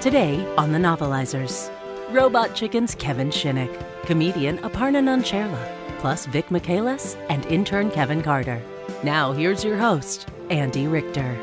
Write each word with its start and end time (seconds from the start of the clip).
Today 0.00 0.50
on 0.56 0.72
The 0.72 0.78
Novelizers, 0.78 1.70
Robot 2.10 2.54
Chicken's 2.54 2.94
Kevin 2.94 3.28
Shinick, 3.28 3.84
comedian 4.06 4.56
Aparna 4.60 5.02
Nancherla, 5.04 5.98
plus 5.98 6.24
Vic 6.24 6.50
Michaelis 6.50 7.16
and 7.28 7.44
intern 7.44 7.90
Kevin 7.90 8.22
Carter. 8.22 8.62
Now 9.04 9.32
here's 9.32 9.62
your 9.62 9.76
host, 9.76 10.26
Andy 10.48 10.86
Richter. 10.86 11.38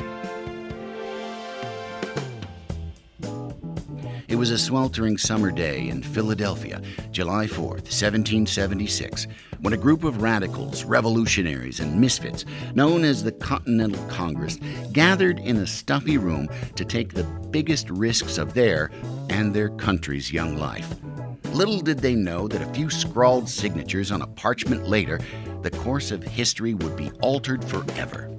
Was 4.38 4.50
a 4.52 4.58
sweltering 4.58 5.18
summer 5.18 5.50
day 5.50 5.88
in 5.88 6.00
Philadelphia, 6.00 6.80
July 7.10 7.44
4th, 7.46 7.88
1776, 7.90 9.26
when 9.62 9.72
a 9.72 9.76
group 9.76 10.04
of 10.04 10.22
radicals, 10.22 10.84
revolutionaries, 10.84 11.80
and 11.80 12.00
misfits, 12.00 12.44
known 12.72 13.02
as 13.02 13.24
the 13.24 13.32
Continental 13.32 14.00
Congress, 14.06 14.60
gathered 14.92 15.40
in 15.40 15.56
a 15.56 15.66
stuffy 15.66 16.18
room 16.18 16.48
to 16.76 16.84
take 16.84 17.12
the 17.12 17.24
biggest 17.50 17.90
risks 17.90 18.38
of 18.38 18.54
their 18.54 18.92
and 19.28 19.52
their 19.52 19.70
country's 19.70 20.32
young 20.32 20.56
life. 20.56 20.94
Little 21.46 21.80
did 21.80 21.98
they 21.98 22.14
know 22.14 22.46
that 22.46 22.62
a 22.62 22.72
few 22.72 22.90
scrawled 22.90 23.48
signatures 23.48 24.12
on 24.12 24.22
a 24.22 24.26
parchment 24.28 24.86
later, 24.86 25.18
the 25.62 25.72
course 25.72 26.12
of 26.12 26.22
history 26.22 26.74
would 26.74 26.96
be 26.96 27.10
altered 27.22 27.64
forever. 27.64 28.30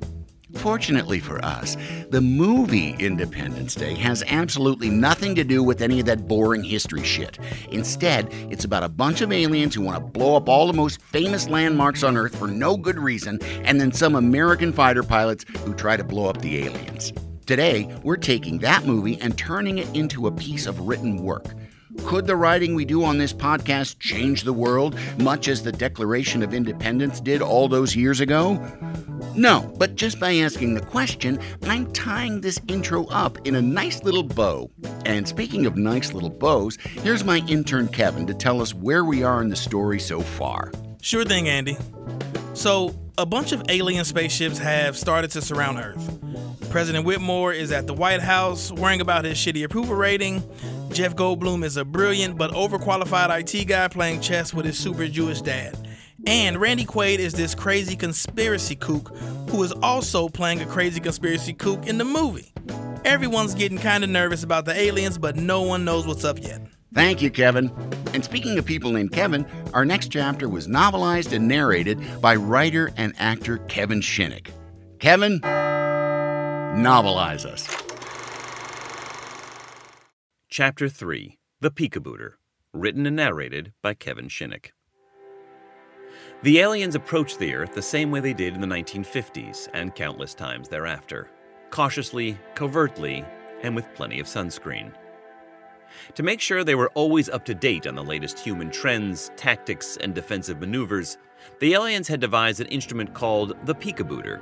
Fortunately 0.59 1.21
for 1.21 1.43
us, 1.43 1.77
the 2.09 2.19
movie 2.19 2.93
Independence 2.99 3.75
Day 3.75 3.93
has 3.95 4.25
absolutely 4.27 4.89
nothing 4.89 5.33
to 5.35 5.45
do 5.45 5.63
with 5.63 5.81
any 5.81 6.01
of 6.01 6.05
that 6.07 6.27
boring 6.27 6.65
history 6.65 7.01
shit. 7.01 7.39
Instead, 7.71 8.27
it's 8.51 8.65
about 8.65 8.83
a 8.83 8.89
bunch 8.89 9.21
of 9.21 9.31
aliens 9.31 9.73
who 9.73 9.81
want 9.81 9.97
to 9.97 10.19
blow 10.19 10.35
up 10.35 10.49
all 10.49 10.67
the 10.67 10.73
most 10.73 11.01
famous 11.01 11.47
landmarks 11.47 12.03
on 12.03 12.17
Earth 12.17 12.37
for 12.37 12.49
no 12.49 12.75
good 12.75 12.99
reason, 12.99 13.39
and 13.63 13.79
then 13.79 13.93
some 13.93 14.15
American 14.15 14.73
fighter 14.73 15.01
pilots 15.01 15.45
who 15.63 15.73
try 15.73 15.95
to 15.95 16.03
blow 16.03 16.29
up 16.29 16.41
the 16.41 16.65
aliens. 16.65 17.13
Today, 17.45 17.97
we're 18.03 18.17
taking 18.17 18.59
that 18.59 18.85
movie 18.85 19.17
and 19.21 19.37
turning 19.37 19.77
it 19.77 19.95
into 19.95 20.27
a 20.27 20.31
piece 20.31 20.67
of 20.67 20.81
written 20.81 21.23
work. 21.23 21.45
Could 22.05 22.27
the 22.27 22.35
writing 22.35 22.75
we 22.75 22.85
do 22.85 23.03
on 23.03 23.17
this 23.17 23.33
podcast 23.33 23.99
change 23.99 24.43
the 24.43 24.53
world, 24.53 24.97
much 25.17 25.47
as 25.47 25.63
the 25.63 25.71
Declaration 25.71 26.41
of 26.41 26.53
Independence 26.53 27.19
did 27.21 27.41
all 27.41 27.67
those 27.67 27.95
years 27.95 28.19
ago? 28.19 28.55
No, 29.35 29.73
but 29.77 29.95
just 29.95 30.19
by 30.19 30.35
asking 30.37 30.73
the 30.73 30.81
question, 30.81 31.39
I'm 31.63 31.91
tying 31.93 32.41
this 32.41 32.59
intro 32.67 33.05
up 33.05 33.37
in 33.47 33.55
a 33.55 33.61
nice 33.61 34.03
little 34.03 34.23
bow. 34.23 34.71
And 35.05 35.27
speaking 35.27 35.65
of 35.65 35.77
nice 35.77 36.13
little 36.13 36.29
bows, 36.29 36.77
here's 36.81 37.23
my 37.23 37.37
intern 37.47 37.87
Kevin 37.87 38.25
to 38.27 38.33
tell 38.33 38.61
us 38.61 38.73
where 38.73 39.05
we 39.05 39.23
are 39.23 39.41
in 39.41 39.49
the 39.49 39.55
story 39.55 39.99
so 39.99 40.21
far. 40.21 40.71
Sure 41.01 41.23
thing, 41.23 41.47
Andy. 41.47 41.77
So, 42.53 42.95
a 43.17 43.25
bunch 43.25 43.51
of 43.51 43.63
alien 43.69 44.05
spaceships 44.05 44.57
have 44.57 44.97
started 44.97 45.31
to 45.31 45.41
surround 45.41 45.77
Earth. 45.77 46.19
President 46.69 47.05
Whitmore 47.05 47.51
is 47.51 47.71
at 47.71 47.87
the 47.87 47.93
White 47.93 48.21
House 48.21 48.71
worrying 48.71 49.01
about 49.01 49.25
his 49.25 49.37
shitty 49.37 49.63
approval 49.63 49.95
rating. 49.95 50.43
Jeff 50.91 51.15
Goldblum 51.15 51.63
is 51.63 51.77
a 51.77 51.85
brilliant 51.85 52.37
but 52.37 52.51
overqualified 52.51 53.29
IT 53.39 53.65
guy 53.65 53.87
playing 53.87 54.21
chess 54.21 54.53
with 54.53 54.65
his 54.65 54.77
super 54.77 55.07
Jewish 55.07 55.41
dad. 55.41 55.77
And 56.25 56.59
Randy 56.59 56.85
Quaid 56.85 57.19
is 57.19 57.33
this 57.33 57.55
crazy 57.55 57.95
conspiracy 57.95 58.75
kook 58.75 59.15
who 59.49 59.63
is 59.63 59.71
also 59.71 60.27
playing 60.27 60.61
a 60.61 60.65
crazy 60.65 60.99
conspiracy 60.99 61.53
kook 61.53 61.87
in 61.87 61.97
the 61.97 62.05
movie. 62.05 62.51
Everyone's 63.05 63.55
getting 63.55 63.77
kind 63.77 64.03
of 64.03 64.09
nervous 64.09 64.43
about 64.43 64.65
the 64.65 64.73
aliens, 64.73 65.17
but 65.17 65.35
no 65.37 65.61
one 65.61 65.85
knows 65.85 66.05
what's 66.05 66.25
up 66.25 66.41
yet. 66.41 66.61
Thank 66.93 67.21
you, 67.21 67.29
Kevin. 67.29 67.71
And 68.13 68.25
speaking 68.25 68.57
of 68.57 68.65
people 68.65 68.91
named 68.91 69.11
Kevin, 69.11 69.45
our 69.73 69.85
next 69.85 70.11
chapter 70.11 70.49
was 70.49 70.67
novelized 70.67 71.31
and 71.31 71.47
narrated 71.47 71.99
by 72.19 72.35
writer 72.35 72.91
and 72.97 73.13
actor 73.19 73.59
Kevin 73.69 74.01
Shinick. 74.01 74.47
Kevin, 74.99 75.39
novelize 76.75 77.45
us. 77.45 77.88
Chapter 80.51 80.89
3 80.89 81.37
The 81.61 81.69
Peakabooter, 81.69 82.31
written 82.73 83.05
and 83.05 83.15
narrated 83.15 83.71
by 83.83 83.93
Kevin 83.93 84.29
Shinick. 84.29 84.71
The 86.41 86.57
aliens 86.57 86.95
approached 86.95 87.37
the 87.37 87.53
Earth 87.53 87.75
the 87.75 87.83
same 87.83 88.09
way 88.09 88.19
they 88.19 88.33
did 88.33 88.55
in 88.55 88.61
the 88.61 88.65
1950s 88.65 89.67
and 89.75 89.93
countless 89.93 90.33
times 90.33 90.67
thereafter 90.67 91.29
cautiously, 91.69 92.35
covertly, 92.55 93.23
and 93.61 93.75
with 93.75 93.93
plenty 93.93 94.19
of 94.19 94.25
sunscreen. 94.25 94.91
To 96.15 96.23
make 96.23 96.41
sure 96.41 96.63
they 96.63 96.73
were 96.73 96.89
always 96.95 97.29
up 97.29 97.45
to 97.45 97.53
date 97.53 97.85
on 97.85 97.93
the 97.93 98.03
latest 98.03 98.39
human 98.39 98.71
trends, 98.71 99.29
tactics, 99.35 99.97
and 99.97 100.15
defensive 100.15 100.59
maneuvers, 100.59 101.19
the 101.59 101.75
aliens 101.75 102.07
had 102.07 102.19
devised 102.19 102.59
an 102.59 102.65
instrument 102.67 103.13
called 103.13 103.55
the 103.65 103.75
Peakabooter, 103.75 104.41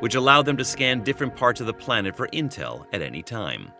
which 0.00 0.16
allowed 0.16 0.46
them 0.46 0.56
to 0.56 0.64
scan 0.64 1.04
different 1.04 1.36
parts 1.36 1.60
of 1.60 1.68
the 1.68 1.72
planet 1.72 2.16
for 2.16 2.26
intel 2.28 2.86
at 2.92 3.02
any 3.02 3.22
time. 3.22 3.70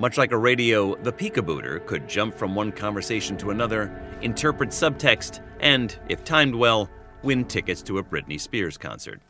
Much 0.00 0.16
like 0.16 0.30
a 0.30 0.38
radio, 0.38 0.94
the 1.02 1.12
Peakabooter 1.12 1.84
could 1.84 2.08
jump 2.08 2.32
from 2.32 2.54
one 2.54 2.70
conversation 2.70 3.36
to 3.36 3.50
another, 3.50 4.00
interpret 4.22 4.70
subtext, 4.70 5.40
and, 5.58 5.98
if 6.08 6.22
timed 6.22 6.54
well, 6.54 6.88
win 7.24 7.44
tickets 7.44 7.82
to 7.82 7.98
a 7.98 8.04
Britney 8.04 8.40
Spears 8.40 8.78
concert. 8.78 9.20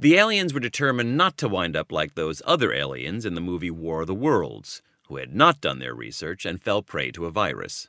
The 0.00 0.16
aliens 0.16 0.52
were 0.52 0.58
determined 0.58 1.16
not 1.16 1.36
to 1.38 1.48
wind 1.48 1.76
up 1.76 1.92
like 1.92 2.16
those 2.16 2.42
other 2.44 2.72
aliens 2.72 3.24
in 3.24 3.34
the 3.36 3.40
movie 3.40 3.70
War 3.70 4.00
of 4.00 4.08
the 4.08 4.14
Worlds, 4.14 4.82
who 5.06 5.18
had 5.18 5.36
not 5.36 5.60
done 5.60 5.78
their 5.78 5.94
research 5.94 6.44
and 6.44 6.60
fell 6.60 6.82
prey 6.82 7.12
to 7.12 7.26
a 7.26 7.30
virus. 7.30 7.88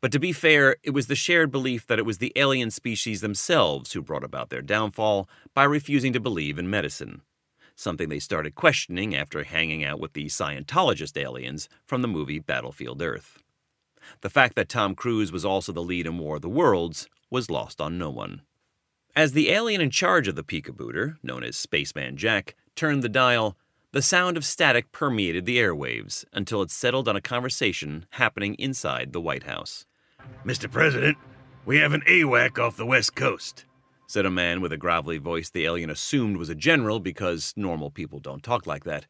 But 0.00 0.12
to 0.12 0.20
be 0.20 0.32
fair, 0.32 0.76
it 0.84 0.90
was 0.90 1.08
the 1.08 1.16
shared 1.16 1.50
belief 1.50 1.84
that 1.88 1.98
it 1.98 2.06
was 2.06 2.18
the 2.18 2.32
alien 2.36 2.70
species 2.70 3.22
themselves 3.22 3.92
who 3.92 4.02
brought 4.02 4.24
about 4.24 4.50
their 4.50 4.62
downfall 4.62 5.28
by 5.52 5.64
refusing 5.64 6.12
to 6.12 6.20
believe 6.20 6.60
in 6.60 6.70
medicine, 6.70 7.22
something 7.76 8.08
they 8.08 8.18
started 8.18 8.54
questioning 8.54 9.14
after 9.14 9.44
hanging 9.44 9.84
out 9.84 10.00
with 10.00 10.14
the 10.14 10.26
Scientologist 10.26 11.16
aliens 11.16 11.68
from 11.84 12.02
the 12.02 12.08
movie 12.08 12.40
Battlefield 12.40 13.00
Earth. 13.00 13.38
The 14.22 14.30
fact 14.30 14.56
that 14.56 14.68
Tom 14.68 14.94
Cruise 14.94 15.30
was 15.30 15.44
also 15.44 15.72
the 15.72 15.82
lead 15.82 16.06
in 16.06 16.18
War 16.18 16.36
of 16.36 16.42
the 16.42 16.48
Worlds 16.48 17.08
was 17.30 17.50
lost 17.50 17.80
on 17.80 17.98
no 17.98 18.10
one. 18.10 18.42
As 19.14 19.32
the 19.32 19.50
alien 19.50 19.80
in 19.80 19.90
charge 19.90 20.28
of 20.28 20.36
the 20.36 20.42
Peakabooter, 20.42 21.16
known 21.22 21.42
as 21.42 21.56
Spaceman 21.56 22.16
Jack, 22.16 22.54
turned 22.74 23.02
the 23.02 23.08
dial, 23.08 23.56
the 23.92 24.02
sound 24.02 24.36
of 24.36 24.44
static 24.44 24.92
permeated 24.92 25.46
the 25.46 25.58
airwaves 25.58 26.24
until 26.32 26.60
it 26.60 26.70
settled 26.70 27.08
on 27.08 27.16
a 27.16 27.20
conversation 27.20 28.04
happening 28.10 28.54
inside 28.56 29.12
the 29.12 29.20
White 29.20 29.44
House. 29.44 29.86
Mr. 30.44 30.70
President, 30.70 31.16
we 31.64 31.78
have 31.78 31.92
an 31.94 32.02
AWAC 32.02 32.58
off 32.58 32.76
the 32.76 32.86
West 32.86 33.14
Coast, 33.14 33.64
said 34.06 34.26
a 34.26 34.30
man 34.30 34.60
with 34.60 34.72
a 34.72 34.76
gravelly 34.76 35.18
voice 35.18 35.50
the 35.50 35.64
alien 35.64 35.90
assumed 35.90 36.36
was 36.36 36.48
a 36.48 36.54
general 36.54 37.00
because 37.00 37.52
normal 37.56 37.90
people 37.90 38.18
don't 38.18 38.42
talk 38.42 38.66
like 38.66 38.84
that. 38.84 39.06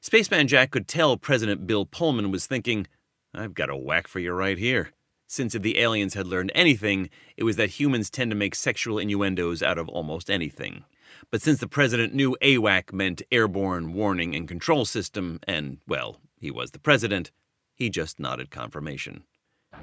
Spaceman 0.00 0.48
Jack 0.48 0.70
could 0.70 0.88
tell 0.88 1.16
President 1.16 1.66
Bill 1.66 1.86
Pullman 1.86 2.30
was 2.30 2.46
thinking, 2.46 2.86
I've 3.34 3.54
got 3.54 3.70
a 3.70 3.76
whack 3.76 4.08
for 4.08 4.18
you 4.18 4.32
right 4.32 4.58
here 4.58 4.92
since 5.26 5.54
if 5.54 5.62
the 5.62 5.78
aliens 5.78 6.14
had 6.14 6.26
learned 6.26 6.52
anything, 6.54 7.10
it 7.36 7.44
was 7.44 7.56
that 7.56 7.70
humans 7.70 8.10
tend 8.10 8.30
to 8.30 8.36
make 8.36 8.54
sexual 8.54 8.98
innuendos 8.98 9.62
out 9.62 9.78
of 9.78 9.88
almost 9.88 10.30
anything. 10.30 10.84
But 11.30 11.42
since 11.42 11.58
the 11.58 11.66
president 11.66 12.14
knew 12.14 12.36
AWAC 12.40 12.92
meant 12.92 13.22
Airborne 13.32 13.92
Warning 13.92 14.34
and 14.34 14.46
Control 14.46 14.84
System, 14.84 15.40
and, 15.46 15.78
well, 15.86 16.18
he 16.38 16.50
was 16.50 16.70
the 16.70 16.78
president, 16.78 17.32
he 17.74 17.90
just 17.90 18.20
nodded 18.20 18.50
confirmation. 18.50 19.24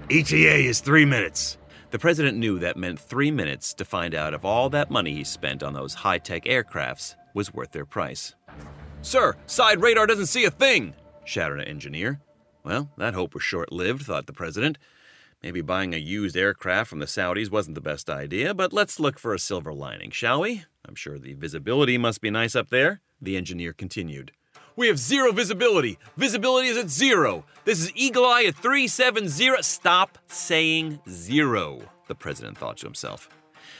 ETA 0.09 0.65
is 0.65 0.79
three 0.79 1.05
minutes. 1.05 1.57
The 1.93 1.99
president 1.99 2.39
knew 2.39 2.57
that 2.57 2.75
meant 2.75 2.99
three 2.99 3.29
minutes 3.29 3.71
to 3.75 3.85
find 3.85 4.15
out 4.15 4.33
if 4.33 4.43
all 4.43 4.67
that 4.71 4.89
money 4.89 5.13
he 5.13 5.23
spent 5.23 5.61
on 5.61 5.73
those 5.73 5.93
high 5.93 6.17
tech 6.17 6.45
aircrafts 6.45 7.15
was 7.35 7.53
worth 7.53 7.71
their 7.71 7.85
price. 7.85 8.33
Sir, 9.03 9.35
side 9.45 9.79
radar 9.79 10.07
doesn't 10.07 10.25
see 10.25 10.45
a 10.45 10.49
thing, 10.49 10.95
shouted 11.23 11.59
an 11.59 11.67
engineer. 11.67 12.19
Well, 12.63 12.89
that 12.97 13.13
hope 13.13 13.35
was 13.35 13.43
short 13.43 13.71
lived, 13.71 14.07
thought 14.07 14.25
the 14.25 14.33
president. 14.33 14.79
Maybe 15.43 15.61
buying 15.61 15.93
a 15.93 15.97
used 15.97 16.35
aircraft 16.35 16.89
from 16.89 16.97
the 16.97 17.05
Saudis 17.05 17.51
wasn't 17.51 17.75
the 17.75 17.79
best 17.79 18.09
idea, 18.09 18.55
but 18.55 18.73
let's 18.73 18.99
look 18.99 19.19
for 19.19 19.35
a 19.35 19.39
silver 19.39 19.71
lining, 19.71 20.09
shall 20.09 20.41
we? 20.41 20.63
I'm 20.87 20.95
sure 20.95 21.19
the 21.19 21.35
visibility 21.35 21.99
must 21.99 22.21
be 22.21 22.31
nice 22.31 22.55
up 22.55 22.71
there. 22.71 23.01
The 23.21 23.37
engineer 23.37 23.71
continued. 23.71 24.31
We 24.75 24.88
have 24.88 24.97
zero 24.97 25.31
visibility. 25.31 26.00
Visibility 26.18 26.68
is 26.68 26.77
at 26.77 26.89
zero. 26.89 27.45
This 27.63 27.80
is 27.80 27.92
Eagle 27.95 28.25
Eye 28.25 28.45
at 28.45 28.56
370. 28.56 29.62
Stop 29.62 30.18
saying 30.27 31.00
zero, 31.07 31.81
the 32.07 32.15
president 32.15 32.57
thought 32.57 32.77
to 32.77 32.88
himself. 32.88 33.30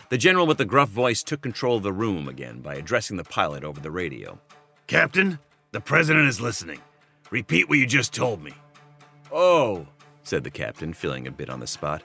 The 0.10 0.18
general 0.20 0.46
with 0.46 0.60
the 0.60 0.66
gruff 0.66 0.90
voice 0.90 1.24
took 1.24 1.42
control 1.42 1.78
of 1.78 1.84
the 1.84 1.92
room 1.92 2.28
again 2.28 2.62
by 2.62 2.76
addressing 2.76 3.18
the 3.18 3.24
pilot 3.24 3.64
over 3.64 3.80
the 3.80 3.90
radio. 3.90 4.40
Captain, 4.86 5.40
the 5.72 5.82
president 5.82 6.28
is 6.28 6.40
listening. 6.40 6.80
Repeat 7.32 7.68
what 7.68 7.80
you 7.80 7.88
just 7.88 8.14
told 8.14 8.44
me. 8.44 8.54
Oh, 9.32 9.88
said 10.22 10.44
the 10.44 10.52
captain, 10.52 10.94
feeling 10.94 11.26
a 11.26 11.32
bit 11.32 11.50
on 11.50 11.60
the 11.60 11.66
spot. 11.66 12.04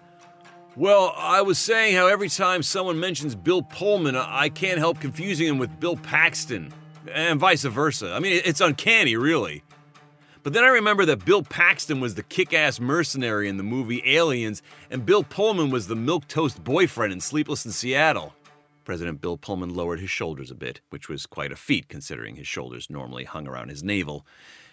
Well, 0.77 1.13
I 1.17 1.43
was 1.43 1.59
saying 1.59 1.97
how 1.97 2.07
every 2.07 2.31
time 2.31 2.63
someone 2.63 2.99
mentions 2.99 3.35
Bill 3.35 3.63
Pullman, 3.63 4.17
I 4.17 4.49
can't 4.49 4.79
help 4.79 5.01
confusing 5.01 5.47
him 5.47 5.59
with 5.59 5.79
Bill 5.79 5.97
Paxton, 5.97 6.73
and 7.13 7.39
vice 7.41 7.65
versa. 7.65 8.13
I 8.13 8.19
mean, 8.21 8.41
it's 8.45 8.61
uncanny, 8.61 9.17
really. 9.17 9.63
But 10.43 10.53
then 10.53 10.65
I 10.65 10.69
remember 10.69 11.05
that 11.05 11.25
Bill 11.25 11.43
Paxton 11.43 12.01
was 12.01 12.15
the 12.15 12.23
kick 12.23 12.55
ass 12.55 12.81
mercenary 12.81 13.49
in 13.49 13.57
the 13.57 13.63
movie 13.63 14.03
Aliens, 14.07 14.63
and 14.91 15.05
Bill 15.05 15.23
Pullman 15.25 15.71
was 15.71 15.89
the 15.89 15.95
milquetoast 15.97 16.63
boyfriend 16.65 17.13
in 17.13 17.21
Sleepless 17.21 17.67
in 17.67 17.73
Seattle. 17.73 18.35
President 18.85 19.21
Bill 19.21 19.37
Pullman 19.37 19.75
lowered 19.75 20.01
his 20.01 20.09
shoulders 20.09 20.51
a 20.51 20.55
bit, 20.55 20.81
which 20.89 21.09
was 21.09 21.27
quite 21.27 21.53
a 21.53 21.57
feat 21.57 21.89
considering 21.89 22.37
his 22.37 22.47
shoulders 22.47 22.89
normally 22.89 23.25
hung 23.25 23.47
around 23.47 23.69
his 23.69 23.83
navel. 23.83 24.25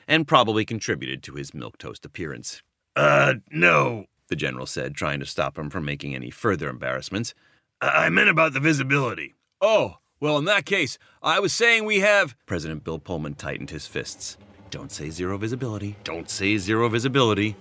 and 0.07 0.27
probably 0.27 0.65
contributed 0.65 1.23
to 1.23 1.33
his 1.33 1.51
milquetoast 1.51 2.05
appearance. 2.05 2.61
Uh, 2.95 3.35
no, 3.51 4.05
the 4.29 4.35
general 4.35 4.65
said, 4.65 4.95
trying 4.95 5.19
to 5.19 5.25
stop 5.25 5.57
him 5.57 5.69
from 5.69 5.85
making 5.85 6.15
any 6.15 6.29
further 6.29 6.69
embarrassments. 6.69 7.33
I, 7.81 8.05
I 8.05 8.09
meant 8.09 8.29
about 8.29 8.53
the 8.53 8.59
visibility. 8.59 9.33
Oh, 9.61 9.97
well, 10.19 10.37
in 10.37 10.45
that 10.45 10.65
case, 10.65 10.97
I 11.21 11.39
was 11.39 11.53
saying 11.53 11.85
we 11.85 11.99
have. 11.99 12.35
President 12.45 12.83
Bill 12.83 12.99
Pullman 12.99 13.35
tightened 13.35 13.69
his 13.69 13.87
fists. 13.87 14.37
Don't 14.69 14.91
say 14.91 15.09
zero 15.09 15.37
visibility. 15.37 15.95
Don't 16.03 16.29
say 16.29 16.57
zero 16.57 16.89
visibility. 16.89 17.55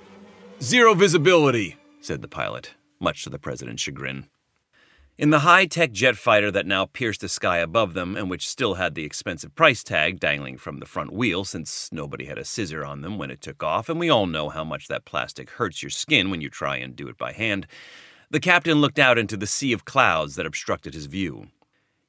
Zero 0.61 0.95
visibility, 0.95 1.77
said 2.01 2.23
the 2.23 2.29
pilot, 2.29 2.75
much 3.01 3.25
to 3.25 3.31
the 3.31 3.39
president's 3.39 3.83
chagrin. 3.83 4.29
In 5.17 5.31
the 5.31 5.41
high 5.41 5.67
tech 5.67 5.93
jet 5.93 6.17
fighter 6.17 6.51
that 6.51 6.67
now 6.67 6.87
pierced 6.87 7.21
the 7.21 7.29
sky 7.29 7.59
above 7.59 7.95
them 7.95 8.17
and 8.17 8.29
which 8.29 8.49
still 8.49 8.75
had 8.75 8.97
the 8.97 9.05
expensive 9.05 9.55
price 9.55 9.85
tag 9.85 10.19
dangling 10.19 10.59
from 10.59 10.79
the 10.79 10.87
front 10.87 11.13
wheel 11.13 11.45
since 11.45 11.89
nobody 11.93 12.25
had 12.25 12.37
a 12.37 12.45
scissor 12.45 12.85
on 12.85 13.03
them 13.03 13.17
when 13.17 13.31
it 13.31 13.41
took 13.41 13.63
off, 13.63 13.89
and 13.89 14.01
we 14.01 14.11
all 14.11 14.27
know 14.27 14.49
how 14.49 14.65
much 14.65 14.89
that 14.89 15.05
plastic 15.05 15.51
hurts 15.51 15.85
your 15.85 15.91
skin 15.91 16.31
when 16.31 16.41
you 16.41 16.51
try 16.51 16.79
and 16.79 16.97
do 16.97 17.07
it 17.07 17.17
by 17.17 17.31
hand, 17.31 17.69
the 18.29 18.41
captain 18.41 18.81
looked 18.81 18.99
out 18.99 19.17
into 19.17 19.37
the 19.37 19.47
sea 19.47 19.73
of 19.73 19.85
clouds 19.85 20.35
that 20.35 20.47
obstructed 20.47 20.95
his 20.95 21.07
view. 21.07 21.47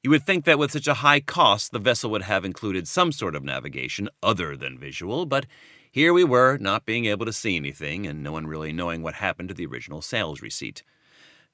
You 0.02 0.10
would 0.10 0.24
think 0.24 0.44
that 0.44 0.58
with 0.58 0.72
such 0.72 0.86
a 0.86 0.94
high 0.94 1.20
cost, 1.20 1.72
the 1.72 1.78
vessel 1.78 2.10
would 2.10 2.22
have 2.22 2.44
included 2.44 2.86
some 2.86 3.10
sort 3.12 3.34
of 3.34 3.42
navigation 3.42 4.08
other 4.22 4.56
than 4.56 4.78
visual, 4.78 5.26
but 5.26 5.46
here 5.90 6.12
we 6.12 6.24
were, 6.24 6.58
not 6.58 6.84
being 6.84 7.06
able 7.06 7.26
to 7.26 7.32
see 7.32 7.56
anything, 7.56 8.06
and 8.06 8.22
no 8.22 8.32
one 8.32 8.46
really 8.46 8.72
knowing 8.72 9.02
what 9.02 9.14
happened 9.14 9.48
to 9.48 9.54
the 9.54 9.66
original 9.66 10.02
sales 10.02 10.42
receipt. 10.42 10.82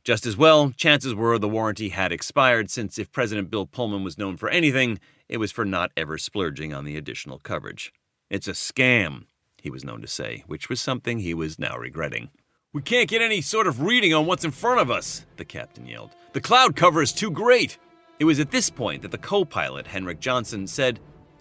Just 0.04 0.26
as 0.26 0.36
well, 0.36 0.72
chances 0.76 1.14
were 1.14 1.38
the 1.38 1.48
warranty 1.48 1.90
had 1.90 2.10
expired, 2.10 2.68
since 2.68 2.98
if 2.98 3.12
President 3.12 3.50
Bill 3.50 3.66
Pullman 3.66 4.02
was 4.02 4.18
known 4.18 4.36
for 4.36 4.48
anything, 4.48 4.98
it 5.28 5.36
was 5.36 5.52
for 5.52 5.64
not 5.64 5.92
ever 5.96 6.18
splurging 6.18 6.74
on 6.74 6.84
the 6.84 6.96
additional 6.96 7.38
coverage. 7.38 7.92
It's 8.28 8.48
a 8.48 8.52
scam, 8.52 9.26
he 9.62 9.70
was 9.70 9.84
known 9.84 10.00
to 10.00 10.08
say, 10.08 10.42
which 10.48 10.68
was 10.68 10.80
something 10.80 11.20
he 11.20 11.34
was 11.34 11.56
now 11.56 11.76
regretting. 11.78 12.30
We 12.72 12.82
can't 12.82 13.08
get 13.08 13.22
any 13.22 13.42
sort 13.42 13.68
of 13.68 13.82
reading 13.82 14.12
on 14.12 14.26
what's 14.26 14.44
in 14.44 14.50
front 14.50 14.80
of 14.80 14.90
us, 14.90 15.24
the 15.36 15.44
captain 15.44 15.86
yelled. 15.86 16.10
The 16.32 16.40
cloud 16.40 16.74
cover 16.74 17.00
is 17.00 17.12
too 17.12 17.30
great. 17.30 17.78
It 18.18 18.24
was 18.24 18.40
at 18.40 18.50
this 18.50 18.70
point 18.70 19.02
that 19.02 19.10
the 19.10 19.18
co 19.18 19.44
pilot, 19.44 19.86
Henrik 19.86 20.20
Johnson, 20.20 20.66
said, 20.66 21.00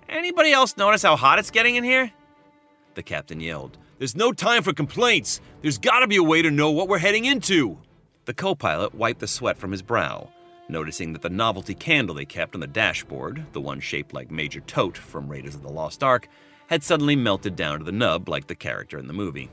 Anybody 0.09 0.51
else 0.51 0.77
notice 0.77 1.03
how 1.03 1.15
hot 1.15 1.39
it's 1.39 1.51
getting 1.51 1.75
in 1.75 1.83
here? 1.83 2.11
The 2.95 3.03
captain 3.03 3.39
yelled, 3.39 3.77
There's 3.97 4.15
no 4.15 4.31
time 4.31 4.63
for 4.63 4.73
complaints. 4.73 5.39
There's 5.61 5.77
gotta 5.77 6.07
be 6.07 6.17
a 6.17 6.23
way 6.23 6.41
to 6.41 6.51
know 6.51 6.71
what 6.71 6.87
we're 6.87 6.97
heading 6.97 7.25
into. 7.25 7.77
The 8.25 8.33
co 8.33 8.55
pilot 8.55 8.93
wiped 8.93 9.19
the 9.19 9.27
sweat 9.27 9.57
from 9.57 9.71
his 9.71 9.81
brow, 9.81 10.29
noticing 10.69 11.13
that 11.13 11.21
the 11.21 11.29
novelty 11.29 11.73
candle 11.73 12.15
they 12.15 12.25
kept 12.25 12.55
on 12.55 12.61
the 12.61 12.67
dashboard, 12.67 13.45
the 13.53 13.61
one 13.61 13.79
shaped 13.79 14.13
like 14.13 14.31
Major 14.31 14.61
Toht 14.61 14.97
from 14.97 15.27
Raiders 15.27 15.55
of 15.55 15.63
the 15.63 15.71
Lost 15.71 16.03
Ark, 16.03 16.27
had 16.67 16.83
suddenly 16.83 17.15
melted 17.15 17.55
down 17.55 17.79
to 17.79 17.85
the 17.85 17.91
nub 17.91 18.29
like 18.29 18.47
the 18.47 18.55
character 18.55 18.97
in 18.97 19.07
the 19.07 19.13
movie. 19.13 19.49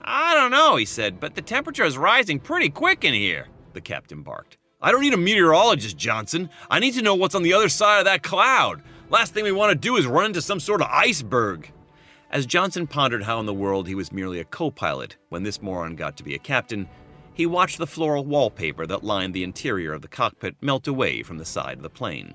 I 0.00 0.34
don't 0.34 0.50
know, 0.50 0.76
he 0.76 0.84
said, 0.84 1.20
but 1.20 1.34
the 1.34 1.42
temperature 1.42 1.84
is 1.84 1.96
rising 1.96 2.40
pretty 2.40 2.70
quick 2.70 3.04
in 3.04 3.14
here, 3.14 3.46
the 3.72 3.80
captain 3.80 4.22
barked. 4.22 4.56
I 4.82 4.90
don't 4.90 5.00
need 5.00 5.14
a 5.14 5.18
meteorologist, 5.18 5.96
Johnson. 5.96 6.50
I 6.68 6.80
need 6.80 6.94
to 6.94 7.02
know 7.02 7.14
what's 7.14 7.36
on 7.36 7.44
the 7.44 7.54
other 7.54 7.68
side 7.68 8.00
of 8.00 8.04
that 8.06 8.24
cloud. 8.24 8.82
Last 9.10 9.32
thing 9.32 9.44
we 9.44 9.52
want 9.52 9.70
to 9.70 9.78
do 9.78 9.96
is 9.96 10.06
run 10.06 10.26
into 10.26 10.42
some 10.42 10.58
sort 10.58 10.80
of 10.80 10.88
iceberg. 10.90 11.70
As 12.30 12.46
Johnson 12.46 12.86
pondered 12.86 13.22
how 13.22 13.38
in 13.38 13.46
the 13.46 13.54
world 13.54 13.86
he 13.86 13.94
was 13.94 14.10
merely 14.10 14.40
a 14.40 14.44
co 14.44 14.70
pilot 14.70 15.16
when 15.28 15.44
this 15.44 15.62
moron 15.62 15.94
got 15.94 16.16
to 16.16 16.24
be 16.24 16.34
a 16.34 16.38
captain, 16.38 16.88
he 17.34 17.46
watched 17.46 17.78
the 17.78 17.86
floral 17.86 18.24
wallpaper 18.24 18.86
that 18.86 19.04
lined 19.04 19.34
the 19.34 19.44
interior 19.44 19.92
of 19.92 20.02
the 20.02 20.08
cockpit 20.08 20.56
melt 20.60 20.88
away 20.88 21.22
from 21.22 21.38
the 21.38 21.44
side 21.44 21.76
of 21.76 21.82
the 21.82 21.90
plane. 21.90 22.34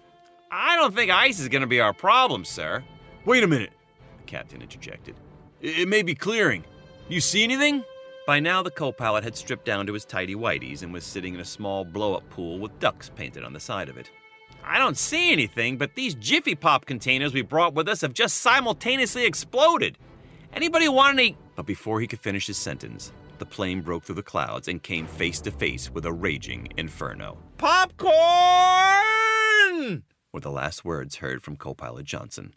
I 0.49 0.75
don't 0.77 0.95
think 0.95 1.11
ice 1.11 1.39
is 1.39 1.49
going 1.49 1.61
to 1.61 1.67
be 1.67 1.81
our 1.81 1.93
problem, 1.93 2.45
sir. 2.45 2.83
Wait 3.25 3.43
a 3.43 3.47
minute, 3.47 3.71
the 4.19 4.23
captain 4.23 4.61
interjected. 4.61 5.15
It 5.61 5.87
may 5.87 6.01
be 6.01 6.15
clearing. 6.15 6.63
You 7.09 7.19
see 7.19 7.43
anything? 7.43 7.83
By 8.27 8.39
now, 8.41 8.61
the 8.61 8.69
co 8.69 8.91
pilot 8.91 9.23
had 9.23 9.37
stripped 9.37 9.63
down 9.63 9.87
to 9.87 9.93
his 9.93 10.03
tidy 10.03 10.35
whities 10.35 10.83
and 10.83 10.91
was 10.91 11.05
sitting 11.05 11.33
in 11.33 11.39
a 11.39 11.45
small 11.45 11.85
blow 11.85 12.13
up 12.13 12.29
pool 12.29 12.59
with 12.59 12.77
ducks 12.77 13.09
painted 13.15 13.45
on 13.45 13.53
the 13.53 13.59
side 13.61 13.87
of 13.87 13.95
it. 13.95 14.11
I 14.65 14.79
don't 14.79 14.97
see 14.97 15.31
anything, 15.31 15.77
but 15.77 15.95
these 15.95 16.13
Jiffy 16.13 16.53
Pop 16.53 16.85
containers 16.85 17.33
we 17.33 17.41
brought 17.41 17.73
with 17.73 17.87
us 17.87 18.01
have 18.01 18.11
just 18.11 18.41
simultaneously 18.41 19.23
exploded. 19.23 19.97
Anybody 20.51 20.89
want 20.89 21.17
any? 21.17 21.37
But 21.55 21.65
before 21.65 22.01
he 22.01 22.07
could 22.07 22.19
finish 22.19 22.47
his 22.47 22.57
sentence, 22.57 23.13
the 23.37 23.45
plane 23.45 23.79
broke 23.79 24.03
through 24.03 24.15
the 24.15 24.23
clouds 24.23 24.67
and 24.67 24.83
came 24.83 25.07
face 25.07 25.39
to 25.41 25.51
face 25.51 25.89
with 25.89 26.05
a 26.05 26.11
raging 26.11 26.67
inferno. 26.75 27.37
Popcorn! 27.57 28.03
were 30.33 30.41
the 30.41 30.51
last 30.51 30.83
words 30.83 31.15
heard 31.15 31.41
from 31.41 31.55
co 31.55 31.73
pilot 31.73 32.05
Johnson. 32.05 32.53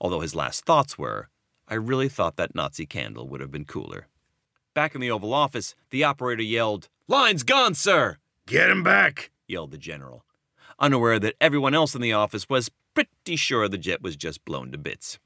Although 0.00 0.20
his 0.20 0.34
last 0.34 0.64
thoughts 0.64 0.96
were, 0.96 1.28
I 1.68 1.74
really 1.74 2.08
thought 2.08 2.36
that 2.36 2.54
Nazi 2.54 2.86
candle 2.86 3.28
would 3.28 3.42
have 3.42 3.50
been 3.50 3.66
cooler. 3.66 4.06
Back 4.72 4.94
in 4.94 5.00
the 5.00 5.10
Oval 5.10 5.34
Office, 5.34 5.74
the 5.90 6.04
operator 6.04 6.44
yelled, 6.44 6.88
Line's 7.08 7.42
gone, 7.42 7.74
sir! 7.74 8.18
Get 8.46 8.70
him 8.70 8.84
back! 8.84 9.32
yelled 9.48 9.72
the 9.72 9.78
general, 9.78 10.24
unaware 10.78 11.18
that 11.18 11.34
everyone 11.40 11.74
else 11.74 11.96
in 11.96 12.00
the 12.00 12.12
office 12.12 12.48
was 12.48 12.70
pretty 12.94 13.34
sure 13.34 13.66
the 13.66 13.76
jet 13.76 14.00
was 14.00 14.16
just 14.16 14.44
blown 14.44 14.70
to 14.70 14.78
bits. 14.78 15.18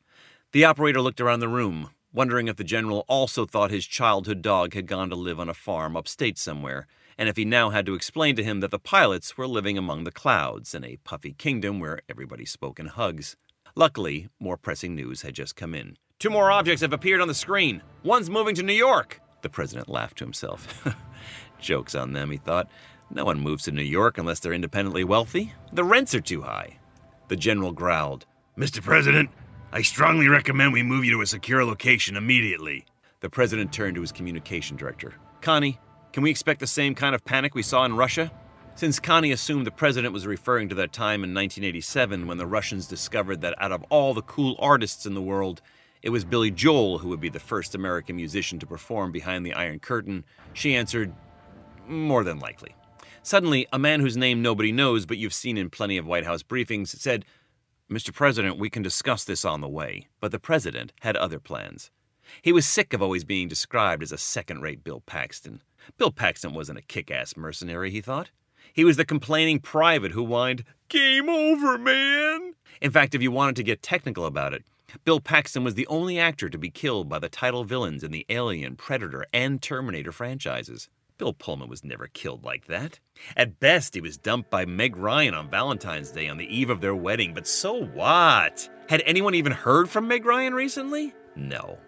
The 0.53 0.65
operator 0.65 1.03
looked 1.03 1.21
around 1.21 1.41
the 1.41 1.49
room, 1.49 1.91
wondering 2.11 2.49
if 2.49 2.57
the 2.57 2.65
general 2.65 3.05
also 3.07 3.45
thought 3.45 3.71
his 3.71 3.85
childhood 3.85 4.41
dog 4.41 4.73
had 4.73 4.87
gone 4.87 5.11
to 5.11 5.17
live 5.17 5.39
on 5.39 5.51
a 5.51 5.55
farm 5.55 5.95
upstate 5.95 6.39
somewhere, 6.39 6.87
and 7.19 7.29
if 7.29 7.37
he 7.37 7.45
now 7.45 7.69
had 7.69 7.85
to 7.85 7.95
explain 7.95 8.37
to 8.37 8.45
him 8.45 8.61
that 8.61 8.71
the 8.71 8.79
pilots 8.79 9.37
were 9.37 9.47
living 9.47 9.77
among 9.77 10.05
the 10.05 10.11
clouds 10.11 10.75
in 10.75 10.85
a 10.85 10.97
puffy 11.05 11.35
kingdom 11.35 11.81
where 11.81 12.01
everybody 12.09 12.47
spoke 12.47 12.81
in 12.81 12.87
hugs. 12.87 13.37
Luckily, 13.77 14.29
more 14.41 14.57
pressing 14.57 14.95
news 14.95 15.21
had 15.21 15.35
just 15.35 15.55
come 15.55 15.75
in. 15.75 15.99
Two 16.19 16.31
more 16.31 16.51
objects 16.51 16.81
have 16.81 16.95
appeared 16.95 17.21
on 17.21 17.29
the 17.29 17.35
screen. 17.35 17.83
One's 18.03 18.31
moving 18.31 18.55
to 18.55 18.63
New 18.63 18.73
York. 18.73 19.21
The 19.45 19.51
president 19.51 19.91
laughed 19.91 20.17
to 20.19 20.25
himself. 20.25 20.89
Joke's 21.61 21.95
on 21.95 22.15
them, 22.15 22.31
he 22.31 22.39
thought. 22.39 22.71
No 23.11 23.27
one 23.27 23.41
moves 23.41 23.65
to 23.65 23.73
New 23.73 23.83
York 23.83 24.17
unless 24.17 24.41
they're 24.41 24.55
independently 24.55 25.05
wealthy. 25.05 25.53
The 25.71 25.85
rents 25.85 26.15
are 26.15 26.23
too 26.23 26.41
high. 26.41 26.79
The 27.29 27.37
general 27.37 27.73
growled. 27.73 28.25
Mr. 28.57 28.83
President, 28.83 29.29
I 29.71 29.83
strongly 29.83 30.29
recommend 30.29 30.73
we 30.73 30.83
move 30.83 31.05
you 31.05 31.11
to 31.13 31.21
a 31.21 31.27
secure 31.27 31.63
location 31.63 32.17
immediately. 32.17 32.87
The 33.21 33.29
president 33.29 33.71
turned 33.71 33.97
to 33.97 34.01
his 34.01 34.13
communication 34.13 34.79
director. 34.79 35.13
Connie, 35.43 35.79
can 36.15 36.23
we 36.23 36.31
expect 36.31 36.61
the 36.61 36.67
same 36.67 36.95
kind 36.95 37.15
of 37.15 37.27
panic 37.27 37.55
we 37.55 37.63
saw 37.63 37.85
in 37.85 37.97
Russia? 37.97 38.33
Since 38.77 38.99
Connie 38.99 39.31
assumed 39.31 39.67
the 39.67 39.71
president 39.71 40.15
was 40.15 40.27
referring 40.27 40.71
to 40.71 40.75
that 40.77 40.95
time 40.95 41.23
in 41.23 41.35
1987 41.35 42.27
when 42.27 42.39
the 42.39 42.47
Russians 42.47 42.87
discovered 42.87 43.43
that 43.43 43.61
out 43.63 43.73
of 43.73 43.85
all 43.91 44.15
the 44.15 44.23
cool 44.23 44.57
artists 44.59 45.05
in 45.05 45.13
the 45.13 45.21
world, 45.21 45.61
it 46.05 46.11
was 46.11 46.27
Billy 46.27 46.51
Joel 46.51 46.99
who 46.99 47.09
would 47.09 47.21
be 47.21 47.31
the 47.31 47.41
first 47.41 47.75
American 47.75 48.15
musician 48.15 48.59
to 48.59 48.67
perform 48.67 49.11
behind 49.11 49.45
the 49.45 49.55
Iron 49.55 49.81
Curtain, 49.81 50.23
she 50.53 50.77
answered, 50.77 51.15
more 51.89 52.23
than 52.23 52.39
likely. 52.39 52.77
Suddenly, 53.23 53.67
a 53.73 53.79
man 53.79 54.01
whose 54.01 54.15
name 54.15 54.43
nobody 54.43 54.71
knows 54.71 55.07
but 55.07 55.17
you've 55.17 55.33
seen 55.33 55.57
in 55.57 55.71
plenty 55.71 55.97
of 55.97 56.07
White 56.07 56.27
House 56.27 56.43
briefings 56.43 56.89
said, 56.89 57.25
Mr. 57.91 58.13
President, 58.13 58.59
we 58.59 58.69
can 58.69 58.83
discuss 58.83 59.25
this 59.25 59.47
on 59.47 59.63
the 59.63 59.69
way. 59.69 60.09
But 60.21 60.31
the 60.31 60.39
president 60.39 60.93
had 61.01 61.17
other 61.17 61.41
plans. 61.41 61.91
He 62.43 62.53
was 62.53 62.67
sick 62.67 62.93
of 62.93 63.01
always 63.01 63.25
being 63.25 63.49
described 63.49 64.03
as 64.03 64.13
a 64.13 64.19
second 64.19 64.61
rate 64.61 64.85
Bill 64.85 65.01
Paxton. 65.07 65.63
Bill 65.97 66.13
Paxton 66.13 66.53
wasn't 66.53 66.81
a 66.81 66.83
kick 66.83 67.11
ass 67.11 67.35
mercenary, 67.35 67.91
he 67.91 68.03
thought. 68.03 68.31
He 68.75 68.85
was 68.85 68.99
the 68.99 69.07
complaining 69.07 69.59
private 69.59 70.13
who 70.13 70.27
whined, 70.27 70.65
Game 70.91 71.31
over, 71.31 71.79
man! 71.79 72.53
In 72.83 72.91
fact, 72.91 73.15
if 73.15 73.23
you 73.23 73.31
wanted 73.31 73.57
to 73.57 73.63
get 73.63 73.83
technical 73.83 74.27
about 74.27 74.53
it, 74.53 74.65
Bill 75.05 75.21
Paxton 75.21 75.65
was 75.65 75.75
the 75.75 75.87
only 75.89 76.19
actor 76.19 76.49
to 76.49 76.59
be 76.59 76.71
killed 76.71 77.09
by 77.09 77.19
the 77.19 77.29
title 77.29 77.65
villains 77.65 78.05
in 78.05 78.13
the 78.13 78.27
Alien, 78.29 78.77
Predator, 78.77 79.27
and 79.33 79.61
Terminator 79.61 80.13
franchises. 80.13 80.89
Bill 81.17 81.33
Pullman 81.33 81.69
was 81.69 81.85
never 81.85 82.09
killed 82.09 82.45
like 82.45 82.67
that. 82.67 83.01
At 83.37 83.61
best, 83.61 83.95
he 83.95 84.01
was 84.01 84.17
dumped 84.17 84.51
by 84.51 84.65
Meg 84.65 84.97
Ryan 84.97 85.35
on 85.35 85.51
Valentine's 85.51 86.11
Day 86.11 86.29
on 86.29 86.39
the 86.39 86.55
eve 86.55 86.71
of 86.71 86.81
their 86.81 86.95
wedding, 86.95 87.35
but 87.35 87.47
so 87.47 87.85
what? 87.85 88.69
Had 88.89 89.03
anyone 89.07 89.35
even 89.35 89.53
heard 89.53 89.89
from 89.89 90.09
Meg 90.09 90.25
Ryan 90.25 90.55
recently? 90.55 91.15
No. 91.37 91.79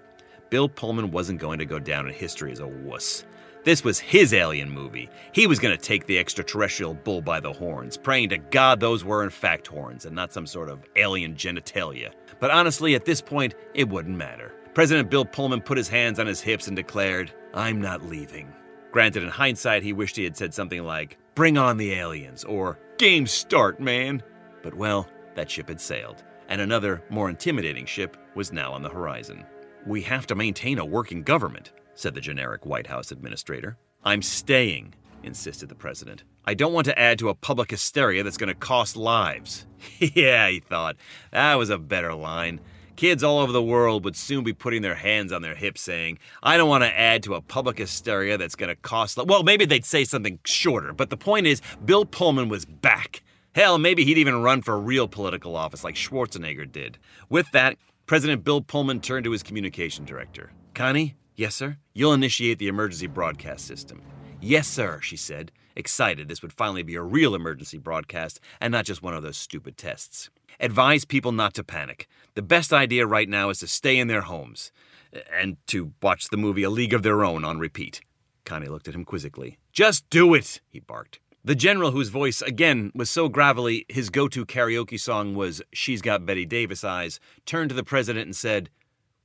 Bill 0.48 0.68
Pullman 0.68 1.10
wasn't 1.10 1.40
going 1.40 1.58
to 1.58 1.66
go 1.66 1.78
down 1.80 2.06
in 2.06 2.14
history 2.14 2.52
as 2.52 2.60
a 2.60 2.68
wuss. 2.68 3.24
This 3.66 3.82
was 3.82 3.98
his 3.98 4.32
alien 4.32 4.70
movie. 4.70 5.10
He 5.32 5.48
was 5.48 5.58
going 5.58 5.76
to 5.76 5.82
take 5.82 6.06
the 6.06 6.20
extraterrestrial 6.20 6.94
bull 6.94 7.20
by 7.20 7.40
the 7.40 7.52
horns, 7.52 7.96
praying 7.96 8.28
to 8.28 8.38
God 8.38 8.78
those 8.78 9.04
were 9.04 9.24
in 9.24 9.30
fact 9.30 9.66
horns 9.66 10.04
and 10.06 10.14
not 10.14 10.32
some 10.32 10.46
sort 10.46 10.68
of 10.68 10.84
alien 10.94 11.34
genitalia. 11.34 12.12
But 12.38 12.52
honestly, 12.52 12.94
at 12.94 13.04
this 13.04 13.20
point, 13.20 13.56
it 13.74 13.88
wouldn't 13.88 14.16
matter. 14.16 14.54
President 14.72 15.10
Bill 15.10 15.24
Pullman 15.24 15.62
put 15.62 15.78
his 15.78 15.88
hands 15.88 16.20
on 16.20 16.28
his 16.28 16.40
hips 16.40 16.68
and 16.68 16.76
declared, 16.76 17.32
I'm 17.54 17.80
not 17.80 18.04
leaving. 18.04 18.52
Granted, 18.92 19.24
in 19.24 19.30
hindsight, 19.30 19.82
he 19.82 19.92
wished 19.92 20.14
he 20.14 20.22
had 20.22 20.36
said 20.36 20.54
something 20.54 20.84
like, 20.84 21.18
Bring 21.34 21.58
on 21.58 21.76
the 21.76 21.92
aliens, 21.92 22.44
or 22.44 22.78
Game 22.98 23.26
start, 23.26 23.80
man. 23.80 24.22
But 24.62 24.74
well, 24.74 25.08
that 25.34 25.50
ship 25.50 25.70
had 25.70 25.80
sailed, 25.80 26.22
and 26.48 26.60
another, 26.60 27.02
more 27.10 27.28
intimidating 27.28 27.84
ship 27.84 28.16
was 28.36 28.52
now 28.52 28.72
on 28.72 28.82
the 28.82 28.90
horizon. 28.90 29.44
We 29.84 30.02
have 30.02 30.28
to 30.28 30.36
maintain 30.36 30.78
a 30.78 30.84
working 30.84 31.24
government, 31.24 31.72
said 31.96 32.14
the 32.14 32.20
generic 32.20 32.64
White 32.64 32.86
House 32.86 33.10
administrator. 33.10 33.76
I'm 34.04 34.22
staying, 34.22 34.94
insisted 35.24 35.68
the 35.68 35.74
president. 35.74 36.22
I 36.44 36.54
don't 36.54 36.72
want 36.72 36.84
to 36.84 36.98
add 36.98 37.18
to 37.18 37.28
a 37.28 37.34
public 37.34 37.72
hysteria 37.72 38.22
that's 38.22 38.36
going 38.36 38.48
to 38.48 38.54
cost 38.54 38.96
lives. 38.96 39.66
yeah, 39.98 40.48
he 40.48 40.60
thought. 40.60 40.96
That 41.32 41.56
was 41.56 41.70
a 41.70 41.78
better 41.78 42.14
line. 42.14 42.60
Kids 42.94 43.24
all 43.24 43.40
over 43.40 43.52
the 43.52 43.62
world 43.62 44.04
would 44.04 44.16
soon 44.16 44.44
be 44.44 44.52
putting 44.52 44.80
their 44.80 44.94
hands 44.94 45.32
on 45.32 45.42
their 45.42 45.54
hips 45.54 45.82
saying, 45.82 46.18
I 46.42 46.56
don't 46.56 46.68
want 46.68 46.84
to 46.84 46.98
add 46.98 47.22
to 47.24 47.34
a 47.34 47.42
public 47.42 47.78
hysteria 47.78 48.38
that's 48.38 48.54
going 48.54 48.68
to 48.68 48.76
cost. 48.76 49.18
Well, 49.26 49.42
maybe 49.42 49.66
they'd 49.66 49.84
say 49.84 50.04
something 50.04 50.38
shorter, 50.44 50.92
but 50.92 51.10
the 51.10 51.16
point 51.16 51.46
is, 51.46 51.60
Bill 51.84 52.06
Pullman 52.06 52.48
was 52.48 52.64
back. 52.64 53.22
Hell, 53.54 53.78
maybe 53.78 54.04
he'd 54.04 54.18
even 54.18 54.42
run 54.42 54.62
for 54.62 54.78
real 54.78 55.08
political 55.08 55.56
office 55.56 55.82
like 55.82 55.94
Schwarzenegger 55.94 56.70
did. 56.70 56.98
With 57.28 57.50
that, 57.52 57.76
President 58.06 58.44
Bill 58.44 58.60
Pullman 58.62 59.00
turned 59.00 59.24
to 59.24 59.30
his 59.32 59.42
communication 59.42 60.04
director. 60.04 60.52
Connie? 60.74 61.16
Yes, 61.36 61.54
sir? 61.54 61.76
You'll 61.92 62.14
initiate 62.14 62.58
the 62.58 62.68
emergency 62.68 63.06
broadcast 63.06 63.66
system. 63.66 64.00
Yes, 64.40 64.66
sir, 64.66 65.00
she 65.02 65.18
said, 65.18 65.52
excited 65.76 66.28
this 66.28 66.40
would 66.40 66.54
finally 66.54 66.82
be 66.82 66.94
a 66.94 67.02
real 67.02 67.34
emergency 67.34 67.76
broadcast 67.76 68.40
and 68.58 68.72
not 68.72 68.86
just 68.86 69.02
one 69.02 69.12
of 69.12 69.22
those 69.22 69.36
stupid 69.36 69.76
tests. 69.76 70.30
Advise 70.58 71.04
people 71.04 71.32
not 71.32 71.52
to 71.52 71.62
panic. 71.62 72.08
The 72.36 72.42
best 72.42 72.72
idea 72.72 73.06
right 73.06 73.28
now 73.28 73.50
is 73.50 73.58
to 73.58 73.66
stay 73.66 73.98
in 73.98 74.08
their 74.08 74.22
homes 74.22 74.72
eh, 75.12 75.20
and 75.30 75.58
to 75.66 75.92
watch 76.00 76.28
the 76.28 76.38
movie 76.38 76.62
A 76.62 76.70
League 76.70 76.94
of 76.94 77.02
Their 77.02 77.22
Own 77.22 77.44
on 77.44 77.58
repeat. 77.58 78.00
Connie 78.46 78.68
looked 78.68 78.88
at 78.88 78.94
him 78.94 79.04
quizzically. 79.04 79.58
Just 79.72 80.08
do 80.08 80.32
it, 80.32 80.62
he 80.70 80.80
barked. 80.80 81.18
The 81.44 81.54
general, 81.54 81.90
whose 81.90 82.08
voice, 82.08 82.40
again, 82.40 82.92
was 82.94 83.10
so 83.10 83.28
gravelly 83.28 83.84
his 83.90 84.08
go 84.08 84.26
to 84.28 84.46
karaoke 84.46 84.98
song 84.98 85.34
was 85.34 85.60
She's 85.70 86.00
Got 86.00 86.24
Bette 86.24 86.46
Davis 86.46 86.82
Eyes, 86.82 87.20
turned 87.44 87.68
to 87.68 87.76
the 87.76 87.84
president 87.84 88.24
and 88.24 88.34
said, 88.34 88.70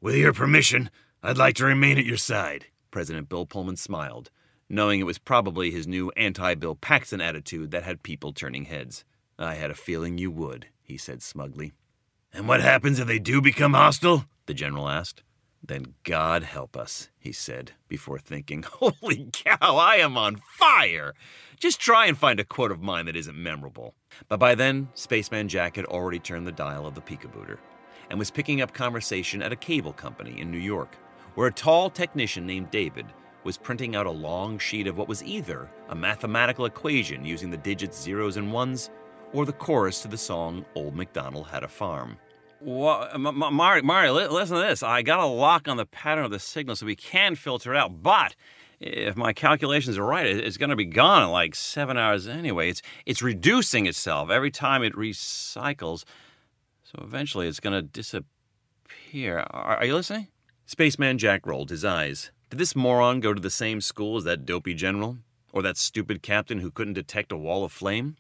With 0.02 0.16
your 0.16 0.34
permission, 0.34 0.90
I'd 1.24 1.38
like 1.38 1.54
to 1.58 1.66
remain 1.66 2.00
at 2.00 2.06
your 2.06 2.18
side. 2.18 2.66
President 2.90 3.30
Bill 3.30 3.46
Pullman 3.46 3.76
smiled, 3.76 4.32
knowing 4.68 5.00
it 5.00 5.06
was 5.06 5.20
probably 5.20 5.70
his 5.70 5.86
new 5.86 6.10
anti 6.18 6.56
Bill 6.56 6.74
Paxton 6.74 7.22
attitude 7.22 7.70
that 7.70 7.84
had 7.84 8.02
people 8.02 8.34
turning 8.34 8.66
heads. 8.66 9.06
I 9.38 9.54
had 9.54 9.70
a 9.70 9.76
feeling 9.76 10.18
you 10.18 10.32
would, 10.32 10.70
he 10.82 10.98
said 10.98 11.22
smugly. 11.22 11.74
And 12.34 12.48
what 12.48 12.62
happens 12.62 12.98
if 12.98 13.06
they 13.06 13.20
do 13.20 13.40
become 13.40 13.74
hostile? 13.74 14.26
The 14.48 14.56
general 14.56 14.90
asked. 14.90 15.22
Then 15.64 15.94
God 16.02 16.42
help 16.42 16.76
us, 16.76 17.10
he 17.20 17.32
said, 17.32 17.74
before 17.88 18.18
thinking, 18.18 18.64
Holy 18.68 19.30
cow, 19.32 19.78
I 19.78 19.98
am 19.98 20.18
on 20.18 20.38
fire! 20.38 21.14
Just 21.60 21.80
try 21.80 22.08
and 22.08 22.18
find 22.18 22.40
a 22.40 22.44
quote 22.44 22.72
of 22.72 22.82
mine 22.82 23.06
that 23.06 23.16
isn't 23.16 23.38
memorable. 23.38 23.94
But 24.28 24.40
by 24.40 24.56
then, 24.56 24.90
Spaceman 24.96 25.50
Jack 25.50 25.76
had 25.76 25.86
already 25.86 26.18
turned 26.18 26.48
the 26.48 26.52
dial 26.52 26.88
of 26.88 26.96
the 26.96 27.02
Peakabooter 27.02 27.60
and 28.10 28.18
was 28.18 28.32
picking 28.32 28.60
up 28.60 28.74
conversation 28.74 29.44
at 29.44 29.54
a 29.54 29.56
cable 29.56 29.94
company 29.94 30.42
in 30.42 30.50
New 30.50 30.58
York, 30.58 30.98
where 31.36 31.48
a 31.48 31.54
tall 31.54 31.90
technician 31.90 32.46
named 32.46 32.72
David 32.72 33.06
was 33.44 33.58
printing 33.58 33.96
out 33.96 34.06
a 34.06 34.12
long 34.12 34.60
sheet 34.60 34.88
of 34.88 34.98
what 34.98 35.08
was 35.08 35.24
either 35.24 35.70
a 35.90 35.96
mathematical 35.96 36.66
equation 36.66 37.26
using 37.26 37.50
the 37.50 37.58
digits 37.58 38.02
zeros 38.02 38.38
and 38.38 38.52
ones 38.52 38.90
or 39.34 39.46
the 39.46 39.54
chorus 39.54 40.02
to 40.02 40.08
the 40.08 40.18
song 40.18 40.66
Old 40.76 40.96
MacDonald 40.96 41.48
Had 41.48 41.64
a 41.64 41.68
Farm. 41.68 42.18
Well, 42.60 43.10
Mario, 43.18 43.84
Mario, 43.84 44.14
listen 44.14 44.56
to 44.56 44.62
this. 44.62 44.84
I 44.84 45.02
got 45.02 45.20
a 45.20 45.26
lock 45.26 45.68
on 45.68 45.78
the 45.78 45.86
pattern 45.86 46.26
of 46.26 46.32
the 46.32 46.40
signal 46.40 46.76
so 46.76 46.86
we 46.86 46.96
can 46.96 47.36
filter 47.36 47.74
out, 47.74 48.04
but 48.04 48.36
if 48.80 49.16
my 49.16 49.34
calculations 49.34 49.98
are 49.98 50.04
right, 50.04 50.28
it's 50.28 50.58
going 50.58 50.70
to 50.70 50.76
be 50.76 50.86
gone 50.86 51.24
in 51.24 51.30
like 51.30 51.56
seven 51.56 51.98
hours 51.98 52.28
anyway. 52.28 52.70
It's, 52.70 52.82
it's 53.06 53.24
reducing 53.24 53.88
itself 53.88 54.30
every 54.30 54.52
time 54.52 54.84
it 54.84 54.94
recycles, 54.94 56.04
so 56.84 57.00
eventually 57.04 57.48
it's 57.48 57.60
going 57.60 57.74
to 57.74 57.82
disappear. 57.82 59.40
Are, 59.40 59.78
are 59.78 59.86
you 59.86 59.96
listening? 59.96 60.28
Spaceman 60.72 61.18
Jack 61.18 61.46
rolled 61.46 61.70
his 61.70 61.84
eyes. 61.84 62.32
Did 62.50 62.58
this 62.58 62.78
moron 62.78 63.20
go 63.20 63.34
to 63.34 63.42
the 63.42 63.50
same 63.50 63.82
school 63.82 64.16
as 64.16 64.24
that 64.24 64.46
dopey 64.46 64.74
general? 64.74 65.18
Or 65.52 65.62
that 65.62 65.76
stupid 65.76 66.24
captain 66.24 66.60
who 66.60 66.72
couldn't 66.72 66.94
detect 66.94 67.34
a 67.34 67.38
wall 67.38 67.66
of 67.66 67.74
flame? 67.74 68.16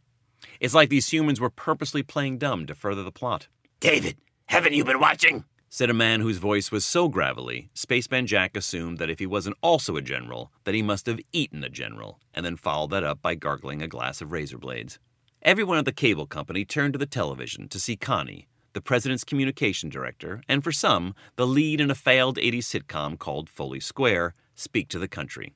It's 0.60 0.74
like 0.74 0.89
these 0.89 1.13
humans 1.13 1.39
were 1.39 1.50
purposely 1.50 2.03
playing 2.03 2.39
dumb 2.39 2.65
to 2.65 2.75
further 2.75 3.03
the 3.03 3.12
plot. 3.12 3.48
David, 3.79 4.17
haven't 4.48 4.74
you 4.74 4.84
been 4.84 5.00
watching? 5.00 5.46
said 5.70 5.89
a 5.89 5.93
man 5.93 6.20
whose 6.20 6.39
voice 6.39 6.74
was 6.74 6.84
so 6.84 7.08
gravelly, 7.08 7.70
Spaceman 7.74 8.27
Jack 8.27 8.58
assumed 8.58 8.98
that 8.98 9.10
if 9.10 9.20
he 9.20 9.25
wasn't 9.25 9.55
also 9.63 9.96
a 9.96 10.01
general, 10.01 10.51
that 10.65 10.75
he 10.75 10.81
must 10.81 11.05
have 11.05 11.22
eaten 11.31 11.63
a 11.63 11.70
general, 11.70 12.20
and 12.34 12.46
then 12.46 12.58
followed 12.58 12.89
that 12.89 13.05
up 13.05 13.22
by 13.22 13.34
gargling 13.34 13.81
a 13.81 13.88
glass 13.88 14.20
of 14.20 14.34
razor 14.34 14.58
blades. 14.58 15.00
Everyone 15.41 15.77
at 15.77 15.86
the 15.86 15.93
cable 15.93 16.27
company 16.27 16.65
turned 16.65 16.91
to 16.96 17.00
the 17.00 17.05
television 17.05 17.70
to 17.70 17.79
see 17.79 17.96
Connie, 17.96 18.50
the 18.74 18.82
president's 18.82 19.24
communication 19.24 19.90
director, 19.90 20.42
and 20.48 20.63
for 20.63 20.72
some, 20.72 21.13
the 21.36 21.48
lead 21.48 21.82
in 21.82 21.92
a 21.92 21.96
failed 21.96 22.38
80s 22.38 22.60
sitcom 22.60 23.18
called 23.18 23.50
Foley 23.50 23.80
Square, 23.80 24.34
speak 24.56 24.88
to 24.90 25.00
the 25.00 25.08
country. 25.08 25.54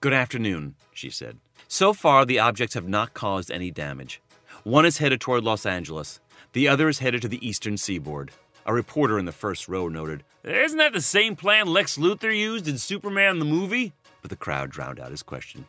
Good 0.00 0.12
afternoon, 0.12 0.74
she 0.92 1.10
said. 1.10 1.38
So 1.66 1.92
far, 1.92 2.24
the 2.24 2.38
objects 2.38 2.74
have 2.74 2.88
not 2.88 3.14
caused 3.14 3.50
any 3.50 3.70
damage. 3.70 4.20
One 4.64 4.86
is 4.86 4.98
headed 4.98 5.20
toward 5.20 5.44
Los 5.44 5.66
Angeles, 5.66 6.20
the 6.52 6.68
other 6.68 6.88
is 6.88 7.00
headed 7.00 7.22
to 7.22 7.28
the 7.28 7.46
eastern 7.46 7.76
seaboard. 7.76 8.30
A 8.66 8.74
reporter 8.74 9.18
in 9.18 9.24
the 9.24 9.32
first 9.32 9.68
row 9.68 9.88
noted, 9.88 10.24
Isn't 10.44 10.78
that 10.78 10.92
the 10.92 11.00
same 11.00 11.36
plan 11.36 11.66
Lex 11.66 11.96
Luthor 11.96 12.36
used 12.36 12.68
in 12.68 12.78
Superman 12.78 13.38
the 13.38 13.44
movie? 13.44 13.92
But 14.20 14.30
the 14.30 14.36
crowd 14.36 14.70
drowned 14.70 15.00
out 15.00 15.10
his 15.10 15.22
question. 15.22 15.64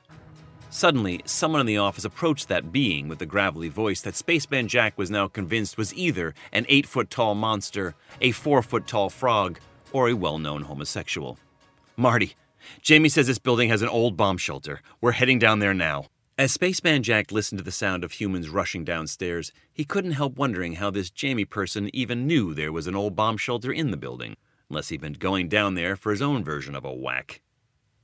Suddenly, 0.71 1.21
someone 1.25 1.61
in 1.61 1.67
the 1.67 1.77
office 1.79 2.05
approached 2.05 2.47
that 2.47 2.71
being 2.71 3.07
with 3.07 3.17
the 3.17 3.25
gravelly 3.25 3.69
voice 3.69 4.01
that 4.01 4.15
Spaceman 4.15 4.67
Jack 4.67 4.97
was 4.97 5.09
now 5.09 5.27
convinced 5.27 5.77
was 5.77 5.93
either 5.95 6.35
an 6.51 6.67
eight 6.69 6.85
foot 6.85 7.09
tall 7.09 7.33
monster, 7.33 7.95
a 8.21 8.31
four 8.31 8.61
foot 8.61 8.85
tall 8.85 9.09
frog, 9.09 9.59
or 9.91 10.09
a 10.09 10.13
well 10.13 10.38
known 10.38 10.63
homosexual. 10.63 11.39
Marty, 11.97 12.35
Jamie 12.83 13.09
says 13.09 13.25
this 13.25 13.39
building 13.39 13.69
has 13.69 13.81
an 13.81 13.89
old 13.89 14.15
bomb 14.15 14.38
shelter. 14.38 14.81
We're 15.01 15.13
heading 15.13 15.39
down 15.39 15.57
there 15.57 15.73
now. 15.73 16.05
As 16.38 16.51
Spaceman 16.51 17.01
Jack 17.03 17.31
listened 17.31 17.57
to 17.57 17.65
the 17.65 17.71
sound 17.71 18.03
of 18.03 18.13
humans 18.13 18.47
rushing 18.47 18.85
downstairs, 18.85 19.51
he 19.73 19.83
couldn't 19.83 20.11
help 20.11 20.38
wondering 20.38 20.75
how 20.75 20.91
this 20.91 21.09
Jamie 21.09 21.45
person 21.45 21.89
even 21.93 22.27
knew 22.27 22.53
there 22.53 22.71
was 22.71 22.85
an 22.88 22.95
old 22.95 23.15
bomb 23.15 23.38
shelter 23.38 23.71
in 23.71 23.89
the 23.89 23.97
building, 23.97 24.38
unless 24.69 24.89
he'd 24.89 25.01
been 25.01 25.13
going 25.13 25.49
down 25.49 25.73
there 25.73 25.95
for 25.95 26.11
his 26.11 26.21
own 26.21 26.43
version 26.43 26.75
of 26.75 26.85
a 26.85 26.93
whack. 26.93 27.41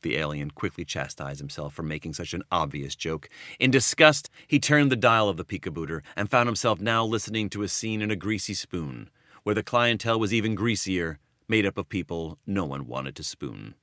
The 0.06 0.18
alien 0.18 0.52
quickly 0.52 0.86
chastised 0.86 1.40
himself 1.40 1.74
for 1.74 1.82
making 1.82 2.14
such 2.14 2.36
an 2.36 2.44
obvious 2.52 2.96
joke. 2.96 3.28
In 3.60 3.72
disgust, 3.72 4.30
he 4.46 4.60
turned 4.60 4.92
the 4.92 4.96
dial 4.96 5.30
of 5.30 5.36
the 5.36 5.44
peakabooter 5.44 6.04
and 6.16 6.30
found 6.30 6.48
himself 6.48 6.80
now 6.80 7.04
listening 7.04 7.50
to 7.50 7.64
a 7.64 7.68
scene 7.68 8.04
in 8.04 8.12
a 8.12 8.16
greasy 8.16 8.54
spoon, 8.54 9.10
where 9.42 9.56
the 9.56 9.64
clientele 9.64 10.20
was 10.20 10.32
even 10.32 10.54
greasier, 10.54 11.18
made 11.48 11.66
up 11.66 11.80
of 11.80 11.90
people 11.90 12.38
no 12.46 12.66
one 12.66 12.86
wanted 12.86 13.16
to 13.16 13.24
spoon. 13.24 13.74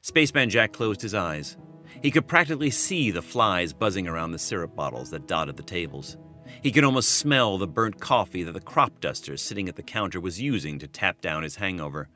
Spaceman 0.00 0.50
Jack 0.50 0.72
closed 0.72 1.00
his 1.00 1.14
eyes. 1.14 1.56
He 2.02 2.10
could 2.10 2.26
practically 2.26 2.70
see 2.70 3.12
the 3.12 3.22
flies 3.22 3.72
buzzing 3.72 4.08
around 4.08 4.32
the 4.32 4.38
syrup 4.40 4.74
bottles 4.74 5.10
that 5.10 5.28
dotted 5.28 5.56
the 5.56 5.62
tables. 5.62 6.16
He 6.60 6.72
could 6.72 6.82
almost 6.82 7.10
smell 7.10 7.56
the 7.56 7.68
burnt 7.68 8.00
coffee 8.00 8.42
that 8.42 8.50
the 8.50 8.60
crop 8.60 8.98
duster 8.98 9.36
sitting 9.36 9.68
at 9.68 9.76
the 9.76 9.84
counter 9.84 10.18
was 10.18 10.40
using 10.40 10.80
to 10.80 10.88
tap 10.88 11.20
down 11.20 11.44
his 11.44 11.54
hangover. 11.54 12.08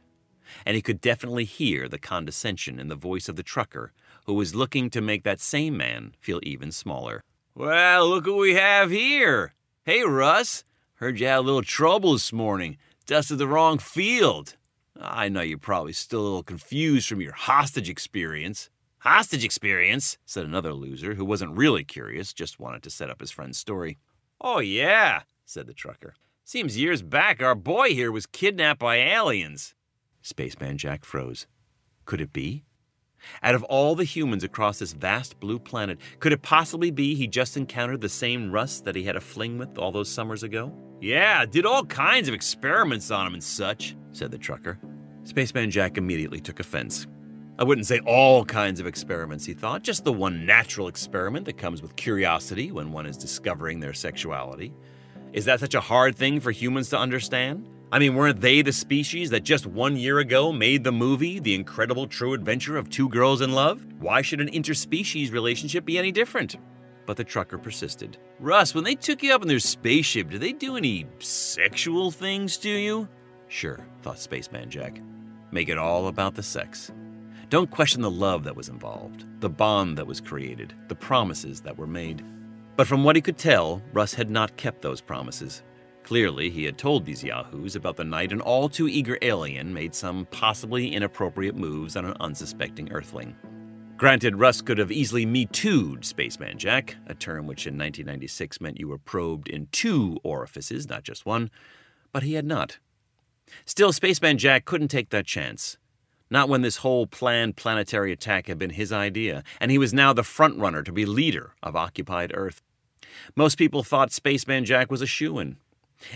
And 0.64 0.76
he 0.76 0.82
could 0.82 1.00
definitely 1.00 1.44
hear 1.44 1.88
the 1.88 1.98
condescension 1.98 2.78
in 2.78 2.88
the 2.88 2.94
voice 2.94 3.28
of 3.28 3.36
the 3.36 3.42
trucker, 3.42 3.92
who 4.26 4.34
was 4.34 4.54
looking 4.54 4.90
to 4.90 5.00
make 5.00 5.24
that 5.24 5.40
same 5.40 5.76
man 5.76 6.14
feel 6.20 6.40
even 6.42 6.72
smaller. 6.72 7.22
Well, 7.54 8.08
look 8.08 8.26
what 8.26 8.38
we 8.38 8.54
have 8.54 8.90
here. 8.90 9.54
Hey, 9.84 10.02
Russ. 10.02 10.64
Heard 10.94 11.18
you 11.18 11.26
had 11.26 11.38
a 11.38 11.40
little 11.40 11.62
trouble 11.62 12.12
this 12.12 12.32
morning. 12.32 12.76
Dusted 13.06 13.38
the 13.38 13.48
wrong 13.48 13.78
field. 13.78 14.56
I 15.00 15.28
know 15.28 15.40
you're 15.40 15.58
probably 15.58 15.92
still 15.92 16.20
a 16.20 16.22
little 16.22 16.42
confused 16.42 17.08
from 17.08 17.20
your 17.20 17.32
hostage 17.32 17.90
experience. 17.90 18.70
Hostage 18.98 19.44
experience, 19.44 20.16
said 20.24 20.44
another 20.44 20.72
loser 20.72 21.14
who 21.14 21.24
wasn't 21.24 21.56
really 21.56 21.82
curious, 21.82 22.32
just 22.32 22.60
wanted 22.60 22.84
to 22.84 22.90
set 22.90 23.10
up 23.10 23.20
his 23.20 23.32
friend's 23.32 23.58
story. 23.58 23.98
Oh, 24.40 24.60
yeah, 24.60 25.22
said 25.44 25.66
the 25.66 25.74
trucker. 25.74 26.14
Seems 26.44 26.78
years 26.78 27.02
back 27.02 27.42
our 27.42 27.56
boy 27.56 27.88
here 27.94 28.12
was 28.12 28.26
kidnapped 28.26 28.78
by 28.78 28.96
aliens. 28.96 29.74
Spaceman 30.22 30.78
Jack 30.78 31.04
froze. 31.04 31.46
Could 32.04 32.20
it 32.20 32.32
be? 32.32 32.64
Out 33.42 33.54
of 33.54 33.62
all 33.64 33.94
the 33.94 34.04
humans 34.04 34.42
across 34.42 34.78
this 34.78 34.92
vast 34.92 35.38
blue 35.38 35.58
planet, 35.58 35.98
could 36.18 36.32
it 36.32 36.42
possibly 36.42 36.90
be 36.90 37.14
he 37.14 37.26
just 37.26 37.56
encountered 37.56 38.00
the 38.00 38.08
same 38.08 38.50
Russ 38.50 38.80
that 38.80 38.96
he 38.96 39.04
had 39.04 39.16
a 39.16 39.20
fling 39.20 39.58
with 39.58 39.78
all 39.78 39.92
those 39.92 40.08
summers 40.08 40.42
ago? 40.42 40.72
Yeah, 41.00 41.44
did 41.44 41.66
all 41.66 41.84
kinds 41.84 42.28
of 42.28 42.34
experiments 42.34 43.10
on 43.10 43.26
him 43.26 43.34
and 43.34 43.42
such, 43.42 43.96
said 44.12 44.30
the 44.30 44.38
trucker. 44.38 44.78
Spaceman 45.24 45.70
Jack 45.70 45.98
immediately 45.98 46.40
took 46.40 46.60
offense. 46.60 47.06
I 47.58 47.64
wouldn't 47.64 47.86
say 47.86 48.00
all 48.06 48.44
kinds 48.44 48.80
of 48.80 48.86
experiments, 48.86 49.44
he 49.44 49.54
thought, 49.54 49.82
just 49.82 50.04
the 50.04 50.12
one 50.12 50.46
natural 50.46 50.88
experiment 50.88 51.46
that 51.46 51.58
comes 51.58 51.82
with 51.82 51.96
curiosity 51.96 52.72
when 52.72 52.92
one 52.92 53.06
is 53.06 53.16
discovering 53.16 53.78
their 53.78 53.92
sexuality. 53.92 54.72
Is 55.32 55.44
that 55.44 55.60
such 55.60 55.74
a 55.74 55.80
hard 55.80 56.16
thing 56.16 56.40
for 56.40 56.50
humans 56.50 56.88
to 56.90 56.98
understand? 56.98 57.68
I 57.92 57.98
mean, 57.98 58.14
weren't 58.14 58.40
they 58.40 58.62
the 58.62 58.72
species 58.72 59.28
that 59.30 59.42
just 59.44 59.66
one 59.66 59.98
year 59.98 60.18
ago 60.20 60.50
made 60.50 60.82
the 60.82 60.90
movie 60.90 61.38
The 61.38 61.54
Incredible 61.54 62.06
True 62.06 62.32
Adventure 62.32 62.78
of 62.78 62.88
Two 62.88 63.06
Girls 63.06 63.42
in 63.42 63.52
Love? 63.52 63.84
Why 64.00 64.22
should 64.22 64.40
an 64.40 64.48
interspecies 64.48 65.30
relationship 65.30 65.84
be 65.84 65.98
any 65.98 66.10
different? 66.10 66.56
But 67.04 67.18
the 67.18 67.24
trucker 67.24 67.58
persisted. 67.58 68.16
Russ, 68.40 68.74
when 68.74 68.84
they 68.84 68.94
took 68.94 69.22
you 69.22 69.34
up 69.34 69.42
in 69.42 69.48
their 69.48 69.58
spaceship, 69.58 70.30
did 70.30 70.40
they 70.40 70.54
do 70.54 70.78
any 70.78 71.04
sexual 71.18 72.10
things 72.10 72.56
to 72.58 72.70
you? 72.70 73.08
Sure, 73.48 73.86
thought 74.00 74.18
Spaceman 74.18 74.70
Jack. 74.70 75.02
Make 75.50 75.68
it 75.68 75.76
all 75.76 76.06
about 76.06 76.34
the 76.34 76.42
sex. 76.42 76.90
Don't 77.50 77.70
question 77.70 78.00
the 78.00 78.10
love 78.10 78.42
that 78.44 78.56
was 78.56 78.70
involved, 78.70 79.26
the 79.42 79.50
bond 79.50 79.98
that 79.98 80.06
was 80.06 80.18
created, 80.18 80.72
the 80.88 80.94
promises 80.94 81.60
that 81.60 81.76
were 81.76 81.86
made. 81.86 82.24
But 82.74 82.86
from 82.86 83.04
what 83.04 83.16
he 83.16 83.20
could 83.20 83.36
tell, 83.36 83.82
Russ 83.92 84.14
had 84.14 84.30
not 84.30 84.56
kept 84.56 84.80
those 84.80 85.02
promises. 85.02 85.62
Clearly, 86.04 86.50
he 86.50 86.64
had 86.64 86.78
told 86.78 87.04
these 87.04 87.22
yahoos 87.22 87.76
about 87.76 87.96
the 87.96 88.04
night 88.04 88.32
an 88.32 88.40
all 88.40 88.68
too 88.68 88.88
eager 88.88 89.18
alien 89.22 89.72
made 89.72 89.94
some 89.94 90.26
possibly 90.30 90.92
inappropriate 90.92 91.54
moves 91.54 91.96
on 91.96 92.04
an 92.04 92.16
unsuspecting 92.20 92.90
Earthling. 92.92 93.36
Granted, 93.96 94.36
Russ 94.36 94.62
could 94.62 94.78
have 94.78 94.90
easily 94.90 95.24
Me 95.24 95.46
Too'd 95.46 96.04
Spaceman 96.04 96.58
Jack, 96.58 96.96
a 97.06 97.14
term 97.14 97.46
which 97.46 97.68
in 97.68 97.74
1996 97.74 98.60
meant 98.60 98.80
you 98.80 98.88
were 98.88 98.98
probed 98.98 99.48
in 99.48 99.68
two 99.70 100.18
orifices, 100.24 100.88
not 100.88 101.04
just 101.04 101.24
one, 101.24 101.50
but 102.10 102.24
he 102.24 102.34
had 102.34 102.44
not. 102.44 102.78
Still, 103.64 103.92
Spaceman 103.92 104.38
Jack 104.38 104.64
couldn't 104.64 104.88
take 104.88 105.10
that 105.10 105.26
chance. 105.26 105.76
Not 106.30 106.48
when 106.48 106.62
this 106.62 106.78
whole 106.78 107.06
planned 107.06 107.56
planetary 107.56 108.10
attack 108.10 108.48
had 108.48 108.58
been 108.58 108.70
his 108.70 108.90
idea, 108.90 109.44
and 109.60 109.70
he 109.70 109.78
was 109.78 109.94
now 109.94 110.12
the 110.12 110.22
frontrunner 110.22 110.84
to 110.84 110.92
be 110.92 111.06
leader 111.06 111.54
of 111.62 111.76
occupied 111.76 112.32
Earth. 112.34 112.60
Most 113.36 113.56
people 113.56 113.84
thought 113.84 114.12
Spaceman 114.12 114.64
Jack 114.64 114.90
was 114.90 115.02
a 115.02 115.06
shoo 115.06 115.38
in. 115.38 115.58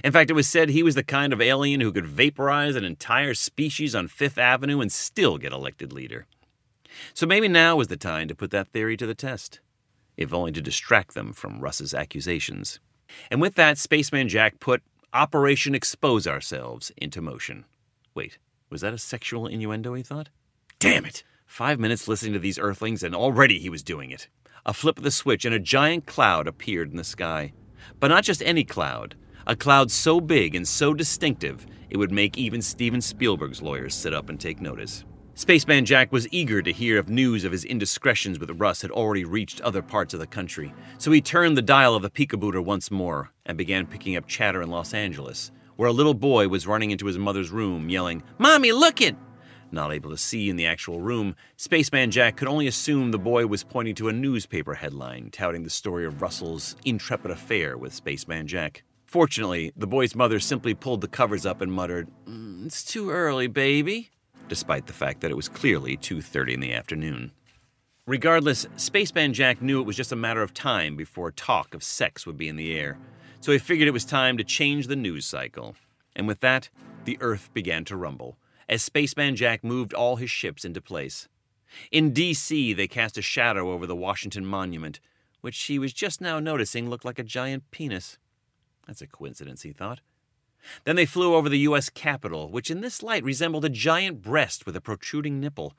In 0.03 0.13
fact, 0.13 0.31
it 0.31 0.35
was 0.35 0.49
said 0.49 0.69
he 0.69 0.83
was 0.83 0.95
the 0.95 1.05
kind 1.05 1.33
of 1.33 1.41
alien 1.41 1.81
who 1.81 1.93
could 1.93 2.07
vaporize 2.07 2.77
an 2.77 2.85
entire 2.85 3.35
species 3.35 3.95
on 3.95 4.09
Fifth 4.09 4.39
Avenue 4.39 4.81
and 4.81 4.91
still 4.91 5.39
get 5.39 5.53
elected 5.53 5.93
leader. 5.93 6.27
So 7.15 7.27
maybe 7.27 7.49
now 7.49 7.77
was 7.77 7.89
the 7.89 7.97
time 7.97 8.29
to 8.29 8.35
put 8.35 8.51
that 8.51 8.69
theory 8.69 8.97
to 8.97 9.07
the 9.07 9.15
test, 9.15 9.61
if 10.17 10.33
only 10.33 10.53
to 10.53 10.63
distract 10.63 11.15
them 11.15 11.33
from 11.33 11.61
Russ's 11.61 11.95
accusations. 11.95 12.81
And 13.31 13.41
with 13.41 13.55
that, 13.55 13.79
Spaceman 13.79 14.29
Jack 14.29 14.61
put 14.61 14.83
Operation 15.13 15.75
Expose 15.75 16.27
Ourselves 16.27 16.93
into 16.97 17.21
motion. 17.21 17.65
Wait, 18.15 18.39
was 18.71 18.81
that 18.81 18.95
a 18.95 18.99
sexual 18.99 19.47
innuendo, 19.47 19.95
he 19.95 20.03
thought? 20.03 20.29
Damn 20.79 21.05
it! 21.05 21.23
Five 21.47 21.79
minutes 21.79 22.09
listening 22.09 22.33
to 22.33 22.39
these 22.39 22.59
earthlings, 22.59 23.03
and 23.03 23.15
already 23.15 23.59
he 23.59 23.71
was 23.71 23.83
doing 23.83 24.11
it. 24.11 24.29
A 24.65 24.75
flip 24.75 24.99
of 24.99 25.05
the 25.05 25.11
switch, 25.11 25.45
and 25.45 25.55
a 25.55 25.61
giant 25.61 26.07
cloud 26.07 26.49
appeared 26.49 26.91
in 26.91 26.97
the 26.97 27.05
sky. 27.05 27.53
But 28.01 28.09
not 28.09 28.25
just 28.25 28.43
any 28.43 28.65
cloud, 28.65 29.15
a 29.47 29.57
cloud 29.57 29.91
so 29.91 30.21
big 30.21 30.55
and 30.55 30.67
so 30.67 30.93
distinctive 30.93 31.67
it 31.91 31.97
would 31.97 32.11
make 32.11 32.37
even 32.37 32.61
Steven 32.61 33.01
Spielberg's 33.01 33.63
lawyers 33.63 33.95
sit 33.95 34.13
up 34.13 34.29
and 34.29 34.41
take 34.41 34.61
notice. 34.61 35.05
Spaceman 35.35 35.85
Jack 35.85 36.13
was 36.13 36.27
eager 36.33 36.63
to 36.63 36.73
hear 36.73 36.97
if 36.97 37.09
news 37.09 37.45
of 37.45 37.53
his 37.53 37.65
indiscretions 37.65 38.39
with 38.39 38.51
Russ 38.59 38.83
had 38.83 38.91
already 38.91 39.25
reached 39.25 39.61
other 39.61 39.83
parts 39.83 40.15
of 40.15 40.21
the 40.21 40.27
country, 40.27 40.73
so 40.97 41.13
he 41.13 41.21
turned 41.21 41.57
the 41.57 41.63
dial 41.63 41.95
of 41.95 42.03
the 42.03 42.11
Peakabooter 42.11 42.65
once 42.65 42.91
more 42.91 43.31
and 43.45 43.59
began 43.59 43.87
picking 43.87 44.17
up 44.17 44.27
chatter 44.27 44.63
in 44.63 44.71
Los 44.71 44.95
Angeles, 44.95 45.53
where 45.77 45.91
a 45.91 45.93
little 45.93 46.15
boy 46.15 46.49
was 46.49 46.67
running 46.67 46.91
into 46.91 47.05
his 47.07 47.19
mother's 47.19 47.51
room 47.51 47.91
yelling, 47.91 48.23
Mommy, 48.39 48.73
look 48.73 49.03
it! 49.03 49.15
Not 49.71 49.93
able 49.93 50.09
to 50.09 50.17
see 50.17 50.49
in 50.49 50.57
the 50.57 50.65
actual 50.65 51.03
room, 51.03 51.37
Spaceman 51.57 52.11
Jack 52.11 52.37
could 52.37 52.49
only 52.49 52.67
assume 52.67 53.11
the 53.11 53.19
boy 53.19 53.47
was 53.47 53.63
pointing 53.63 53.95
to 53.97 54.09
a 54.09 54.15
newspaper 54.15 54.75
headline 54.75 55.31
touting 55.31 55.65
the 55.65 55.71
story 55.71 56.07
of 56.07 56.23
Russell's 56.23 56.77
intrepid 56.87 57.31
affair 57.31 57.77
with 57.77 57.93
Spaceman 57.93 58.47
Jack. 58.47 58.85
Fortunately, 59.07 59.73
the 59.77 59.87
boy's 59.87 60.15
mother 60.15 60.41
simply 60.41 60.75
pulled 60.75 61.01
the 61.01 61.09
covers 61.09 61.47
up 61.47 61.61
and 61.61 61.73
muttered, 61.73 62.09
mm, 62.27 62.67
It's 62.67 62.85
too 62.85 63.11
early, 63.11 63.47
baby 63.47 64.11
despite 64.49 64.87
the 64.87 64.93
fact 64.93 65.21
that 65.21 65.31
it 65.31 65.37
was 65.37 65.49
clearly 65.49 65.97
2:30 65.97 66.55
in 66.55 66.61
the 66.61 66.73
afternoon. 66.73 67.33
Regardless, 68.07 68.67
Spaceman 68.77 69.35
Jack 69.35 69.61
knew 69.61 69.81
it 69.81 69.87
was 69.87 69.97
just 69.97 70.13
a 70.13 70.17
matter 70.17 70.43
of 70.43 70.55
time 70.55 70.97
before 70.97 71.33
talk 71.33 71.75
of 71.75 71.83
sex 71.83 72.27
would 72.27 72.37
be 72.37 72.49
in 72.49 72.57
the 72.57 72.75
air, 72.75 72.99
so 73.41 73.53
he 73.53 73.59
figured 73.59 73.89
it 73.89 73.93
was 73.93 74.05
time 74.05 74.37
to 74.37 74.45
change 74.45 74.87
the 74.87 74.97
news 74.97 75.27
cycle. 75.27 75.75
And 76.15 76.29
with 76.29 76.41
that, 76.41 76.71
the 77.05 77.19
Earth 77.21 77.53
began 77.53 77.85
to 77.87 77.97
rumble 77.97 78.39
as 78.69 78.83
Spaceman 78.83 79.37
Jack 79.37 79.63
moved 79.63 79.95
all 79.95 80.17
his 80.17 80.31
ships 80.31 80.65
into 80.65 80.81
place. 80.81 81.29
In 81.91 82.13
D.C., 82.13 82.73
they 82.73 82.89
cast 82.89 83.19
a 83.19 83.23
shadow 83.23 83.73
over 83.73 83.87
the 83.87 83.97
Washington 83.97 84.47
Monument, 84.47 84.99
which 85.41 85.61
he 85.65 85.79
was 85.79 85.93
just 85.93 86.21
now 86.21 86.41
noticing 86.41 86.89
looked 86.89 87.05
like 87.05 87.19
a 87.19 87.25
giant 87.25 87.71
penis. 87.71 88.19
That's 88.87 89.03
a 89.03 89.07
coincidence, 89.07 89.63
he 89.63 89.73
thought. 89.73 90.01
Then 90.85 90.97
they 90.97 91.07
flew 91.07 91.35
over 91.35 91.49
the 91.49 91.61
U.S. 91.61 91.91
Capitol, 91.91 92.51
which 92.51 92.71
in 92.71 92.81
this 92.81 93.03
light 93.03 93.25
resembled 93.25 93.65
a 93.65 93.69
giant 93.69 94.23
breast 94.23 94.67
with 94.67 94.77
a 94.77 94.81
protruding 94.81 95.41
nipple. 95.41 95.75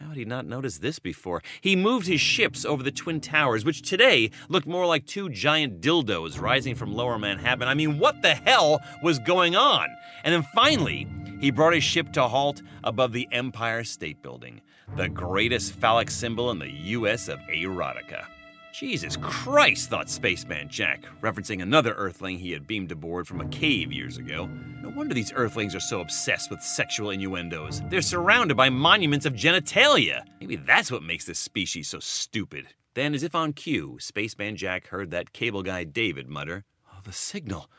How 0.00 0.08
had 0.08 0.16
he 0.16 0.24
not 0.24 0.44
noticed 0.44 0.82
this 0.82 0.98
before? 0.98 1.40
He 1.60 1.76
moved 1.76 2.08
his 2.08 2.20
ships 2.20 2.64
over 2.64 2.82
the 2.82 2.90
Twin 2.90 3.20
Towers, 3.20 3.64
which 3.64 3.82
today 3.82 4.30
looked 4.48 4.66
more 4.66 4.86
like 4.86 5.06
two 5.06 5.28
giant 5.28 5.80
dildos 5.80 6.40
rising 6.40 6.74
from 6.74 6.94
lower 6.94 7.16
Manhattan. 7.18 7.68
I 7.68 7.74
mean, 7.74 7.98
what 8.00 8.20
the 8.20 8.34
hell 8.34 8.80
was 9.02 9.20
going 9.20 9.54
on? 9.54 9.88
And 10.24 10.34
then 10.34 10.42
finally, 10.54 11.06
he 11.40 11.52
brought 11.52 11.74
his 11.74 11.84
ship 11.84 12.12
to 12.14 12.26
halt 12.26 12.60
above 12.82 13.12
the 13.12 13.28
Empire 13.30 13.84
State 13.84 14.20
Building, 14.20 14.62
the 14.96 15.08
greatest 15.08 15.74
phallic 15.74 16.10
symbol 16.10 16.50
in 16.50 16.58
the 16.58 16.70
U.S. 16.70 17.28
of 17.28 17.38
erotica. 17.40 18.26
Jesus 18.74 19.16
Christ, 19.16 19.88
thought 19.88 20.10
Spaceman 20.10 20.68
Jack, 20.68 21.04
referencing 21.22 21.62
another 21.62 21.94
Earthling 21.94 22.40
he 22.40 22.50
had 22.50 22.66
beamed 22.66 22.90
aboard 22.90 23.24
from 23.24 23.40
a 23.40 23.46
cave 23.46 23.92
years 23.92 24.18
ago. 24.18 24.46
No 24.82 24.88
wonder 24.88 25.14
these 25.14 25.32
Earthlings 25.32 25.76
are 25.76 25.80
so 25.80 26.00
obsessed 26.00 26.50
with 26.50 26.60
sexual 26.60 27.10
innuendos. 27.10 27.82
They're 27.88 28.02
surrounded 28.02 28.56
by 28.56 28.70
monuments 28.70 29.26
of 29.26 29.34
genitalia. 29.34 30.24
Maybe 30.40 30.56
that's 30.56 30.90
what 30.90 31.04
makes 31.04 31.24
this 31.24 31.38
species 31.38 31.86
so 31.86 32.00
stupid. 32.00 32.66
Then, 32.94 33.14
as 33.14 33.22
if 33.22 33.36
on 33.36 33.52
cue, 33.52 33.96
Spaceman 34.00 34.56
Jack 34.56 34.88
heard 34.88 35.12
that 35.12 35.32
cable 35.32 35.62
guy 35.62 35.84
David 35.84 36.28
mutter, 36.28 36.64
Oh, 36.92 36.98
the 37.04 37.12
signal. 37.12 37.70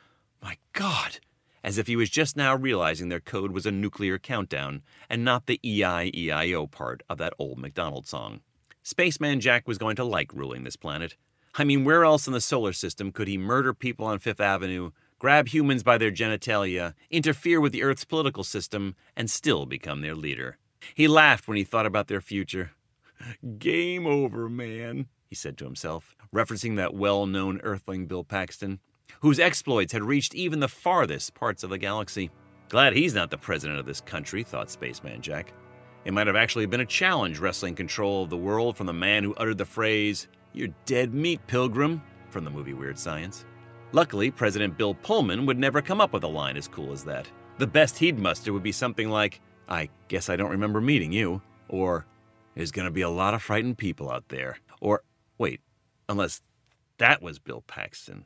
My 0.42 0.56
God. 0.72 1.20
As 1.62 1.78
if 1.78 1.88
he 1.88 1.98
was 1.98 2.10
just 2.10 2.38
now 2.38 2.56
realizing 2.56 3.10
their 3.10 3.20
code 3.20 3.52
was 3.52 3.66
a 3.66 3.72
nuclear 3.72 4.18
countdown 4.18 4.82
and 5.10 5.26
not 5.26 5.48
the 5.48 5.60
E-I-E-I-O 5.62 6.68
part 6.68 7.04
of 7.10 7.18
that 7.18 7.34
old 7.38 7.58
McDonald 7.58 8.08
song. 8.08 8.40
Spaceman 8.88 9.40
Jack 9.40 9.68
was 9.68 9.80
going 9.80 9.96
to 9.96 10.04
like 10.04 10.32
ruling 10.32 10.64
this 10.64 10.76
planet. 10.76 11.16
I 11.56 11.64
mean, 11.64 11.86
where 11.86 12.06
else 12.06 12.28
in 12.28 12.34
the 12.34 12.40
solar 12.40 12.72
system 12.72 13.12
could 13.12 13.28
he 13.28 13.36
murder 13.36 13.74
people 13.74 14.06
on 14.06 14.20
Fifth 14.20 14.40
Avenue, 14.40 14.92
grab 15.18 15.48
humans 15.48 15.82
by 15.82 15.98
their 15.98 16.12
genitalia, 16.12 16.94
interfere 17.10 17.60
with 17.60 17.72
the 17.72 17.82
Earth's 17.82 18.06
political 18.06 18.44
system, 18.44 18.96
and 19.16 19.28
still 19.28 19.66
become 19.66 20.02
their 20.02 20.14
leader? 20.14 20.60
He 20.94 21.08
laughed 21.08 21.48
when 21.48 21.58
he 21.58 21.64
thought 21.64 21.88
about 21.88 22.10
their 22.10 22.22
future. 22.22 22.74
Game 23.58 24.06
over, 24.06 24.48
man, 24.48 25.08
he 25.28 25.34
said 25.34 25.58
to 25.58 25.66
himself, 25.66 26.16
referencing 26.32 26.76
that 26.76 26.94
well 26.94 27.26
known 27.26 27.60
Earthling 27.64 28.06
Bill 28.06 28.24
Paxton, 28.24 28.80
whose 29.22 29.40
exploits 29.40 29.94
had 29.94 30.04
reached 30.04 30.36
even 30.36 30.60
the 30.60 30.68
farthest 30.68 31.34
parts 31.34 31.64
of 31.64 31.72
the 31.72 31.80
galaxy. 31.80 32.30
Glad 32.70 32.94
he's 32.94 33.16
not 33.16 33.32
the 33.32 33.38
president 33.40 33.80
of 33.80 33.88
this 33.88 34.02
country, 34.02 34.44
thought 34.44 34.70
Spaceman 34.70 35.24
Jack. 35.24 35.54
It 36.06 36.14
might 36.14 36.28
have 36.28 36.36
actually 36.36 36.68
been 36.68 36.82
a 36.82 36.86
challenge 36.86 37.40
wrestling 37.40 37.74
control 37.74 38.24
of 38.24 38.30
the 38.30 38.38
world 38.38 38.78
from 38.78 38.86
the 38.86 38.94
man 38.94 39.24
who 39.24 39.34
uttered 39.36 39.58
the 39.58 39.66
phrase, 39.66 40.28
You're 40.54 40.70
dead 40.86 41.16
meat, 41.16 41.46
pilgrim, 41.48 42.00
from 42.30 42.46
the 42.46 42.52
movie 42.52 42.76
Weird 42.76 43.00
Science. 43.00 43.44
Luckily, 43.92 44.30
President 44.30 44.78
Bill 44.78 44.94
Pullman 44.94 45.48
would 45.48 45.58
never 45.58 45.82
come 45.82 46.00
up 46.00 46.14
with 46.14 46.24
a 46.24 46.28
line 46.28 46.58
as 46.58 46.68
cool 46.68 46.92
as 46.92 47.04
that. 47.06 47.28
The 47.58 47.66
best 47.66 47.98
he'd 47.98 48.20
muster 48.20 48.54
would 48.54 48.62
be 48.62 48.72
something 48.72 49.10
like, 49.10 49.42
I 49.68 49.90
guess 50.08 50.30
I 50.30 50.36
don't 50.36 50.52
remember 50.52 50.80
meeting 50.80 51.12
you, 51.12 51.42
or, 51.70 52.06
There's 52.54 52.72
gonna 52.72 52.92
be 52.92 53.02
a 53.02 53.10
lot 53.10 53.34
of 53.34 53.42
frightened 53.42 53.80
people 53.80 54.12
out 54.12 54.30
there, 54.30 54.60
or, 54.80 55.02
wait, 55.40 55.60
unless 56.08 56.44
that 57.00 57.24
was 57.24 57.40
Bill 57.40 57.64
Paxton. 57.66 58.26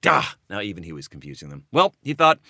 Duh! 0.00 0.22
Now 0.50 0.60
even 0.60 0.82
he 0.82 0.92
was 0.92 1.06
confusing 1.06 1.50
them. 1.50 1.66
Well, 1.70 1.94
he 2.02 2.14
thought, 2.14 2.40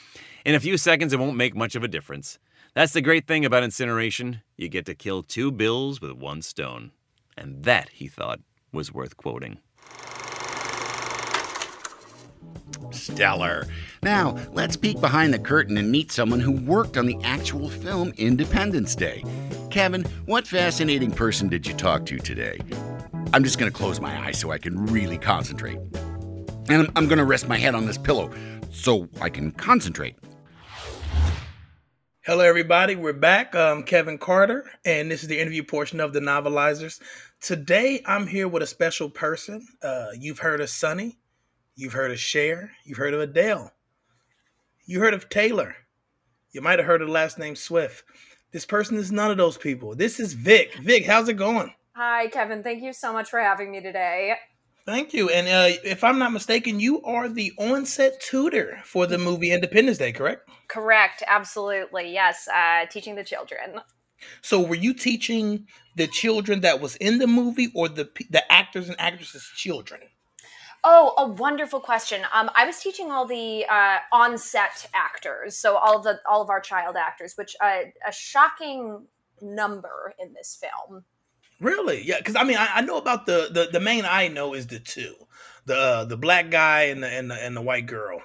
in 0.46 0.54
a 0.54 0.60
few 0.60 0.78
seconds 0.78 1.12
it 1.12 1.18
won't 1.18 1.36
make 1.36 1.54
much 1.54 1.74
of 1.74 1.84
a 1.84 1.88
difference. 1.88 2.38
That's 2.76 2.92
the 2.92 3.00
great 3.00 3.26
thing 3.26 3.46
about 3.46 3.62
incineration. 3.62 4.42
You 4.58 4.68
get 4.68 4.84
to 4.84 4.94
kill 4.94 5.22
two 5.22 5.50
bills 5.50 6.02
with 6.02 6.12
one 6.12 6.42
stone. 6.42 6.90
And 7.34 7.64
that, 7.64 7.88
he 7.88 8.06
thought, 8.06 8.40
was 8.70 8.92
worth 8.92 9.16
quoting. 9.16 9.60
Stellar. 12.90 13.66
Now, 14.02 14.36
let's 14.52 14.76
peek 14.76 15.00
behind 15.00 15.32
the 15.32 15.38
curtain 15.38 15.78
and 15.78 15.90
meet 15.90 16.12
someone 16.12 16.38
who 16.38 16.52
worked 16.52 16.98
on 16.98 17.06
the 17.06 17.16
actual 17.24 17.70
film 17.70 18.12
Independence 18.18 18.94
Day. 18.94 19.24
Kevin, 19.70 20.04
what 20.26 20.46
fascinating 20.46 21.12
person 21.12 21.48
did 21.48 21.66
you 21.66 21.72
talk 21.72 22.04
to 22.04 22.18
today? 22.18 22.60
I'm 23.32 23.42
just 23.42 23.58
going 23.58 23.72
to 23.72 23.78
close 23.78 24.02
my 24.02 24.14
eyes 24.26 24.38
so 24.38 24.50
I 24.50 24.58
can 24.58 24.84
really 24.84 25.16
concentrate. 25.16 25.78
And 26.68 26.90
I'm 26.94 27.06
going 27.06 27.16
to 27.16 27.24
rest 27.24 27.48
my 27.48 27.56
head 27.56 27.74
on 27.74 27.86
this 27.86 27.96
pillow 27.96 28.30
so 28.70 29.08
I 29.22 29.30
can 29.30 29.52
concentrate. 29.52 30.16
Hello, 32.26 32.42
everybody. 32.42 32.96
We're 32.96 33.12
back. 33.12 33.54
I'm 33.54 33.84
Kevin 33.84 34.18
Carter, 34.18 34.68
and 34.84 35.08
this 35.08 35.22
is 35.22 35.28
the 35.28 35.38
interview 35.38 35.62
portion 35.62 36.00
of 36.00 36.12
the 36.12 36.18
Novelizers. 36.18 36.98
Today, 37.40 38.02
I'm 38.04 38.26
here 38.26 38.48
with 38.48 38.64
a 38.64 38.66
special 38.66 39.08
person. 39.08 39.64
Uh, 39.80 40.08
you've 40.18 40.40
heard 40.40 40.60
of 40.60 40.68
Sonny, 40.68 41.20
you've 41.76 41.92
heard 41.92 42.10
of 42.10 42.18
Cher, 42.18 42.72
you've 42.84 42.98
heard 42.98 43.14
of 43.14 43.20
Adele, 43.20 43.70
you 44.86 44.98
heard 44.98 45.14
of 45.14 45.28
Taylor. 45.28 45.76
You 46.50 46.62
might 46.62 46.80
have 46.80 46.86
heard 46.86 47.00
of 47.00 47.06
the 47.06 47.14
last 47.14 47.38
name 47.38 47.54
Swift. 47.54 48.02
This 48.50 48.66
person 48.66 48.96
is 48.96 49.12
none 49.12 49.30
of 49.30 49.36
those 49.36 49.56
people. 49.56 49.94
This 49.94 50.18
is 50.18 50.32
Vic. 50.32 50.74
Vic, 50.82 51.06
how's 51.06 51.28
it 51.28 51.34
going? 51.34 51.72
Hi, 51.94 52.26
Kevin. 52.26 52.64
Thank 52.64 52.82
you 52.82 52.92
so 52.92 53.12
much 53.12 53.30
for 53.30 53.38
having 53.38 53.70
me 53.70 53.80
today. 53.80 54.34
Thank 54.86 55.12
you. 55.12 55.28
And 55.30 55.48
uh, 55.48 55.76
if 55.84 56.04
I'm 56.04 56.18
not 56.18 56.32
mistaken, 56.32 56.78
you 56.78 57.02
are 57.02 57.28
the 57.28 57.52
on-set 57.58 58.20
tutor 58.20 58.78
for 58.84 59.06
the 59.08 59.18
movie 59.18 59.50
Independence 59.50 59.98
Day, 59.98 60.12
correct? 60.12 60.48
Correct. 60.68 61.24
Absolutely. 61.26 62.12
Yes. 62.12 62.46
Uh, 62.46 62.86
teaching 62.86 63.16
the 63.16 63.24
children. 63.24 63.80
So, 64.42 64.60
were 64.60 64.76
you 64.76 64.94
teaching 64.94 65.66
the 65.96 66.06
children 66.06 66.60
that 66.60 66.80
was 66.80 66.96
in 66.96 67.18
the 67.18 67.26
movie, 67.26 67.70
or 67.74 67.88
the 67.88 68.08
the 68.30 68.50
actors 68.50 68.88
and 68.88 68.98
actresses' 68.98 69.50
children? 69.54 70.00
Oh, 70.84 71.14
a 71.18 71.26
wonderful 71.26 71.80
question. 71.80 72.22
Um, 72.32 72.50
I 72.54 72.64
was 72.64 72.78
teaching 72.78 73.10
all 73.10 73.26
the 73.26 73.66
uh, 73.66 73.98
on-set 74.12 74.88
actors, 74.94 75.56
so 75.56 75.76
all 75.76 75.98
of 75.98 76.04
the 76.04 76.20
all 76.28 76.40
of 76.40 76.48
our 76.48 76.60
child 76.60 76.96
actors, 76.96 77.34
which 77.36 77.56
uh, 77.60 77.80
a 78.06 78.12
shocking 78.12 79.06
number 79.42 80.14
in 80.18 80.32
this 80.32 80.56
film. 80.60 81.04
Really? 81.60 82.02
Yeah, 82.04 82.18
because 82.18 82.36
I 82.36 82.44
mean, 82.44 82.56
I, 82.58 82.68
I, 82.76 82.80
know 82.82 82.98
about 82.98 83.26
the, 83.26 83.48
the 83.50 83.68
the 83.72 83.80
main 83.80 84.04
I 84.04 84.28
know 84.28 84.54
is 84.54 84.66
the 84.66 84.78
two, 84.78 85.14
the 85.64 85.76
uh, 85.76 86.04
the 86.04 86.16
black 86.16 86.50
guy 86.50 86.84
and 86.84 87.02
the 87.02 87.08
and 87.08 87.30
the, 87.30 87.34
and 87.34 87.56
the 87.56 87.62
white 87.62 87.86
girl. 87.86 88.20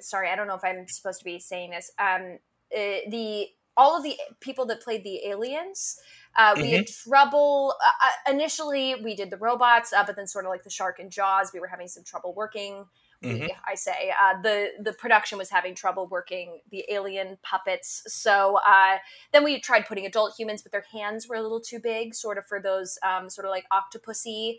sorry, 0.00 0.28
I 0.28 0.36
don't 0.36 0.46
know 0.46 0.56
if 0.56 0.64
I'm 0.64 0.86
supposed 0.88 1.20
to 1.20 1.24
be 1.24 1.38
saying 1.38 1.70
this. 1.70 1.90
Um, 1.98 2.38
uh, 2.74 3.08
the 3.08 3.48
all 3.76 3.96
of 3.96 4.02
the 4.02 4.16
people 4.40 4.66
that 4.66 4.82
played 4.82 5.04
the 5.04 5.26
aliens. 5.26 5.98
Uh, 6.36 6.54
we 6.56 6.62
mm-hmm. 6.62 6.76
had 6.76 6.86
trouble 6.86 7.74
uh, 7.84 7.88
uh, 7.88 8.32
initially. 8.32 8.94
We 9.02 9.14
did 9.14 9.30
the 9.30 9.36
robots, 9.36 9.92
uh, 9.92 10.04
but 10.04 10.16
then 10.16 10.26
sort 10.26 10.44
of 10.44 10.50
like 10.50 10.62
the 10.62 10.70
shark 10.70 10.98
and 10.98 11.10
Jaws, 11.10 11.50
we 11.52 11.60
were 11.60 11.66
having 11.66 11.88
some 11.88 12.04
trouble 12.04 12.34
working. 12.34 12.84
Mm-hmm. 13.22 13.46
I 13.66 13.74
say 13.74 14.12
uh, 14.20 14.40
the 14.42 14.70
the 14.80 14.92
production 14.92 15.38
was 15.38 15.50
having 15.50 15.74
trouble 15.74 16.06
working 16.08 16.58
the 16.70 16.84
alien 16.90 17.38
puppets. 17.42 18.02
So 18.06 18.58
uh, 18.66 18.98
then 19.32 19.44
we 19.44 19.60
tried 19.60 19.86
putting 19.86 20.06
adult 20.06 20.34
humans, 20.38 20.62
but 20.62 20.72
their 20.72 20.84
hands 20.92 21.28
were 21.28 21.36
a 21.36 21.42
little 21.42 21.60
too 21.60 21.78
big, 21.78 22.14
sort 22.14 22.38
of 22.38 22.46
for 22.46 22.60
those 22.60 22.98
um, 23.02 23.30
sort 23.30 23.46
of 23.46 23.50
like 23.50 23.64
octopusy 23.72 24.58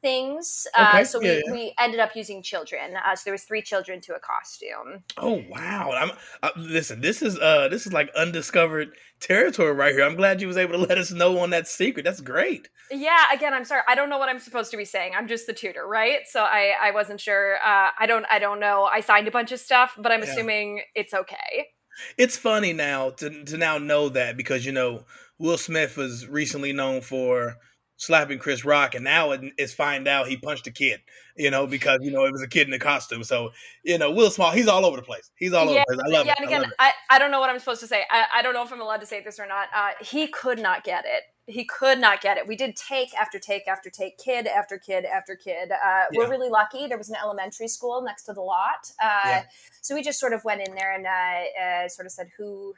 things. 0.00 0.66
Uh, 0.76 0.86
okay. 0.88 1.00
Uh, 1.00 1.04
so 1.04 1.18
we, 1.18 1.26
yeah, 1.26 1.40
yeah. 1.44 1.52
we 1.52 1.74
ended 1.78 2.00
up 2.00 2.14
using 2.14 2.42
children. 2.42 2.94
Uh, 2.96 3.14
so 3.16 3.22
there 3.24 3.32
was 3.32 3.44
three 3.44 3.62
children 3.62 4.00
to 4.02 4.14
a 4.14 4.20
costume. 4.20 5.02
Oh 5.16 5.42
wow! 5.48 5.90
I'm 5.92 6.10
uh, 6.42 6.50
listen. 6.56 7.00
This 7.00 7.22
is 7.22 7.38
uh 7.38 7.68
this 7.68 7.86
is 7.86 7.92
like 7.92 8.10
undiscovered 8.16 8.90
territory 9.20 9.72
right 9.72 9.94
here. 9.94 10.04
I'm 10.04 10.16
glad 10.16 10.40
you 10.40 10.46
was 10.46 10.56
able 10.56 10.72
to 10.72 10.78
let 10.78 10.98
us 10.98 11.10
know 11.10 11.38
on 11.38 11.50
that 11.50 11.68
secret. 11.68 12.04
That's 12.04 12.20
great. 12.20 12.68
Yeah. 12.90 13.26
Again, 13.32 13.54
I'm 13.54 13.64
sorry. 13.64 13.82
I 13.88 13.94
don't 13.94 14.08
know 14.08 14.18
what 14.18 14.28
I'm 14.28 14.38
supposed 14.38 14.70
to 14.70 14.76
be 14.76 14.84
saying. 14.84 15.12
I'm 15.16 15.28
just 15.28 15.46
the 15.46 15.52
tutor, 15.52 15.86
right? 15.86 16.20
So 16.26 16.42
I 16.42 16.74
I 16.80 16.90
wasn't 16.92 17.20
sure. 17.20 17.56
Uh, 17.56 17.90
I 17.98 18.06
don't 18.06 18.26
I 18.30 18.38
don't 18.38 18.60
know. 18.60 18.84
I 18.84 19.00
signed 19.00 19.28
a 19.28 19.32
bunch 19.32 19.52
of 19.52 19.60
stuff, 19.60 19.94
but 19.98 20.12
I'm 20.12 20.22
yeah. 20.22 20.30
assuming 20.30 20.82
it's 20.94 21.14
okay. 21.14 21.68
It's 22.16 22.36
funny 22.36 22.72
now 22.72 23.10
to 23.10 23.44
to 23.44 23.56
now 23.56 23.78
know 23.78 24.08
that 24.10 24.36
because 24.36 24.64
you 24.64 24.72
know 24.72 25.04
Will 25.38 25.58
Smith 25.58 25.96
was 25.96 26.26
recently 26.26 26.72
known 26.72 27.00
for 27.00 27.56
slapping 27.98 28.38
Chris 28.38 28.64
Rock, 28.64 28.94
and 28.94 29.04
now 29.04 29.32
it's 29.32 29.74
find 29.74 30.08
out 30.08 30.28
he 30.28 30.36
punched 30.36 30.66
a 30.66 30.70
kid, 30.70 31.00
you 31.36 31.50
know, 31.50 31.66
because 31.66 31.98
you 32.00 32.10
know 32.10 32.24
it 32.24 32.32
was 32.32 32.42
a 32.42 32.48
kid 32.48 32.66
in 32.66 32.72
a 32.72 32.78
costume. 32.78 33.22
So 33.22 33.50
you 33.82 33.98
know, 33.98 34.10
Will 34.10 34.30
Small, 34.30 34.52
he's 34.52 34.68
all 34.68 34.86
over 34.86 34.96
the 34.96 35.02
place. 35.02 35.30
He's 35.36 35.52
all 35.52 35.66
yeah, 35.66 35.84
over 35.88 35.96
the 35.96 36.04
place. 36.04 36.14
I 36.14 36.18
love 36.18 36.26
yeah, 36.26 36.32
it. 36.32 36.38
and 36.38 36.48
again, 36.48 36.72
I, 36.78 36.92
I, 37.10 37.16
I, 37.16 37.18
don't 37.18 37.30
know 37.30 37.40
what 37.40 37.50
I'm 37.50 37.58
supposed 37.58 37.80
to 37.80 37.86
say. 37.86 38.04
I, 38.10 38.24
I 38.36 38.42
don't 38.42 38.54
know 38.54 38.64
if 38.64 38.72
I'm 38.72 38.80
allowed 38.80 39.00
to 39.00 39.06
say 39.06 39.22
this 39.22 39.38
or 39.38 39.46
not. 39.46 39.68
Uh, 39.76 39.90
he 40.00 40.28
could 40.28 40.58
not 40.58 40.84
get 40.84 41.04
it. 41.06 41.24
He 41.46 41.64
could 41.64 41.98
not 41.98 42.20
get 42.20 42.36
it. 42.36 42.46
We 42.46 42.56
did 42.56 42.76
take 42.76 43.14
after 43.14 43.38
take 43.38 43.66
after 43.66 43.90
take, 43.90 44.18
kid 44.18 44.46
after 44.46 44.78
kid 44.78 45.04
after 45.04 45.34
kid. 45.34 45.72
Uh, 45.72 45.74
yeah. 45.84 46.06
We're 46.14 46.30
really 46.30 46.50
lucky. 46.50 46.86
There 46.86 46.98
was 46.98 47.10
an 47.10 47.16
elementary 47.20 47.68
school 47.68 48.02
next 48.02 48.24
to 48.24 48.32
the 48.32 48.42
lot, 48.42 48.90
uh, 49.02 49.22
yeah. 49.24 49.44
so 49.82 49.94
we 49.94 50.02
just 50.02 50.20
sort 50.20 50.32
of 50.32 50.44
went 50.44 50.66
in 50.66 50.74
there 50.74 50.94
and 50.94 51.06
uh, 51.06 51.84
uh, 51.84 51.88
sort 51.88 52.06
of 52.06 52.12
said 52.12 52.28
who 52.36 52.74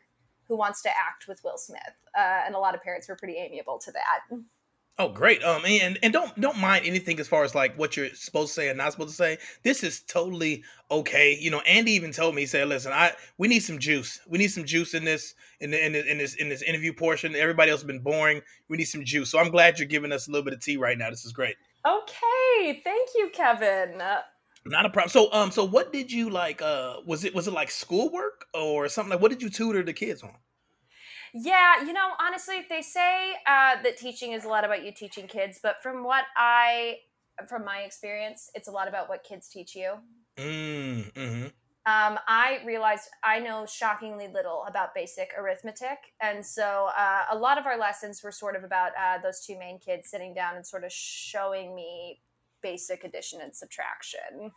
who 0.49 0.57
wants 0.57 0.83
to 0.83 0.89
act 0.89 1.29
with 1.29 1.41
Will 1.45 1.59
Smith, 1.59 1.81
uh, 2.19 2.43
and 2.45 2.57
a 2.57 2.59
lot 2.59 2.75
of 2.75 2.83
parents 2.83 3.09
were 3.09 3.15
pretty 3.15 3.37
amiable 3.37 3.79
to 3.79 3.93
that. 3.93 4.41
Oh, 4.99 5.09
great. 5.09 5.43
Um, 5.43 5.63
and 5.65 5.99
and 6.03 6.13
don't 6.13 6.39
don't 6.39 6.59
mind 6.59 6.85
anything 6.85 7.19
as 7.21 7.27
far 7.27 7.43
as 7.43 7.55
like 7.55 7.75
what 7.79 7.97
you're 7.97 8.11
supposed 8.11 8.49
to 8.49 8.55
say 8.55 8.69
and 8.69 8.77
not 8.77 8.93
supposed 8.93 9.11
to 9.11 9.17
say. 9.17 9.39
This 9.63 9.83
is 9.83 10.03
totally 10.03 10.63
okay. 10.91 11.39
You 11.41 11.51
know, 11.51 11.61
Andy 11.61 11.93
even 11.93 12.13
told 12.13 12.35
me 12.35 12.43
he 12.43 12.47
said, 12.47 12.69
"Listen, 12.69 12.93
I 12.93 13.13
we 13.39 13.49
need 13.49 13.61
some 13.61 13.79
juice. 13.79 14.21
We 14.29 14.37
need 14.37 14.49
some 14.49 14.65
juice 14.65 14.93
in 14.93 15.05
this 15.05 15.35
in 15.61 15.71
the, 15.71 15.87
in, 15.87 15.93
the, 15.93 16.11
in 16.11 16.19
this 16.19 16.35
in 16.35 16.51
this 16.51 16.61
interview 16.61 16.93
portion. 16.93 17.35
Everybody 17.35 17.71
else 17.71 17.81
has 17.81 17.87
been 17.87 18.01
boring. 18.01 18.43
We 18.69 18.77
need 18.77 18.85
some 18.85 19.05
juice. 19.05 19.31
So 19.31 19.39
I'm 19.39 19.51
glad 19.51 19.79
you're 19.79 19.89
giving 19.89 20.13
us 20.13 20.29
a 20.29 20.31
little 20.33 20.45
bit 20.45 20.53
of 20.53 20.61
tea 20.61 20.77
right 20.77 20.99
now. 20.99 21.09
This 21.09 21.25
is 21.25 21.33
great. 21.33 21.57
Okay, 21.87 22.83
thank 22.85 23.09
you, 23.17 23.31
Kevin. 23.33 23.97
Not 24.67 24.85
a 24.85 24.91
problem. 24.91 25.09
So 25.09 25.33
um, 25.33 25.51
so 25.51 25.65
what 25.65 25.95
did 25.95 26.13
you 26.13 26.29
like? 26.29 26.61
Uh, 26.61 26.97
was 27.07 27.25
it 27.25 27.35
was 27.35 27.49
it 27.49 27.53
like 27.55 27.71
schoolwork 27.71 28.45
or 28.53 28.89
something 28.89 29.13
like? 29.13 29.23
What 29.23 29.31
did 29.31 29.41
you 29.43 29.49
tutor 29.49 29.83
the 29.83 29.95
kids 29.95 30.23
on? 30.23 30.35
Yeah, 31.35 31.85
you 31.85 31.93
know, 31.93 32.11
honestly, 32.21 32.65
they 32.69 32.83
say 32.83 33.33
uh, 33.47 33.83
that 33.83 33.97
teaching 33.97 34.33
is 34.33 34.45
a 34.45 34.49
lot 34.49 34.65
about 34.65 34.85
you 34.85 34.93
teaching 34.93 35.27
kids, 35.27 35.61
but 35.63 35.83
from 35.83 36.05
what 36.05 36.25
I, 36.37 36.99
from 37.49 37.65
my 37.65 37.81
experience, 37.81 38.51
it's 38.55 38.69
a 38.69 38.73
lot 38.73 38.89
about 38.89 39.09
what 39.09 39.23
kids 39.23 39.49
teach 39.49 39.75
you. 39.77 39.95
Mm, 40.37 41.17
hmm 41.17 41.47
um, 41.87 42.19
I 42.29 42.59
realized 42.67 43.09
I 43.25 43.41
know 43.41 43.65
shockingly 43.65 44.29
little 44.29 44.65
about 44.69 44.95
basic 44.95 45.31
arithmetic. 45.39 45.99
And 46.21 46.45
so 46.45 46.91
uh, 46.97 47.23
a 47.33 47.37
lot 47.37 47.57
of 47.57 47.65
our 47.65 47.79
lessons 47.79 48.23
were 48.23 48.33
sort 48.33 48.55
of 48.55 48.65
about 48.65 48.93
uh, 49.01 49.19
those 49.23 49.41
two 49.41 49.59
main 49.59 49.79
kids 49.79 50.11
sitting 50.11 50.35
down 50.35 50.57
and 50.57 50.67
sort 50.67 50.85
of 50.85 50.93
showing 50.93 51.75
me 51.75 52.21
basic 52.63 53.05
addition 53.05 53.41
and 53.41 53.57
subtraction. 53.57 54.53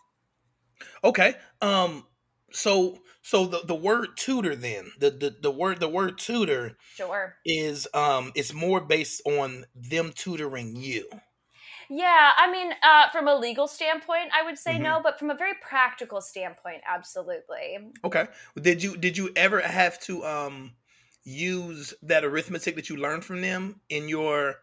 Okay. 1.01 1.35
Um, 1.61 2.05
so 2.53 2.99
so 3.21 3.45
the, 3.45 3.61
the 3.65 3.75
word 3.75 4.09
tutor 4.15 4.55
then 4.55 4.91
the, 4.99 5.09
the 5.09 5.35
the 5.41 5.51
word 5.51 5.79
the 5.79 5.89
word 5.89 6.17
tutor 6.17 6.77
sure. 6.95 7.35
is 7.45 7.87
um 7.93 8.31
it's 8.35 8.53
more 8.53 8.81
based 8.81 9.21
on 9.25 9.65
them 9.75 10.11
tutoring 10.13 10.75
you. 10.75 11.07
Yeah 11.89 12.31
i 12.37 12.49
mean 12.51 12.71
uh 12.81 13.09
from 13.11 13.27
a 13.27 13.35
legal 13.35 13.67
standpoint 13.67 14.29
i 14.33 14.43
would 14.43 14.57
say 14.57 14.73
mm-hmm. 14.73 14.83
no 14.83 15.01
but 15.03 15.19
from 15.19 15.29
a 15.29 15.35
very 15.35 15.53
practical 15.61 16.21
standpoint 16.21 16.81
absolutely. 16.87 17.91
Okay. 18.03 18.27
Did 18.61 18.81
you 18.81 18.97
did 18.97 19.17
you 19.17 19.31
ever 19.35 19.59
have 19.59 19.99
to 20.01 20.23
um 20.23 20.71
use 21.23 21.93
that 22.03 22.23
arithmetic 22.23 22.75
that 22.75 22.89
you 22.89 22.97
learned 22.97 23.23
from 23.23 23.41
them 23.41 23.79
in 23.89 24.09
your 24.09 24.55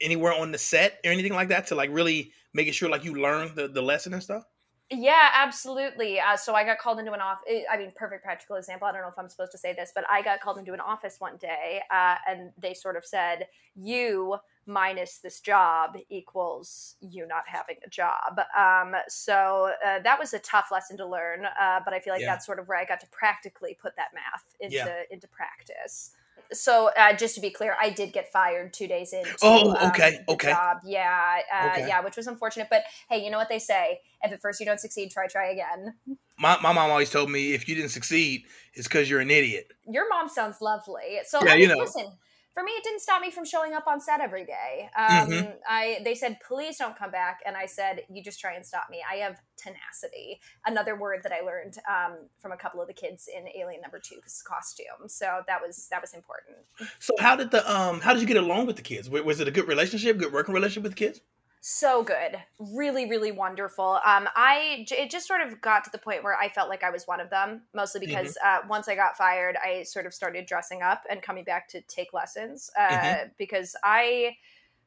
anywhere 0.00 0.32
on 0.32 0.52
the 0.52 0.58
set 0.58 0.98
or 1.04 1.10
anything 1.10 1.32
like 1.32 1.48
that 1.48 1.66
to 1.68 1.74
like 1.74 1.90
really 1.92 2.32
making 2.52 2.72
sure 2.72 2.88
like 2.88 3.04
you 3.04 3.14
learn 3.14 3.54
the, 3.54 3.68
the 3.68 3.82
lesson 3.82 4.12
and 4.12 4.22
stuff 4.22 4.44
yeah, 4.90 5.30
absolutely. 5.34 6.18
Uh, 6.18 6.36
so 6.36 6.54
I 6.54 6.64
got 6.64 6.78
called 6.78 6.98
into 6.98 7.12
an 7.12 7.20
office. 7.20 7.48
I 7.70 7.76
mean, 7.76 7.92
perfect 7.94 8.24
practical 8.24 8.56
example. 8.56 8.88
I 8.88 8.92
don't 8.92 9.02
know 9.02 9.08
if 9.08 9.18
I'm 9.18 9.28
supposed 9.28 9.52
to 9.52 9.58
say 9.58 9.72
this, 9.72 9.92
but 9.94 10.04
I 10.10 10.20
got 10.20 10.40
called 10.40 10.58
into 10.58 10.72
an 10.72 10.80
office 10.80 11.16
one 11.20 11.36
day, 11.36 11.80
uh, 11.92 12.16
and 12.28 12.50
they 12.58 12.74
sort 12.74 12.96
of 12.96 13.04
said, 13.04 13.46
"You 13.76 14.38
minus 14.66 15.18
this 15.18 15.40
job 15.40 15.96
equals 16.08 16.96
you 17.00 17.24
not 17.26 17.44
having 17.46 17.76
a 17.86 17.88
job." 17.88 18.40
Um, 18.58 18.96
so 19.06 19.72
uh, 19.86 20.00
that 20.00 20.18
was 20.18 20.34
a 20.34 20.40
tough 20.40 20.70
lesson 20.72 20.96
to 20.96 21.06
learn, 21.06 21.44
uh, 21.44 21.80
but 21.84 21.94
I 21.94 22.00
feel 22.00 22.12
like 22.12 22.22
yeah. 22.22 22.32
that's 22.32 22.44
sort 22.44 22.58
of 22.58 22.66
where 22.66 22.78
I 22.78 22.84
got 22.84 22.98
to 23.00 23.06
practically 23.12 23.78
put 23.80 23.94
that 23.94 24.08
math 24.12 24.44
into 24.58 24.76
yeah. 24.76 25.02
into 25.10 25.28
practice 25.28 26.10
so 26.52 26.90
uh, 26.96 27.14
just 27.14 27.34
to 27.34 27.40
be 27.40 27.50
clear, 27.50 27.76
I 27.80 27.90
did 27.90 28.12
get 28.12 28.30
fired 28.32 28.72
two 28.72 28.86
days 28.86 29.12
into. 29.12 29.30
Oh, 29.42 29.88
okay, 29.88 30.16
um, 30.16 30.34
okay. 30.34 30.50
Job. 30.50 30.78
Yeah, 30.84 31.40
uh, 31.52 31.68
okay. 31.70 31.88
yeah, 31.88 32.00
which 32.02 32.16
was 32.16 32.26
unfortunate. 32.26 32.68
But 32.70 32.82
hey, 33.08 33.24
you 33.24 33.30
know 33.30 33.38
what 33.38 33.48
they 33.48 33.58
say? 33.58 34.00
If 34.22 34.32
at 34.32 34.40
first 34.40 34.60
you 34.60 34.66
don't 34.66 34.80
succeed, 34.80 35.10
try, 35.10 35.26
try 35.26 35.50
again. 35.50 35.94
My 36.38 36.58
my 36.62 36.72
mom 36.72 36.90
always 36.90 37.10
told 37.10 37.30
me 37.30 37.52
if 37.52 37.68
you 37.68 37.74
didn't 37.74 37.90
succeed, 37.90 38.44
it's 38.74 38.88
because 38.88 39.08
you're 39.10 39.20
an 39.20 39.30
idiot. 39.30 39.72
Your 39.86 40.08
mom 40.08 40.28
sounds 40.28 40.60
lovely. 40.60 41.20
So 41.26 41.44
yeah, 41.44 41.52
I 41.52 41.54
mean, 41.54 41.62
you 41.62 41.68
know. 41.68 41.78
listen 41.78 42.06
for 42.52 42.64
me, 42.64 42.72
it 42.72 42.82
didn't 42.82 43.00
stop 43.00 43.22
me 43.22 43.30
from 43.30 43.44
showing 43.44 43.74
up 43.74 43.86
on 43.86 44.00
set 44.00 44.20
every 44.20 44.44
day. 44.44 44.90
Um, 44.96 45.28
mm-hmm. 45.28 45.50
I 45.68 46.00
they 46.04 46.14
said, 46.14 46.38
"Please 46.46 46.76
don't 46.76 46.96
come 46.98 47.10
back," 47.10 47.40
and 47.46 47.56
I 47.56 47.66
said, 47.66 48.02
"You 48.08 48.22
just 48.22 48.40
try 48.40 48.54
and 48.54 48.66
stop 48.66 48.88
me." 48.90 49.02
I 49.08 49.16
have 49.16 49.40
tenacity. 49.56 50.40
Another 50.66 50.98
word 50.98 51.20
that 51.22 51.32
I 51.32 51.40
learned 51.40 51.76
um, 51.88 52.16
from 52.40 52.52
a 52.52 52.56
couple 52.56 52.80
of 52.80 52.88
the 52.88 52.94
kids 52.94 53.28
in 53.32 53.46
Alien 53.56 53.80
Number 53.80 54.00
Two 54.00 54.16
costume. 54.46 55.08
So 55.08 55.42
that 55.46 55.60
was 55.64 55.88
that 55.90 56.00
was 56.00 56.12
important. 56.12 56.56
So 56.98 57.14
how 57.20 57.36
did 57.36 57.50
the 57.50 57.70
um 57.70 58.00
how 58.00 58.12
did 58.12 58.20
you 58.20 58.28
get 58.28 58.36
along 58.36 58.66
with 58.66 58.76
the 58.76 58.82
kids? 58.82 59.08
Was 59.08 59.40
it 59.40 59.46
a 59.46 59.52
good 59.52 59.68
relationship, 59.68 60.18
good 60.18 60.32
working 60.32 60.54
relationship 60.54 60.82
with 60.82 60.92
the 60.92 61.06
kids? 61.06 61.20
So 61.60 62.02
good 62.02 62.36
really 62.58 63.08
really 63.08 63.32
wonderful 63.32 64.00
um 64.06 64.26
i 64.34 64.84
it 64.90 65.10
just 65.10 65.28
sort 65.28 65.42
of 65.42 65.60
got 65.60 65.84
to 65.84 65.90
the 65.90 65.98
point 65.98 66.24
where 66.24 66.36
i 66.36 66.48
felt 66.48 66.70
like 66.70 66.82
i 66.82 66.90
was 66.90 67.06
one 67.06 67.20
of 67.20 67.28
them 67.28 67.60
mostly 67.74 68.00
mm-hmm. 68.00 68.16
because 68.16 68.38
mm-hmm. 68.42 68.64
uh, 68.64 68.68
once 68.68 68.88
i 68.88 68.94
got 68.94 69.16
fired 69.16 69.56
i 69.62 69.82
sort 69.82 70.06
of 70.06 70.14
started 70.14 70.46
dressing 70.46 70.80
up 70.80 71.02
and 71.10 71.20
coming 71.20 71.44
back 71.44 71.68
to 71.68 71.82
take 71.82 72.14
lessons 72.14 72.70
uh, 72.78 72.88
mm-hmm. 72.88 73.28
because 73.36 73.76
i 73.84 74.34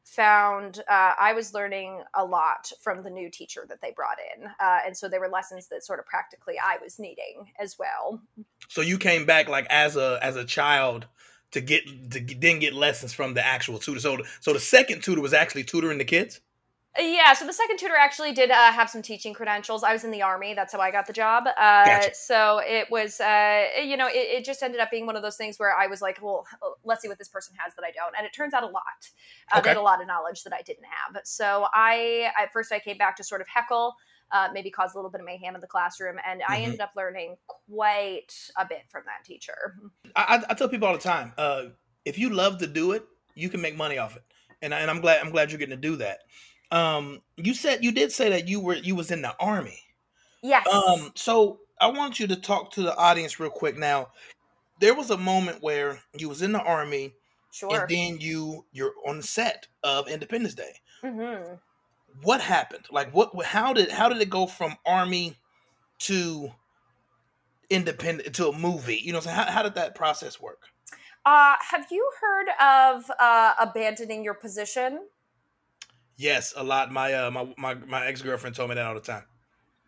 found 0.03 0.79
uh, 0.89 1.13
i 1.19 1.31
was 1.31 1.53
learning 1.53 2.01
a 2.15 2.25
lot 2.25 2.71
from 2.81 3.03
the 3.03 3.09
new 3.09 3.29
teacher 3.29 3.65
that 3.69 3.79
they 3.79 3.91
brought 3.91 4.17
in 4.35 4.47
uh, 4.59 4.79
and 4.83 4.97
so 4.97 5.07
there 5.07 5.19
were 5.19 5.29
lessons 5.29 5.67
that 5.67 5.85
sort 5.85 5.99
of 5.99 6.07
practically 6.07 6.55
i 6.59 6.77
was 6.83 6.97
needing 6.97 7.51
as 7.59 7.77
well 7.77 8.19
so 8.67 8.81
you 8.81 8.97
came 8.97 9.27
back 9.27 9.47
like 9.47 9.67
as 9.69 9.95
a 9.95 10.17
as 10.23 10.35
a 10.35 10.43
child 10.43 11.05
to 11.51 11.61
get 11.61 11.85
to 12.09 12.19
then 12.39 12.57
get 12.57 12.73
lessons 12.73 13.13
from 13.13 13.35
the 13.35 13.45
actual 13.45 13.77
tutor 13.77 13.99
so 13.99 14.17
so 14.41 14.53
the 14.53 14.59
second 14.59 15.03
tutor 15.03 15.21
was 15.21 15.35
actually 15.35 15.63
tutoring 15.63 15.99
the 15.99 16.03
kids 16.03 16.41
yeah, 16.99 17.33
so 17.33 17.47
the 17.47 17.53
second 17.53 17.77
tutor 17.77 17.95
actually 17.95 18.33
did 18.33 18.51
uh, 18.51 18.71
have 18.71 18.87
some 18.87 19.01
teaching 19.01 19.33
credentials. 19.33 19.83
I 19.83 19.93
was 19.93 20.03
in 20.03 20.11
the 20.11 20.21
army; 20.21 20.53
that's 20.53 20.73
how 20.73 20.79
I 20.79 20.91
got 20.91 21.07
the 21.07 21.13
job. 21.13 21.45
Uh, 21.47 21.85
gotcha. 21.85 22.13
So 22.13 22.61
it 22.63 22.89
was, 22.91 23.19
uh, 23.19 23.65
you 23.83 23.97
know, 23.97 24.07
it, 24.07 24.11
it, 24.13 24.45
just 24.45 24.61
ended 24.61 24.79
up 24.79 24.91
being 24.91 25.07
one 25.07 25.15
of 25.15 25.23
those 25.23 25.35
things 25.35 25.57
where 25.57 25.75
I 25.75 25.87
was 25.87 26.03
like, 26.03 26.19
"Well, 26.21 26.45
let's 26.83 27.01
see 27.01 27.07
what 27.07 27.17
this 27.17 27.29
person 27.29 27.55
has 27.57 27.73
that 27.75 27.83
I 27.83 27.91
don't," 27.91 28.13
and 28.15 28.27
it 28.27 28.33
turns 28.33 28.53
out 28.53 28.61
a 28.61 28.67
lot. 28.67 28.83
Uh, 29.51 29.57
okay. 29.57 29.63
They 29.63 29.69
had 29.69 29.77
a 29.77 29.81
lot 29.81 30.01
of 30.01 30.07
knowledge 30.07 30.43
that 30.43 30.53
I 30.53 30.61
didn't 30.61 30.85
have. 30.85 31.21
So 31.23 31.65
I, 31.73 32.31
at 32.39 32.53
first, 32.53 32.71
I 32.71 32.77
came 32.77 32.99
back 32.99 33.15
to 33.15 33.23
sort 33.23 33.41
of 33.41 33.47
heckle, 33.47 33.95
uh, 34.31 34.49
maybe 34.53 34.69
cause 34.69 34.93
a 34.93 34.97
little 34.97 35.09
bit 35.09 35.21
of 35.21 35.25
mayhem 35.25 35.55
in 35.55 35.61
the 35.61 35.67
classroom, 35.67 36.17
and 36.27 36.41
mm-hmm. 36.41 36.53
I 36.53 36.59
ended 36.59 36.79
up 36.79 36.91
learning 36.95 37.37
quite 37.47 38.33
a 38.55 38.67
bit 38.67 38.83
from 38.89 39.01
that 39.07 39.25
teacher. 39.25 39.77
I, 40.15 40.43
I 40.47 40.53
tell 40.53 40.69
people 40.69 40.87
all 40.87 40.93
the 40.93 40.99
time, 40.99 41.33
uh, 41.39 41.63
if 42.05 42.19
you 42.19 42.29
love 42.29 42.59
to 42.59 42.67
do 42.67 42.91
it, 42.91 43.03
you 43.33 43.49
can 43.49 43.61
make 43.61 43.75
money 43.75 43.97
off 43.97 44.15
it, 44.15 44.23
and, 44.61 44.75
I, 44.75 44.81
and 44.81 44.91
I'm 44.91 45.01
glad 45.01 45.21
I'm 45.21 45.31
glad 45.31 45.49
you're 45.49 45.57
getting 45.57 45.75
to 45.75 45.81
do 45.81 45.95
that. 45.95 46.19
Um, 46.73 47.21
you 47.37 47.53
said 47.53 47.83
you 47.83 47.91
did 47.91 48.11
say 48.11 48.31
that 48.31 48.47
you 48.47 48.59
were 48.59 48.73
you 48.73 48.95
was 48.95 49.11
in 49.11 49.21
the 49.21 49.35
army. 49.39 49.79
Yes. 50.41 50.67
Um, 50.67 51.11
so 51.13 51.59
I 51.79 51.87
want 51.87 52.19
you 52.19 52.25
to 52.25 52.35
talk 52.35 52.71
to 52.71 52.81
the 52.81 52.95
audience 52.97 53.39
real 53.39 53.51
quick. 53.51 53.77
Now, 53.77 54.07
there 54.79 54.95
was 54.95 55.11
a 55.11 55.17
moment 55.17 55.61
where 55.61 55.99
you 56.17 56.29
was 56.29 56.41
in 56.41 56.51
the 56.51 56.61
army, 56.61 57.13
sure. 57.51 57.81
and 57.81 57.89
then 57.89 58.17
you 58.19 58.65
you're 58.71 58.95
on 59.05 59.21
set 59.21 59.67
of 59.83 60.07
Independence 60.07 60.55
Day. 60.55 60.73
hmm 61.03 61.53
What 62.23 62.41
happened? 62.41 62.85
Like, 62.91 63.13
what? 63.13 63.45
How 63.45 63.73
did 63.73 63.91
how 63.91 64.09
did 64.09 64.19
it 64.19 64.31
go 64.31 64.47
from 64.47 64.75
army 64.83 65.37
to 65.99 66.49
independent 67.69 68.33
to 68.33 68.47
a 68.47 68.57
movie? 68.57 68.99
You 69.03 69.13
know, 69.13 69.19
so 69.19 69.29
how, 69.29 69.43
how 69.43 69.61
did 69.61 69.75
that 69.75 69.93
process 69.93 70.41
work? 70.41 70.63
Uh, 71.23 71.53
have 71.59 71.85
you 71.91 72.09
heard 72.19 72.47
of 72.59 73.11
uh, 73.19 73.53
abandoning 73.59 74.23
your 74.23 74.33
position? 74.33 75.01
Yes, 76.17 76.53
a 76.55 76.63
lot. 76.63 76.91
My 76.91 77.13
uh, 77.13 77.31
my 77.31 77.53
my, 77.57 77.73
my 77.73 78.05
ex 78.05 78.21
girlfriend 78.21 78.55
told 78.55 78.69
me 78.69 78.75
that 78.75 78.85
all 78.85 78.93
the 78.93 79.01
time. 79.01 79.23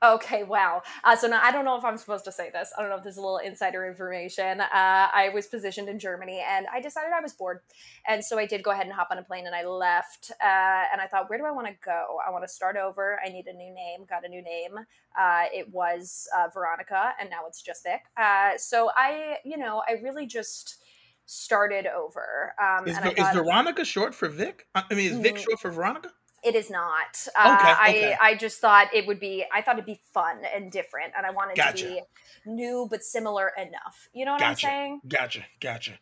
Okay, 0.03 0.43
wow. 0.43 0.83
Uh, 1.03 1.15
so 1.15 1.27
now 1.27 1.39
I 1.41 1.51
don't 1.51 1.65
know 1.65 1.77
if 1.77 1.85
I'm 1.85 1.97
supposed 1.97 2.25
to 2.25 2.31
say 2.31 2.51
this. 2.51 2.71
I 2.77 2.81
don't 2.81 2.91
know 2.91 2.97
if 2.97 3.03
this 3.03 3.13
is 3.13 3.17
a 3.17 3.21
little 3.21 3.37
insider 3.37 3.87
information. 3.87 4.61
Uh, 4.61 4.67
I 4.71 5.31
was 5.33 5.47
positioned 5.47 5.87
in 5.87 5.97
Germany 5.97 6.43
and 6.47 6.67
I 6.71 6.81
decided 6.81 7.11
I 7.17 7.21
was 7.21 7.33
bored. 7.33 7.61
And 8.07 8.23
so 8.23 8.37
I 8.37 8.45
did 8.45 8.61
go 8.61 8.71
ahead 8.71 8.85
and 8.85 8.93
hop 8.93 9.07
on 9.09 9.17
a 9.17 9.23
plane 9.23 9.47
and 9.47 9.55
I 9.55 9.65
left. 9.65 10.31
Uh, 10.43 10.83
and 10.91 11.01
I 11.01 11.07
thought, 11.09 11.29
where 11.29 11.39
do 11.39 11.45
I 11.45 11.51
want 11.51 11.67
to 11.67 11.73
go? 11.83 12.17
I 12.27 12.29
want 12.29 12.43
to 12.43 12.47
start 12.47 12.75
over. 12.75 13.19
I 13.25 13.29
need 13.29 13.47
a 13.47 13.53
new 13.53 13.73
name. 13.73 14.05
Got 14.07 14.25
a 14.25 14.29
new 14.29 14.43
name. 14.43 14.77
Uh, 15.17 15.45
it 15.51 15.73
was 15.73 16.27
uh, 16.37 16.49
Veronica 16.53 17.13
and 17.19 17.29
now 17.29 17.47
it's 17.47 17.61
just 17.61 17.83
Vic. 17.83 18.01
Uh, 18.17 18.57
so 18.57 18.91
I, 18.95 19.37
you 19.45 19.57
know, 19.57 19.81
I 19.87 19.93
really 20.03 20.27
just 20.27 20.83
started 21.25 21.85
over. 21.87 22.53
Um, 22.61 22.87
Is, 22.87 22.97
and 22.97 23.05
I 23.05 23.29
is 23.29 23.35
Veronica 23.35 23.83
short 23.85 24.13
for 24.13 24.29
Vic? 24.29 24.67
I 24.75 24.83
mean, 24.93 25.11
is 25.11 25.17
Vic 25.19 25.35
Mm. 25.35 25.39
short 25.43 25.59
for 25.59 25.71
Veronica? 25.71 26.11
It 26.43 26.55
is 26.55 26.69
not. 26.69 27.27
Uh, 27.35 27.57
Okay, 27.59 27.73
I 27.75 27.89
okay. 27.89 28.17
I 28.21 28.35
just 28.35 28.59
thought 28.61 28.93
it 28.93 29.07
would 29.07 29.19
be. 29.19 29.43
I 29.51 29.61
thought 29.61 29.75
it'd 29.75 29.85
be 29.87 29.99
fun 30.13 30.41
and 30.53 30.71
different, 30.71 31.13
and 31.17 31.25
I 31.25 31.31
wanted 31.31 31.55
Gotcha. 31.57 31.83
to 31.83 31.89
be 31.95 32.01
new 32.45 32.87
but 32.89 33.03
similar 33.03 33.51
enough. 33.57 34.07
You 34.13 34.25
know 34.25 34.33
what 34.33 34.41
Gotcha. 34.41 34.67
I'm 34.67 34.71
saying? 34.71 35.01
Gotcha, 35.07 35.45
gotcha. 35.59 35.99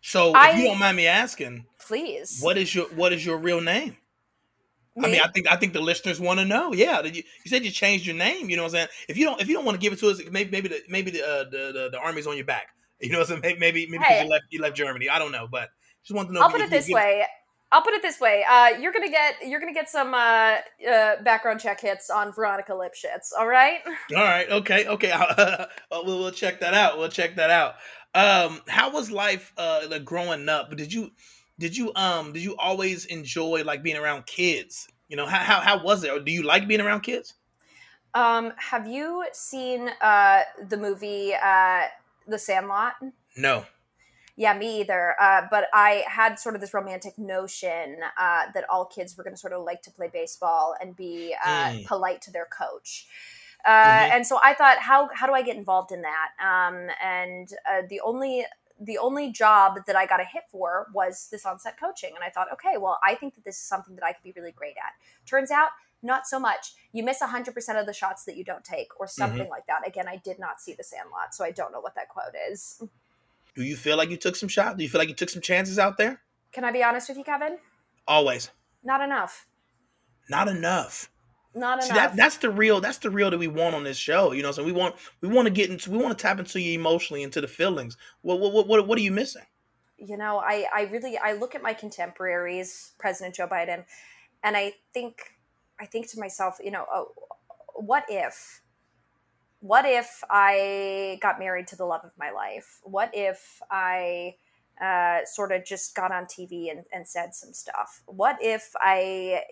So, 0.00 0.32
I- 0.34 0.50
if 0.50 0.56
you 0.58 0.64
don't 0.64 0.78
mind 0.78 0.96
me 0.96 1.06
asking, 1.06 1.66
Please. 1.78 2.40
what 2.40 2.56
is 2.56 2.74
your 2.74 2.86
what 2.86 3.12
is 3.12 3.24
your 3.24 3.36
real 3.36 3.60
name? 3.60 3.96
I 5.02 5.08
mean, 5.08 5.20
I 5.24 5.28
think 5.28 5.46
I 5.50 5.56
think 5.56 5.72
the 5.74 5.80
listeners 5.80 6.20
want 6.20 6.38
to 6.40 6.44
know. 6.44 6.72
Yeah, 6.74 7.02
you, 7.02 7.22
you 7.44 7.48
said 7.48 7.64
you 7.64 7.70
changed 7.70 8.04
your 8.06 8.16
name. 8.16 8.50
You 8.50 8.56
know 8.56 8.62
what 8.64 8.68
I'm 8.70 8.76
saying? 8.76 8.88
If 9.08 9.16
you 9.16 9.24
don't 9.26 9.40
if 9.40 9.48
you 9.48 9.54
don't 9.54 9.64
want 9.64 9.74
to 9.74 9.80
give 9.80 9.92
it 9.92 9.98
to 10.00 10.08
us, 10.10 10.20
maybe 10.30 10.50
maybe 10.50 10.68
the 10.68 10.82
maybe 10.88 11.10
the 11.10 11.22
uh, 11.22 11.44
the, 11.44 11.72
the 11.72 11.88
the 11.92 11.98
army's 11.98 12.26
on 12.26 12.36
your 12.36 12.44
back. 12.46 12.68
You 13.06 13.10
know 13.12 13.18
what 13.18 13.30
I'm 13.30 13.42
saying? 13.42 13.58
Maybe 13.58 13.86
maybe, 13.86 13.86
maybe 13.90 14.04
'cause 14.04 14.12
Hey. 14.16 14.24
you 14.24 14.30
left 14.30 14.44
you 14.50 14.60
left 14.62 14.76
Germany. 14.76 15.08
I 15.08 15.18
don't 15.18 15.32
know, 15.32 15.48
but 15.50 15.70
just 16.04 16.14
want 16.14 16.28
to 16.28 16.34
know. 16.34 16.40
I'll 16.40 16.46
if 16.46 16.52
put 16.52 16.60
you- 16.60 16.66
it 16.66 16.70
this 16.70 16.88
way. 16.88 17.26
I'll 17.74 17.80
put 17.82 17.94
it 17.94 18.02
this 18.02 18.20
way. 18.20 18.44
Uh, 18.48 18.68
you're 18.80 18.92
gonna 18.92 19.08
get 19.08 19.36
you're 19.46 19.58
gonna 19.58 19.72
get 19.72 19.88
some 19.88 20.12
uh, 20.12 20.56
uh, 20.86 21.22
background 21.22 21.58
check 21.58 21.80
hits 21.80 22.10
on 22.10 22.30
Veronica 22.32 22.72
Lipschitz. 22.72 23.30
All 23.38 23.46
right. 23.48 23.80
All 24.14 24.22
right. 24.22 24.46
Okay. 24.50 24.86
Okay. 24.86 25.10
uh, 25.14 25.64
we'll, 25.90 26.04
we'll 26.04 26.30
check 26.30 26.60
that 26.60 26.74
out. 26.74 26.98
We'll 26.98 27.08
check 27.08 27.36
that 27.36 27.48
out. 27.50 27.76
Um, 28.14 28.60
how 28.68 28.92
was 28.92 29.10
life 29.10 29.52
uh 29.56 29.86
like 29.88 30.04
growing 30.04 30.48
up? 30.50 30.76
Did 30.76 30.92
you 30.92 31.12
did 31.58 31.74
you 31.74 31.92
um 31.96 32.34
did 32.34 32.42
you 32.42 32.56
always 32.56 33.06
enjoy 33.06 33.62
like 33.64 33.82
being 33.82 33.96
around 33.96 34.26
kids? 34.26 34.86
You 35.08 35.16
know 35.16 35.24
how 35.26 35.38
how, 35.38 35.60
how 35.60 35.82
was 35.82 36.04
it? 36.04 36.10
Or 36.10 36.20
do 36.20 36.30
you 36.30 36.42
like 36.42 36.68
being 36.68 36.80
around 36.82 37.00
kids? 37.00 37.34
Um, 38.14 38.52
have 38.58 38.86
you 38.86 39.24
seen 39.32 39.88
uh, 40.02 40.42
the 40.68 40.76
movie 40.76 41.32
uh, 41.34 41.82
The 42.26 42.38
Sandlot? 42.38 42.94
No. 43.36 43.64
Yeah, 44.36 44.54
me 44.56 44.80
either. 44.80 45.14
Uh, 45.20 45.42
but 45.50 45.68
I 45.74 46.04
had 46.08 46.38
sort 46.38 46.54
of 46.54 46.60
this 46.60 46.72
romantic 46.72 47.18
notion 47.18 47.96
uh, 48.18 48.44
that 48.54 48.64
all 48.70 48.86
kids 48.86 49.16
were 49.16 49.24
going 49.24 49.34
to 49.34 49.40
sort 49.40 49.52
of 49.52 49.62
like 49.62 49.82
to 49.82 49.90
play 49.90 50.08
baseball 50.12 50.74
and 50.80 50.96
be 50.96 51.34
uh, 51.44 51.48
Mm. 51.72 51.86
polite 51.86 52.22
to 52.22 52.30
their 52.30 52.46
coach. 52.46 53.06
Uh, 53.64 53.70
Mhm. 53.70 54.10
And 54.14 54.26
so 54.26 54.40
I 54.42 54.54
thought, 54.54 54.78
how 54.78 55.08
how 55.14 55.26
do 55.26 55.34
I 55.34 55.42
get 55.42 55.56
involved 55.56 55.92
in 55.92 56.02
that? 56.02 56.30
Um, 56.40 56.88
and 57.02 57.48
uh, 57.70 57.82
the 57.88 58.00
only 58.00 58.46
the 58.80 58.98
only 58.98 59.30
job 59.30 59.78
that 59.86 59.94
I 59.94 60.06
got 60.06 60.20
a 60.20 60.24
hit 60.24 60.44
for 60.50 60.88
was 60.92 61.28
this 61.30 61.46
on-set 61.46 61.78
coaching, 61.78 62.14
and 62.16 62.24
I 62.24 62.30
thought, 62.30 62.48
okay, 62.54 62.78
well, 62.78 62.98
I 63.04 63.14
think 63.14 63.34
that 63.36 63.44
this 63.44 63.56
is 63.56 63.62
something 63.62 63.94
that 63.94 64.04
I 64.04 64.12
could 64.12 64.24
be 64.24 64.32
really 64.34 64.50
great 64.50 64.76
at. 64.76 64.94
Turns 65.24 65.52
out, 65.52 65.68
not 66.02 66.26
so 66.26 66.38
much. 66.38 66.74
You 66.92 67.02
miss 67.04 67.20
hundred 67.20 67.54
percent 67.54 67.78
of 67.78 67.86
the 67.86 67.92
shots 67.92 68.24
that 68.24 68.36
you 68.36 68.44
don't 68.44 68.64
take, 68.64 68.88
or 68.98 69.06
mm-hmm. 69.06 69.20
something 69.20 69.48
like 69.48 69.66
that. 69.66 69.86
Again, 69.86 70.06
I 70.08 70.16
did 70.16 70.38
not 70.38 70.60
see 70.60 70.74
the 70.74 70.84
Sandlot, 70.84 71.34
so 71.34 71.44
I 71.44 71.50
don't 71.50 71.72
know 71.72 71.80
what 71.80 71.94
that 71.94 72.08
quote 72.08 72.34
is. 72.50 72.82
Do 73.54 73.62
you 73.62 73.76
feel 73.76 73.96
like 73.96 74.10
you 74.10 74.16
took 74.16 74.36
some 74.36 74.48
shots? 74.48 74.76
Do 74.76 74.82
you 74.82 74.88
feel 74.88 74.98
like 74.98 75.08
you 75.08 75.14
took 75.14 75.28
some 75.28 75.42
chances 75.42 75.78
out 75.78 75.98
there? 75.98 76.22
Can 76.52 76.64
I 76.64 76.72
be 76.72 76.82
honest 76.82 77.08
with 77.08 77.18
you, 77.18 77.24
Kevin? 77.24 77.58
Always. 78.08 78.50
Not 78.82 79.00
enough. 79.00 79.46
Not 80.28 80.48
enough. 80.48 81.10
Not 81.54 81.82
See 81.82 81.90
enough. 81.90 82.12
that 82.12 82.16
that's 82.16 82.38
the 82.38 82.48
real 82.48 82.80
that's 82.80 82.98
the 82.98 83.10
real 83.10 83.30
that 83.30 83.38
we 83.38 83.48
want 83.48 83.74
on 83.74 83.84
this 83.84 83.98
show. 83.98 84.32
You 84.32 84.42
know, 84.42 84.52
so 84.52 84.64
we 84.64 84.72
want 84.72 84.94
we 85.20 85.28
want 85.28 85.46
to 85.46 85.52
get 85.52 85.70
into 85.70 85.90
we 85.90 85.98
want 85.98 86.16
to 86.16 86.22
tap 86.22 86.38
into 86.38 86.60
you 86.60 86.78
emotionally 86.78 87.22
into 87.22 87.40
the 87.40 87.48
feelings. 87.48 87.96
What 88.22 88.40
what 88.40 88.66
what 88.66 88.86
what 88.86 88.98
are 88.98 89.02
you 89.02 89.12
missing? 89.12 89.42
you 90.04 90.16
know, 90.16 90.38
I, 90.38 90.66
I 90.74 90.82
really 90.82 91.16
I 91.16 91.32
look 91.34 91.54
at 91.54 91.62
my 91.62 91.72
contemporaries, 91.72 92.92
President 92.98 93.36
Joe 93.36 93.46
Biden, 93.46 93.84
and 94.42 94.56
I 94.56 94.74
think 94.92 95.31
I 95.82 95.86
think 95.86 96.08
to 96.10 96.20
myself, 96.20 96.58
you 96.62 96.70
know, 96.70 96.86
oh, 96.94 97.12
what 97.74 98.04
if 98.08 98.62
what 99.58 99.84
if 99.84 100.22
I 100.30 101.18
got 101.20 101.38
married 101.38 101.66
to 101.68 101.76
the 101.76 101.84
love 101.84 102.04
of 102.04 102.12
my 102.18 102.30
life? 102.30 102.80
What 102.84 103.10
if 103.12 103.60
I 103.70 104.36
uh, 104.80 105.24
sort 105.24 105.52
of 105.52 105.64
just 105.64 105.94
got 105.94 106.10
on 106.12 106.26
TV 106.26 106.70
and, 106.70 106.84
and 106.92 107.06
said 107.06 107.34
some 107.34 107.52
stuff? 107.52 108.02
What 108.06 108.38
if 108.40 108.70
I 108.80 109.42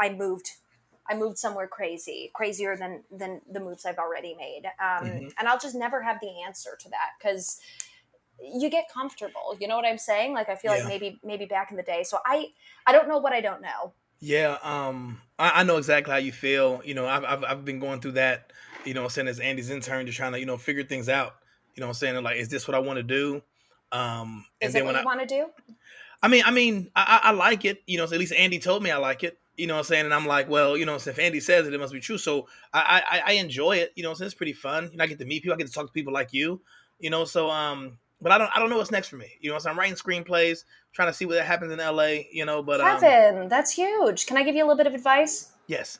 I 0.00 0.10
moved 0.10 0.50
I 1.10 1.14
moved 1.14 1.38
somewhere 1.38 1.68
crazy, 1.68 2.32
crazier 2.34 2.76
than 2.76 3.04
than 3.10 3.40
the 3.50 3.60
moves 3.60 3.86
I've 3.86 3.98
already 3.98 4.34
made, 4.34 4.62
um, 4.80 5.04
Mhm. 5.04 5.32
and 5.38 5.48
I'll 5.48 5.58
just 5.58 5.76
never 5.76 6.02
have 6.02 6.18
the 6.20 6.42
answer 6.46 6.76
to 6.80 6.88
that 6.90 7.10
because 7.18 7.60
you 8.42 8.70
get 8.70 8.88
comfortable. 8.92 9.56
You 9.60 9.68
know 9.68 9.76
what 9.76 9.84
I'm 9.84 9.98
saying? 9.98 10.32
Like 10.32 10.48
I 10.48 10.56
feel 10.56 10.72
Yeah. 10.72 10.78
like 10.80 10.88
maybe 10.88 11.20
maybe 11.22 11.46
back 11.46 11.70
in 11.70 11.76
the 11.76 11.82
day. 11.84 12.02
So 12.02 12.18
I 12.26 12.52
I 12.86 12.92
don't 12.92 13.08
know 13.08 13.18
what 13.18 13.32
I 13.32 13.40
don't 13.40 13.62
know. 13.62 13.94
Yeah, 14.20 14.58
um, 14.62 15.20
I, 15.38 15.60
I 15.60 15.62
know 15.62 15.76
exactly 15.76 16.10
how 16.10 16.18
you 16.18 16.32
feel. 16.32 16.82
You 16.84 16.94
know, 16.94 17.06
I've, 17.06 17.24
I've 17.24 17.44
I've 17.44 17.64
been 17.64 17.78
going 17.78 18.00
through 18.00 18.12
that. 18.12 18.52
You 18.84 18.94
know, 18.94 19.04
I'm 19.04 19.10
saying 19.10 19.28
as 19.28 19.40
Andy's 19.40 19.70
intern, 19.70 20.06
just 20.06 20.18
trying 20.18 20.32
to 20.32 20.40
you 20.40 20.46
know 20.46 20.56
figure 20.56 20.84
things 20.84 21.08
out. 21.08 21.36
You 21.74 21.80
know, 21.80 21.86
what 21.86 21.90
I'm 21.90 21.94
saying 21.94 22.22
like, 22.24 22.36
is 22.36 22.48
this 22.48 22.66
what 22.66 22.74
I 22.74 22.80
want 22.80 22.96
to 22.96 23.02
do? 23.02 23.42
Um, 23.92 24.44
and 24.60 24.68
Is 24.68 24.74
then 24.74 24.84
what 24.84 24.96
I, 24.96 25.00
you 25.00 25.06
want 25.06 25.20
to 25.20 25.26
do? 25.26 25.46
I 26.22 26.28
mean, 26.28 26.42
I 26.44 26.50
mean, 26.50 26.90
I, 26.96 27.20
I 27.24 27.30
like 27.30 27.64
it. 27.64 27.82
You 27.86 27.98
know, 27.98 28.06
so 28.06 28.14
at 28.14 28.18
least 28.18 28.32
Andy 28.32 28.58
told 28.58 28.82
me 28.82 28.90
I 28.90 28.96
like 28.96 29.22
it. 29.22 29.38
You 29.56 29.66
know 29.66 29.74
what 29.74 29.80
I'm 29.80 29.84
saying? 29.84 30.04
And 30.04 30.14
I'm 30.14 30.26
like, 30.26 30.48
well, 30.48 30.76
you 30.76 30.86
know, 30.86 30.98
so 30.98 31.10
if 31.10 31.18
Andy 31.18 31.40
says 31.40 31.66
it, 31.66 31.74
it 31.74 31.78
must 31.78 31.92
be 31.92 32.00
true. 32.00 32.18
So 32.18 32.48
I 32.72 33.02
I, 33.08 33.22
I 33.26 33.32
enjoy 33.34 33.76
it. 33.76 33.92
You 33.94 34.02
know, 34.02 34.14
so 34.14 34.24
it's 34.24 34.34
pretty 34.34 34.52
fun. 34.52 34.88
You 34.90 34.98
know, 34.98 35.04
I 35.04 35.06
get 35.06 35.18
to 35.20 35.24
meet 35.24 35.42
people. 35.42 35.54
I 35.54 35.58
get 35.58 35.68
to 35.68 35.72
talk 35.72 35.86
to 35.86 35.92
people 35.92 36.12
like 36.12 36.32
you. 36.32 36.60
You 36.98 37.10
know, 37.10 37.24
so 37.24 37.50
um, 37.50 37.98
but 38.20 38.32
I 38.32 38.38
don't 38.38 38.50
I 38.54 38.58
don't 38.58 38.70
know 38.70 38.76
what's 38.78 38.90
next 38.90 39.08
for 39.08 39.16
me. 39.16 39.26
You 39.40 39.50
know, 39.52 39.58
so 39.58 39.70
I'm 39.70 39.78
writing 39.78 39.94
screenplays, 39.94 40.64
trying 40.92 41.08
to 41.08 41.12
see 41.14 41.24
what 41.26 41.38
happens 41.44 41.72
in 41.72 41.80
L.A. 41.80 42.28
You 42.32 42.44
know, 42.44 42.62
but 42.62 42.80
um, 42.80 43.48
that's 43.48 43.72
huge. 43.72 44.26
Can 44.26 44.36
I 44.36 44.42
give 44.42 44.54
you 44.54 44.62
a 44.62 44.66
little 44.66 44.76
bit 44.76 44.86
of 44.86 44.94
advice? 44.94 45.52
yes, 45.66 45.98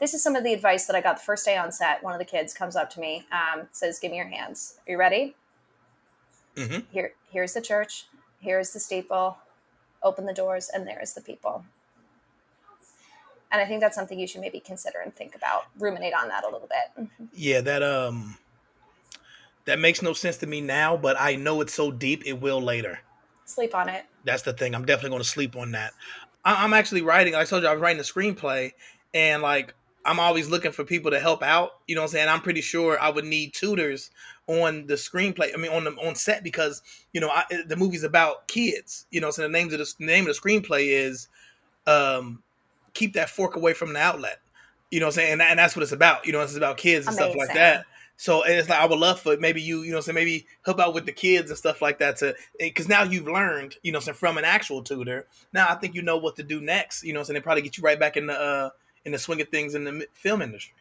This 0.00 0.12
is 0.14 0.22
some 0.22 0.36
of 0.36 0.44
the 0.44 0.52
advice 0.52 0.86
that 0.86 0.96
I 0.96 1.00
got 1.00 1.16
the 1.16 1.22
first 1.22 1.44
day 1.44 1.56
on 1.56 1.70
set. 1.72 2.02
One 2.02 2.12
of 2.12 2.18
the 2.18 2.24
kids 2.24 2.52
comes 2.52 2.76
up 2.76 2.90
to 2.90 3.00
me, 3.00 3.26
um, 3.32 3.68
says, 3.72 3.98
"Give 3.98 4.10
me 4.10 4.16
your 4.18 4.26
hands. 4.26 4.78
Are 4.86 4.92
you 4.92 4.98
ready? 4.98 5.34
hmm 6.56 6.78
Here, 6.90 7.12
here's 7.30 7.54
the 7.54 7.60
church. 7.60 8.06
Here's 8.40 8.72
the 8.72 8.80
steeple. 8.80 9.38
Open 10.02 10.26
the 10.26 10.34
doors, 10.34 10.70
and 10.72 10.86
there 10.86 11.00
is 11.00 11.14
the 11.14 11.20
people." 11.20 11.64
And 13.52 13.62
I 13.62 13.66
think 13.66 13.80
that's 13.80 13.94
something 13.94 14.18
you 14.18 14.26
should 14.26 14.40
maybe 14.40 14.58
consider 14.58 14.98
and 14.98 15.14
think 15.14 15.36
about. 15.36 15.66
Ruminate 15.78 16.12
on 16.12 16.26
that 16.28 16.42
a 16.42 16.48
little 16.50 16.68
bit. 16.68 17.08
yeah, 17.32 17.60
that 17.60 17.84
um, 17.84 18.36
that 19.66 19.78
makes 19.78 20.02
no 20.02 20.12
sense 20.12 20.36
to 20.38 20.46
me 20.46 20.60
now, 20.60 20.96
but 20.96 21.16
I 21.18 21.36
know 21.36 21.60
it's 21.60 21.74
so 21.74 21.90
deep 21.90 22.22
it 22.26 22.34
will 22.34 22.60
later. 22.60 23.00
Sleep 23.44 23.74
on 23.74 23.88
it. 23.88 24.04
That's 24.24 24.42
the 24.42 24.52
thing. 24.52 24.74
I'm 24.74 24.84
definitely 24.84 25.10
going 25.10 25.22
to 25.22 25.28
sleep 25.28 25.56
on 25.56 25.72
that. 25.72 25.92
I- 26.44 26.64
I'm 26.64 26.72
actually 26.74 27.02
writing. 27.02 27.32
Like 27.34 27.42
I 27.42 27.44
told 27.44 27.62
you, 27.62 27.68
I 27.68 27.72
was 27.72 27.80
writing 27.80 28.00
a 28.00 28.02
screenplay, 28.02 28.72
and 29.12 29.42
like 29.42 29.74
I'm 30.04 30.20
always 30.20 30.48
looking 30.48 30.72
for 30.72 30.84
people 30.84 31.10
to 31.10 31.20
help 31.20 31.42
out. 31.42 31.78
You 31.86 31.94
know 31.94 32.02
what 32.02 32.08
I'm 32.08 32.12
saying? 32.12 32.28
I'm 32.28 32.40
pretty 32.40 32.60
sure 32.60 32.98
I 33.00 33.08
would 33.08 33.24
need 33.24 33.54
tutors 33.54 34.10
on 34.46 34.86
the 34.86 34.94
screenplay. 34.94 35.54
I 35.54 35.56
mean, 35.56 35.72
on 35.72 35.84
the 35.84 35.92
on 35.92 36.14
set 36.14 36.44
because 36.44 36.82
you 37.12 37.20
know 37.20 37.30
I, 37.30 37.44
the 37.66 37.76
movie's 37.76 38.04
about 38.04 38.46
kids. 38.48 39.06
You 39.10 39.20
know, 39.20 39.30
so 39.30 39.42
the 39.42 39.48
names 39.48 39.72
of 39.72 39.78
the, 39.78 39.94
the 39.98 40.06
name 40.06 40.26
of 40.28 40.34
the 40.34 40.40
screenplay 40.40 40.88
is 40.88 41.28
um, 41.86 42.42
"Keep 42.92 43.14
That 43.14 43.30
Fork 43.30 43.56
Away 43.56 43.72
from 43.72 43.92
the 43.92 44.00
Outlet." 44.00 44.40
You 44.90 45.00
know 45.00 45.06
what 45.06 45.14
I'm 45.14 45.16
saying? 45.16 45.32
And, 45.32 45.42
and 45.42 45.58
that's 45.58 45.74
what 45.74 45.82
it's 45.82 45.92
about. 45.92 46.26
You 46.26 46.32
know, 46.32 46.40
it's 46.42 46.56
about 46.56 46.76
kids 46.76 47.06
and 47.06 47.14
stuff 47.16 47.34
like 47.36 47.48
that. 47.54 47.84
So 48.16 48.44
and 48.44 48.54
it's 48.54 48.68
like 48.68 48.78
I 48.80 48.86
would 48.86 48.98
love 48.98 49.20
for 49.20 49.36
maybe 49.36 49.60
you, 49.60 49.82
you 49.82 49.92
know, 49.92 50.00
so 50.00 50.12
maybe 50.12 50.46
help 50.64 50.78
out 50.78 50.94
with 50.94 51.06
the 51.06 51.12
kids 51.12 51.50
and 51.50 51.58
stuff 51.58 51.82
like 51.82 51.98
that 51.98 52.16
to 52.18 52.34
because 52.58 52.88
now 52.88 53.02
you've 53.02 53.26
learned, 53.26 53.76
you 53.82 53.92
know, 53.92 54.00
from 54.00 54.38
an 54.38 54.44
actual 54.44 54.82
tutor. 54.82 55.26
Now 55.52 55.66
I 55.68 55.74
think 55.74 55.94
you 55.94 56.02
know 56.02 56.16
what 56.16 56.36
to 56.36 56.42
do 56.42 56.60
next, 56.60 57.02
you 57.02 57.12
know, 57.12 57.22
so 57.22 57.32
they 57.32 57.40
probably 57.40 57.62
get 57.62 57.76
you 57.76 57.82
right 57.82 57.98
back 57.98 58.16
in 58.16 58.26
the 58.26 58.40
uh 58.40 58.70
in 59.04 59.12
the 59.12 59.18
swing 59.18 59.40
of 59.40 59.48
things 59.48 59.74
in 59.74 59.84
the 59.84 60.06
film 60.14 60.42
industry. 60.42 60.74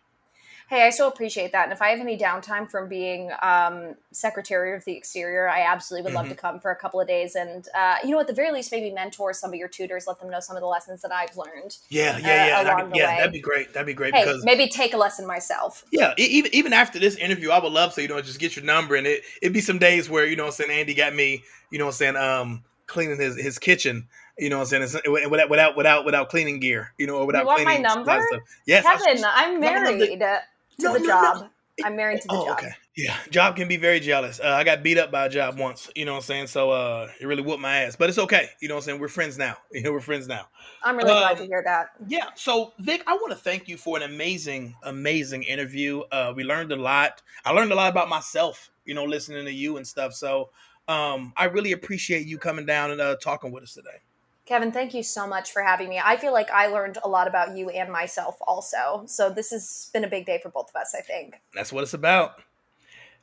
Hey, 0.70 0.88
I 0.88 0.90
so 0.90 1.08
appreciate 1.08 1.52
that. 1.52 1.64
And 1.66 1.74
if 1.74 1.82
I 1.82 1.90
have 1.90 2.00
any 2.00 2.18
downtime 2.18 2.70
from 2.70 2.88
being 2.88 3.32
um, 3.42 3.96
secretary 4.12 4.76
of 4.76 4.84
the 4.86 4.94
exterior, 4.94 5.50
I 5.50 5.62
absolutely 5.62 6.04
would 6.04 6.10
mm-hmm. 6.10 6.30
love 6.30 6.30
to 6.30 6.36
come 6.36 6.60
for 6.60 6.72
a 6.72 6.76
couple 6.76 7.00
of 7.02 7.08
days. 7.08 7.36
And, 7.36 7.68
uh, 7.76 7.98
you 8.04 8.12
know, 8.12 8.20
at 8.20 8.28
the 8.28 8.34
very 8.34 8.52
least, 8.52 8.72
maybe 8.72 8.92
mentor 8.92 9.34
some 9.34 9.52
of 9.52 9.56
your 9.56 9.68
tutors, 9.68 10.08
let 10.08 10.20
them 10.20 10.30
know 10.30 10.40
some 10.40 10.56
of 10.56 10.62
the 10.62 10.68
lessons 10.68 11.02
that 11.02 11.12
I've 11.12 11.36
learned. 11.36 11.78
Yeah, 11.90 12.18
yeah, 12.18 12.48
yeah. 12.48 12.60
Uh, 12.60 12.64
that'd, 12.64 12.96
yeah, 12.96 13.08
way. 13.08 13.18
that'd 13.18 13.34
be 13.34 13.42
great. 13.42 13.74
That'd 13.74 13.88
be 13.88 13.94
great. 13.94 14.16
Hey, 14.16 14.24
because 14.24 14.44
maybe 14.44 14.68
take 14.68 14.94
a 14.94 14.98
lesson 14.98 15.28
myself. 15.28 15.86
Yeah, 15.92 16.14
even 16.18 16.54
even 16.54 16.74
after 16.74 17.00
this 17.00 17.16
interview, 17.16 17.52
I 17.52 17.60
would 17.60 17.74
love 17.74 17.94
so, 17.94 18.02
you 18.02 18.08
know, 18.08 18.22
just 18.22 18.40
get 18.40 18.56
your 18.56 18.66
number. 18.66 18.96
And 18.96 19.06
it, 19.06 19.24
it'd 19.42 19.54
be 19.54 19.62
some 19.62 19.80
days 19.80 20.10
where, 20.10 20.26
you 20.26 20.36
know 20.36 20.46
I'm 20.46 20.52
saying, 20.52 20.72
Andy 20.72 20.94
got 20.94 21.14
me, 21.14 21.44
you 21.72 21.80
know 21.80 21.88
I'm 21.88 21.92
saying, 21.92 22.16
um, 22.16 22.64
cleaning 22.88 23.20
his, 23.20 23.36
his 23.36 23.60
kitchen 23.60 24.08
you 24.38 24.50
know 24.50 24.58
what 24.58 24.74
I'm 24.74 24.84
saying? 24.84 25.02
It's, 25.06 25.30
without 25.30 25.50
without 25.50 25.78
without 25.78 26.06
without 26.06 26.30
cleaning 26.30 26.60
gear, 26.60 26.92
you 26.98 27.06
know, 27.06 27.18
or 27.18 27.28
without 27.28 27.42
you 27.42 27.46
want 27.46 27.64
cleaning 27.64 27.84
my 27.84 27.94
number? 27.94 28.20
Yes, 28.66 28.84
Kevin, 28.84 29.24
I'm 29.24 29.60
married 29.60 30.20
the, 30.20 30.40
to 30.80 30.86
no, 30.86 30.94
the 30.94 31.00
no, 31.00 31.08
job. 31.08 31.38
No. 31.42 31.50
I'm 31.84 31.96
married 31.96 32.22
to 32.22 32.28
the 32.28 32.36
oh, 32.36 32.46
job. 32.46 32.60
Okay. 32.60 32.72
Yeah, 32.96 33.18
job 33.32 33.56
can 33.56 33.68
be 33.68 33.78
very 33.78 34.00
jealous. 34.00 34.40
Uh, 34.40 34.50
I 34.50 34.64
got 34.64 34.84
beat 34.84 35.00
up 35.00 35.12
by 35.12 35.26
a 35.26 35.30
job 35.30 35.58
once, 35.58 35.90
you 35.96 36.06
know 36.06 36.12
what 36.12 36.18
I'm 36.18 36.24
saying? 36.24 36.48
So 36.48 36.70
uh, 36.70 37.08
it 37.20 37.26
really 37.26 37.42
whooped 37.42 37.62
my 37.62 37.78
ass. 37.82 37.96
But 37.96 38.10
it's 38.10 38.20
okay. 38.20 38.50
You 38.62 38.68
know 38.68 38.76
what 38.76 38.82
I'm 38.82 38.86
saying? 38.86 39.00
We're 39.00 39.08
friends 39.08 39.40
now. 39.40 39.58
You 39.72 39.82
know, 39.84 39.92
we're 39.92 40.00
friends 40.00 40.28
now. 40.28 40.48
I'm 40.84 40.98
really 40.98 41.10
glad 41.10 41.38
to 41.38 41.44
um, 41.44 41.50
hear 41.50 41.64
that. 41.66 41.88
Yeah. 42.08 42.28
So 42.36 42.74
Vic, 42.80 43.02
I 43.08 43.14
want 43.16 43.32
to 43.32 43.38
thank 43.38 43.68
you 43.68 43.78
for 43.78 43.98
an 43.98 44.04
amazing, 44.04 44.76
amazing 44.84 45.44
interview. 45.44 46.02
Uh, 46.12 46.34
we 46.36 46.44
learned 46.44 46.72
a 46.72 46.76
lot. 46.76 47.24
I 47.44 47.52
learned 47.52 47.72
a 47.72 47.76
lot 47.76 47.90
about 47.90 48.10
myself, 48.10 48.70
you 48.86 48.94
know, 48.94 49.06
listening 49.06 49.46
to 49.46 49.52
you 49.52 49.78
and 49.78 49.88
stuff. 49.88 50.14
So 50.14 50.52
um, 50.88 51.34
I 51.36 51.46
really 51.46 51.72
appreciate 51.72 52.28
you 52.28 52.38
coming 52.38 52.68
down 52.68 52.92
and 52.92 53.02
uh, 53.02 53.16
talking 53.16 53.52
with 53.52 53.64
us 53.64 53.74
today. 53.74 54.02
Kevin, 54.46 54.74
thank 54.74 54.94
you 54.94 55.04
so 55.04 55.26
much 55.26 55.54
for 55.54 55.62
having 55.62 55.88
me. 55.88 56.02
I 56.04 56.18
feel 56.18 56.34
like 56.34 56.52
I 56.52 56.68
learned 56.68 56.98
a 57.04 57.08
lot 57.08 57.28
about 57.28 57.56
you 57.56 57.70
and 57.70 57.90
myself 57.92 58.38
also. 58.46 59.04
So 59.06 59.30
this 59.30 59.52
has 59.52 59.90
been 59.94 60.04
a 60.04 60.08
big 60.10 60.26
day 60.26 60.40
for 60.44 60.50
both 60.50 60.70
of 60.70 60.76
us, 60.76 60.94
I 60.98 61.02
think. 61.02 61.40
That's 61.54 61.72
what 61.72 61.84
it's 61.84 61.94
about. 61.94 62.40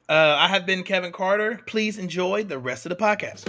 Uh, 0.09 0.37
I 0.39 0.49
have 0.49 0.65
been 0.65 0.83
Kevin 0.83 1.13
Carter. 1.13 1.61
Please 1.67 1.99
enjoy 1.99 2.45
the 2.45 2.59
rest 2.59 2.87
of 2.87 2.91
the 2.91 2.97
podcast. 2.97 3.47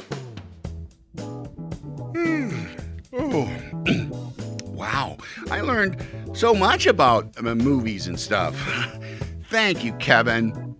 Hmm. 2.13 2.67
Oh. 3.13 3.49
wow. 4.65 5.17
I 5.49 5.61
learned 5.61 6.05
so 6.33 6.53
much 6.53 6.87
about 6.87 7.37
uh, 7.37 7.55
movies 7.55 8.07
and 8.07 8.19
stuff. 8.19 8.53
Thank 9.49 9.83
you, 9.83 9.93
Kevin. 9.93 10.70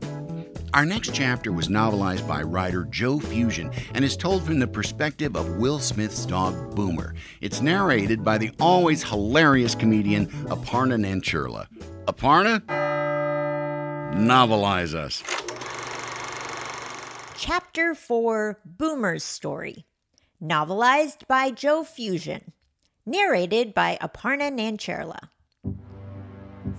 Our 0.73 0.86
next 0.86 1.13
chapter 1.13 1.51
was 1.51 1.67
novelized 1.67 2.25
by 2.25 2.43
writer 2.43 2.86
Joe 2.86 3.19
Fusion 3.19 3.69
and 3.93 4.05
is 4.05 4.15
told 4.15 4.45
from 4.45 4.57
the 4.57 4.67
perspective 4.67 5.36
of 5.36 5.57
Will 5.57 5.79
Smith's 5.79 6.25
dog 6.25 6.73
Boomer. 6.75 7.13
It's 7.41 7.60
narrated 7.62 8.23
by 8.23 8.38
the 8.38 8.51
always 8.57 9.03
hilarious 9.03 9.75
comedian 9.75 10.27
Aparna 10.47 10.97
Nancherla. 10.97 11.67
Aparna, 12.05 12.65
novelize 14.15 14.95
us. 14.95 15.21
Chapter 17.38 17.93
4 17.93 18.62
Boomer's 18.63 19.25
Story. 19.25 19.86
Novelized 20.41 21.27
by 21.27 21.51
Joe 21.51 21.84
Fusion. 21.84 22.53
Narrated 23.05 23.73
by 23.73 23.97
Aparna 24.01 24.49
Nancherla. 24.49 25.27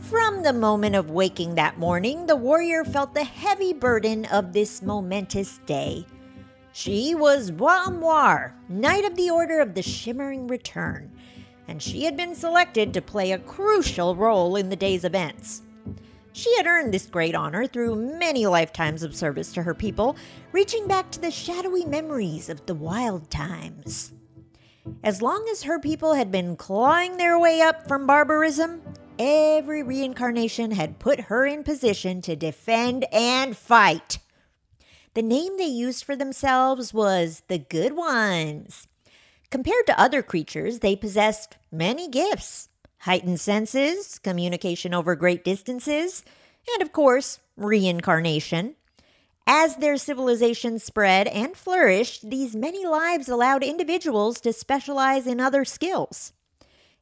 From 0.02 0.42
the 0.42 0.52
moment 0.52 0.94
of 0.94 1.10
waking 1.10 1.56
that 1.56 1.78
morning, 1.78 2.26
the 2.26 2.36
warrior 2.36 2.84
felt 2.84 3.14
the 3.14 3.24
heavy 3.24 3.72
burden 3.72 4.26
of 4.26 4.52
this 4.52 4.80
momentous 4.80 5.58
day. 5.66 6.06
She 6.72 7.14
was 7.14 7.50
Noir, 7.50 8.54
Knight 8.68 9.04
of 9.04 9.16
the 9.16 9.30
Order 9.30 9.60
of 9.60 9.74
the 9.74 9.82
Shimmering 9.82 10.46
Return, 10.46 11.10
and 11.66 11.82
she 11.82 12.04
had 12.04 12.16
been 12.16 12.34
selected 12.34 12.94
to 12.94 13.02
play 13.02 13.32
a 13.32 13.38
crucial 13.38 14.14
role 14.14 14.54
in 14.54 14.68
the 14.68 14.76
day's 14.76 15.04
events. 15.04 15.62
She 16.32 16.56
had 16.56 16.66
earned 16.66 16.94
this 16.94 17.06
great 17.06 17.34
honor 17.34 17.66
through 17.66 17.96
many 18.18 18.46
lifetimes 18.46 19.02
of 19.02 19.16
service 19.16 19.52
to 19.54 19.64
her 19.64 19.74
people, 19.74 20.16
reaching 20.52 20.86
back 20.86 21.10
to 21.10 21.20
the 21.20 21.30
shadowy 21.30 21.84
memories 21.84 22.48
of 22.48 22.64
the 22.66 22.74
wild 22.74 23.30
times. 23.30 24.12
As 25.04 25.20
long 25.20 25.46
as 25.50 25.64
her 25.64 25.78
people 25.78 26.14
had 26.14 26.30
been 26.30 26.56
clawing 26.56 27.16
their 27.16 27.38
way 27.38 27.60
up 27.60 27.86
from 27.86 28.06
barbarism, 28.06 28.80
Every 29.18 29.82
reincarnation 29.82 30.70
had 30.70 30.98
put 30.98 31.20
her 31.22 31.46
in 31.46 31.64
position 31.64 32.22
to 32.22 32.34
defend 32.34 33.04
and 33.12 33.56
fight. 33.56 34.18
The 35.14 35.22
name 35.22 35.58
they 35.58 35.66
used 35.66 36.04
for 36.04 36.16
themselves 36.16 36.94
was 36.94 37.42
the 37.48 37.58
Good 37.58 37.94
Ones. 37.94 38.88
Compared 39.50 39.86
to 39.86 40.00
other 40.00 40.22
creatures, 40.22 40.78
they 40.78 40.96
possessed 40.96 41.58
many 41.70 42.08
gifts 42.08 42.68
heightened 43.00 43.40
senses, 43.40 44.20
communication 44.20 44.94
over 44.94 45.16
great 45.16 45.42
distances, 45.44 46.22
and 46.72 46.82
of 46.82 46.92
course, 46.92 47.40
reincarnation. 47.56 48.76
As 49.44 49.76
their 49.76 49.96
civilization 49.96 50.78
spread 50.78 51.26
and 51.26 51.56
flourished, 51.56 52.30
these 52.30 52.54
many 52.54 52.86
lives 52.86 53.28
allowed 53.28 53.64
individuals 53.64 54.40
to 54.42 54.52
specialize 54.52 55.26
in 55.26 55.40
other 55.40 55.64
skills. 55.64 56.32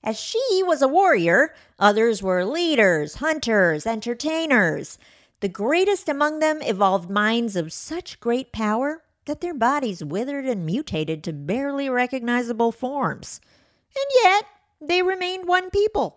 As 0.02 0.18
she 0.18 0.62
was 0.64 0.80
a 0.80 0.88
warrior, 0.88 1.54
others 1.78 2.22
were 2.22 2.44
leaders, 2.44 3.16
hunters, 3.16 3.86
entertainers. 3.86 4.98
The 5.40 5.48
greatest 5.48 6.08
among 6.08 6.38
them 6.38 6.62
evolved 6.62 7.10
minds 7.10 7.54
of 7.54 7.72
such 7.72 8.20
great 8.20 8.52
power 8.52 9.02
that 9.26 9.40
their 9.40 9.54
bodies 9.54 10.02
withered 10.02 10.46
and 10.46 10.64
mutated 10.64 11.22
to 11.24 11.32
barely 11.32 11.90
recognizable 11.90 12.72
forms. 12.72 13.40
And 13.94 14.06
yet, 14.22 14.44
they 14.80 15.02
remained 15.02 15.46
one 15.46 15.70
people. 15.70 16.16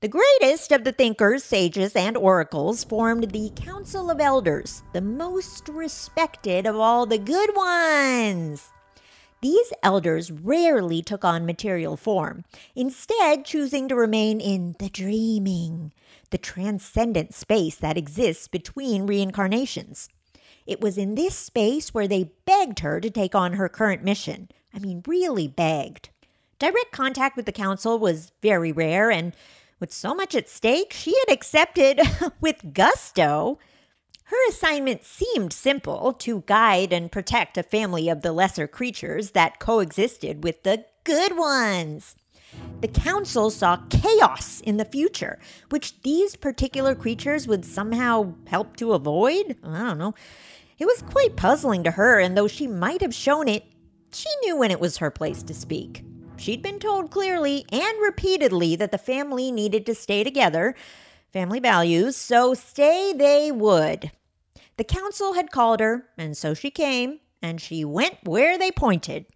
The 0.00 0.08
greatest 0.08 0.70
of 0.70 0.84
the 0.84 0.92
thinkers, 0.92 1.42
sages, 1.42 1.96
and 1.96 2.16
oracles 2.16 2.84
formed 2.84 3.32
the 3.32 3.50
Council 3.56 4.10
of 4.12 4.20
Elders, 4.20 4.84
the 4.92 5.00
most 5.00 5.68
respected 5.68 6.66
of 6.66 6.76
all 6.76 7.04
the 7.04 7.18
good 7.18 7.50
ones. 7.56 8.70
These 9.40 9.72
elders 9.82 10.32
rarely 10.32 11.00
took 11.00 11.24
on 11.24 11.46
material 11.46 11.96
form, 11.96 12.44
instead, 12.74 13.44
choosing 13.44 13.88
to 13.88 13.94
remain 13.94 14.40
in 14.40 14.74
the 14.78 14.88
dreaming, 14.88 15.92
the 16.30 16.38
transcendent 16.38 17.34
space 17.34 17.76
that 17.76 17.96
exists 17.96 18.48
between 18.48 19.06
reincarnations. 19.06 20.08
It 20.66 20.80
was 20.80 20.98
in 20.98 21.14
this 21.14 21.36
space 21.36 21.94
where 21.94 22.08
they 22.08 22.32
begged 22.44 22.80
her 22.80 23.00
to 23.00 23.10
take 23.10 23.34
on 23.34 23.54
her 23.54 23.68
current 23.68 24.02
mission. 24.02 24.48
I 24.74 24.80
mean, 24.80 25.02
really 25.06 25.48
begged. 25.48 26.10
Direct 26.58 26.90
contact 26.90 27.36
with 27.36 27.46
the 27.46 27.52
council 27.52 27.98
was 27.98 28.32
very 28.42 28.72
rare, 28.72 29.10
and 29.10 29.34
with 29.78 29.92
so 29.92 30.14
much 30.14 30.34
at 30.34 30.48
stake, 30.48 30.92
she 30.92 31.16
had 31.20 31.32
accepted 31.32 32.00
with 32.40 32.74
gusto 32.74 33.58
her 34.28 34.48
assignment 34.50 35.04
seemed 35.04 35.54
simple 35.54 36.12
to 36.12 36.42
guide 36.46 36.92
and 36.92 37.10
protect 37.10 37.56
a 37.56 37.62
family 37.62 38.10
of 38.10 38.20
the 38.20 38.32
lesser 38.32 38.66
creatures 38.66 39.30
that 39.30 39.58
coexisted 39.58 40.44
with 40.44 40.64
the 40.64 40.84
good 41.04 41.38
ones. 41.38 42.14
The 42.82 42.88
council 42.88 43.48
saw 43.48 43.78
chaos 43.88 44.60
in 44.60 44.76
the 44.76 44.84
future, 44.84 45.38
which 45.70 46.02
these 46.02 46.36
particular 46.36 46.94
creatures 46.94 47.48
would 47.48 47.64
somehow 47.64 48.34
help 48.46 48.76
to 48.76 48.92
avoid. 48.92 49.56
I 49.64 49.78
don't 49.78 49.98
know. 49.98 50.14
It 50.78 50.84
was 50.84 51.02
quite 51.02 51.36
puzzling 51.36 51.82
to 51.84 51.92
her, 51.92 52.20
and 52.20 52.36
though 52.36 52.48
she 52.48 52.66
might 52.66 53.00
have 53.00 53.14
shown 53.14 53.48
it, 53.48 53.64
she 54.12 54.28
knew 54.42 54.56
when 54.56 54.70
it 54.70 54.80
was 54.80 54.98
her 54.98 55.10
place 55.10 55.42
to 55.44 55.54
speak. 55.54 56.04
She'd 56.36 56.62
been 56.62 56.78
told 56.78 57.10
clearly 57.10 57.64
and 57.72 58.02
repeatedly 58.02 58.76
that 58.76 58.92
the 58.92 58.98
family 58.98 59.50
needed 59.50 59.86
to 59.86 59.94
stay 59.94 60.22
together, 60.22 60.74
family 61.32 61.60
values, 61.60 62.14
so 62.14 62.52
stay 62.52 63.14
they 63.16 63.50
would. 63.50 64.12
The 64.78 64.84
council 64.84 65.34
had 65.34 65.50
called 65.50 65.80
her, 65.80 66.06
and 66.16 66.36
so 66.36 66.54
she 66.54 66.70
came, 66.70 67.18
and 67.42 67.60
she 67.60 67.84
went 67.84 68.16
where 68.22 68.56
they 68.56 68.70
pointed. 68.70 69.26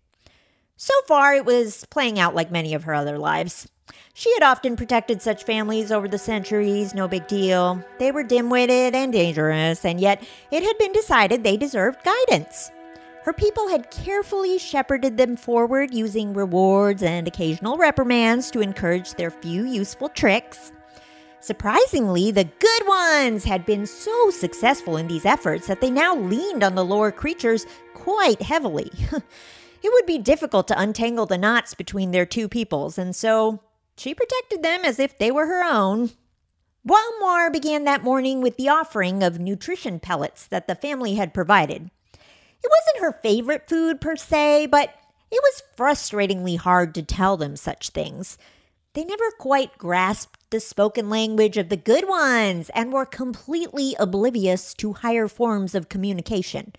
So 0.76 0.94
far, 1.09 1.35
it 1.35 1.44
was 1.44 1.85
playing 1.90 2.18
out 2.20 2.37
like 2.37 2.52
many 2.52 2.74
of 2.74 2.85
her 2.85 2.94
other 2.94 3.18
lives. 3.18 3.68
She 4.14 4.33
had 4.35 4.44
often 4.44 4.76
protected 4.76 5.20
such 5.20 5.42
families 5.42 5.90
over 5.90 6.07
the 6.07 6.16
centuries, 6.16 6.94
no 6.94 7.09
big 7.09 7.26
deal. 7.26 7.85
They 7.98 8.12
were 8.12 8.22
dim 8.22 8.50
witted 8.50 8.94
and 8.94 9.12
dangerous, 9.12 9.85
and 9.85 10.00
yet 10.00 10.22
it 10.52 10.62
had 10.62 10.78
been 10.78 10.92
decided 10.92 11.42
they 11.42 11.57
deserved 11.57 12.05
guidance. 12.05 12.70
Her 13.24 13.33
people 13.33 13.68
had 13.68 13.90
carefully 13.90 14.59
shepherded 14.59 15.16
them 15.16 15.37
forward 15.37 15.92
using 15.92 16.35
rewards 16.35 17.02
and 17.02 17.26
occasional 17.26 17.78
reprimands 17.78 18.48
to 18.52 18.61
encourage 18.61 19.14
their 19.14 19.31
few 19.31 19.64
useful 19.64 20.09
tricks. 20.09 20.72
Surprisingly, 21.42 22.31
the 22.31 22.44
good 22.44 22.87
ones 22.87 23.42
had 23.42 23.66
been 23.66 23.85
so 23.85 24.31
successful 24.31 24.96
in 24.96 25.08
these 25.08 25.25
efforts 25.25 25.66
that 25.66 25.81
they 25.81 25.90
now 25.90 26.14
leaned 26.14 26.62
on 26.62 26.77
the 26.77 26.85
lower 26.85 27.10
creatures 27.10 27.66
quite 27.94 28.40
heavily. 28.40 28.88
it 29.83 29.92
would 29.92 30.06
be 30.06 30.19
difficult 30.19 30.69
to 30.69 30.81
untangle 30.81 31.27
the 31.27 31.37
knots 31.37 31.75
between 31.75 32.12
their 32.12 32.25
two 32.25 32.48
peoples, 32.48 32.96
and 32.96 33.16
so 33.16 33.60
she 33.96 34.14
protected 34.14 34.62
them 34.62 34.85
as 34.85 35.00
if 35.00 35.19
they 35.19 35.33
were 35.33 35.46
her 35.46 35.64
own. 35.64 36.10
Bois 36.85 37.50
began 37.50 37.83
that 37.85 38.04
morning 38.04 38.40
with 38.40 38.56
the 38.56 38.69
offering 38.69 39.25
of 39.25 39.40
nutrition 39.40 39.98
pellets 39.98 40.46
that 40.46 40.69
the 40.69 40.77
family 40.77 41.14
had 41.16 41.35
provided. 41.35 41.90
It 42.62 42.71
wasn't 42.71 43.04
her 43.04 43.21
favorite 43.21 43.69
food 43.69 44.00
per 44.00 44.14
se, 44.14 44.66
but 44.66 44.94
it 45.33 45.42
was 45.42 45.62
frustratingly 45.77 46.56
hard 46.56 46.94
to 46.94 47.02
tell 47.02 47.37
them 47.37 47.56
such 47.56 47.90
things. 47.90 48.38
They 48.94 49.04
never 49.04 49.31
quite 49.38 49.77
grasped 49.77 50.38
the 50.53 50.61
spoken 50.61 51.11
language 51.11 51.57
of 51.57 51.71
the 51.71 51.77
good 51.77 52.09
ones 52.09 52.71
and 52.75 52.92
were 52.92 53.05
completely 53.05 53.96
oblivious 53.98 54.75
to 54.75 54.92
higher 54.92 55.27
forms 55.27 55.75
of 55.75 55.88
communication. 55.88 56.73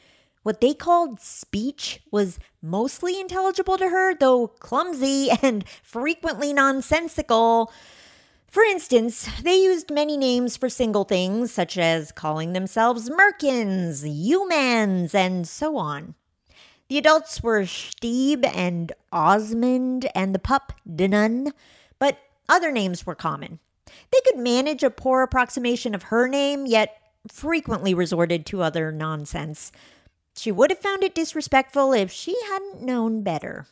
What 0.44 0.62
they 0.62 0.74
called 0.74 1.20
speech 1.20 2.02
was 2.12 2.40
mostly 2.62 3.20
intelligible 3.20 3.78
to 3.78 3.90
her, 3.90 4.14
though 4.16 4.48
clumsy 4.48 5.30
and 5.42 5.68
frequently 5.82 6.54
nonsensical. 6.54 7.74
For 8.48 8.64
instance, 8.64 9.28
they 9.42 9.56
used 9.56 9.90
many 9.90 10.16
names 10.16 10.56
for 10.56 10.70
single 10.70 11.06
things, 11.06 11.52
such 11.52 11.78
as 11.78 12.12
calling 12.12 12.54
themselves 12.54 13.10
Merkins, 13.10 14.08
humans, 14.08 15.16
and 15.16 15.48
so 15.48 15.78
on. 15.78 16.14
The 16.90 17.00
adults 17.00 17.42
were 17.42 17.64
Stieb 17.64 18.46
and 18.46 18.92
Osmond, 19.12 20.08
and 20.14 20.36
the 20.36 20.40
pup 20.40 20.74
Denun, 20.88 21.52
other 22.50 22.72
names 22.72 23.06
were 23.06 23.16
common. 23.16 23.60
They 24.12 24.20
could 24.26 24.38
manage 24.38 24.84
a 24.84 24.90
poor 24.90 25.22
approximation 25.22 25.94
of 25.94 26.04
her 26.04 26.28
name, 26.28 26.66
yet 26.66 26.98
frequently 27.32 27.94
resorted 27.94 28.46
to 28.48 28.62
other 28.62 28.92
nonsense. 28.92 29.72
She 30.36 30.52
would 30.52 30.72
have 30.72 30.80
found 30.80 31.04
it 31.04 31.16
disrespectful 31.16 31.94
if 31.94 32.12
she 32.12 32.36
hadn't 32.48 32.82
known 32.82 33.22
better. 33.22 33.68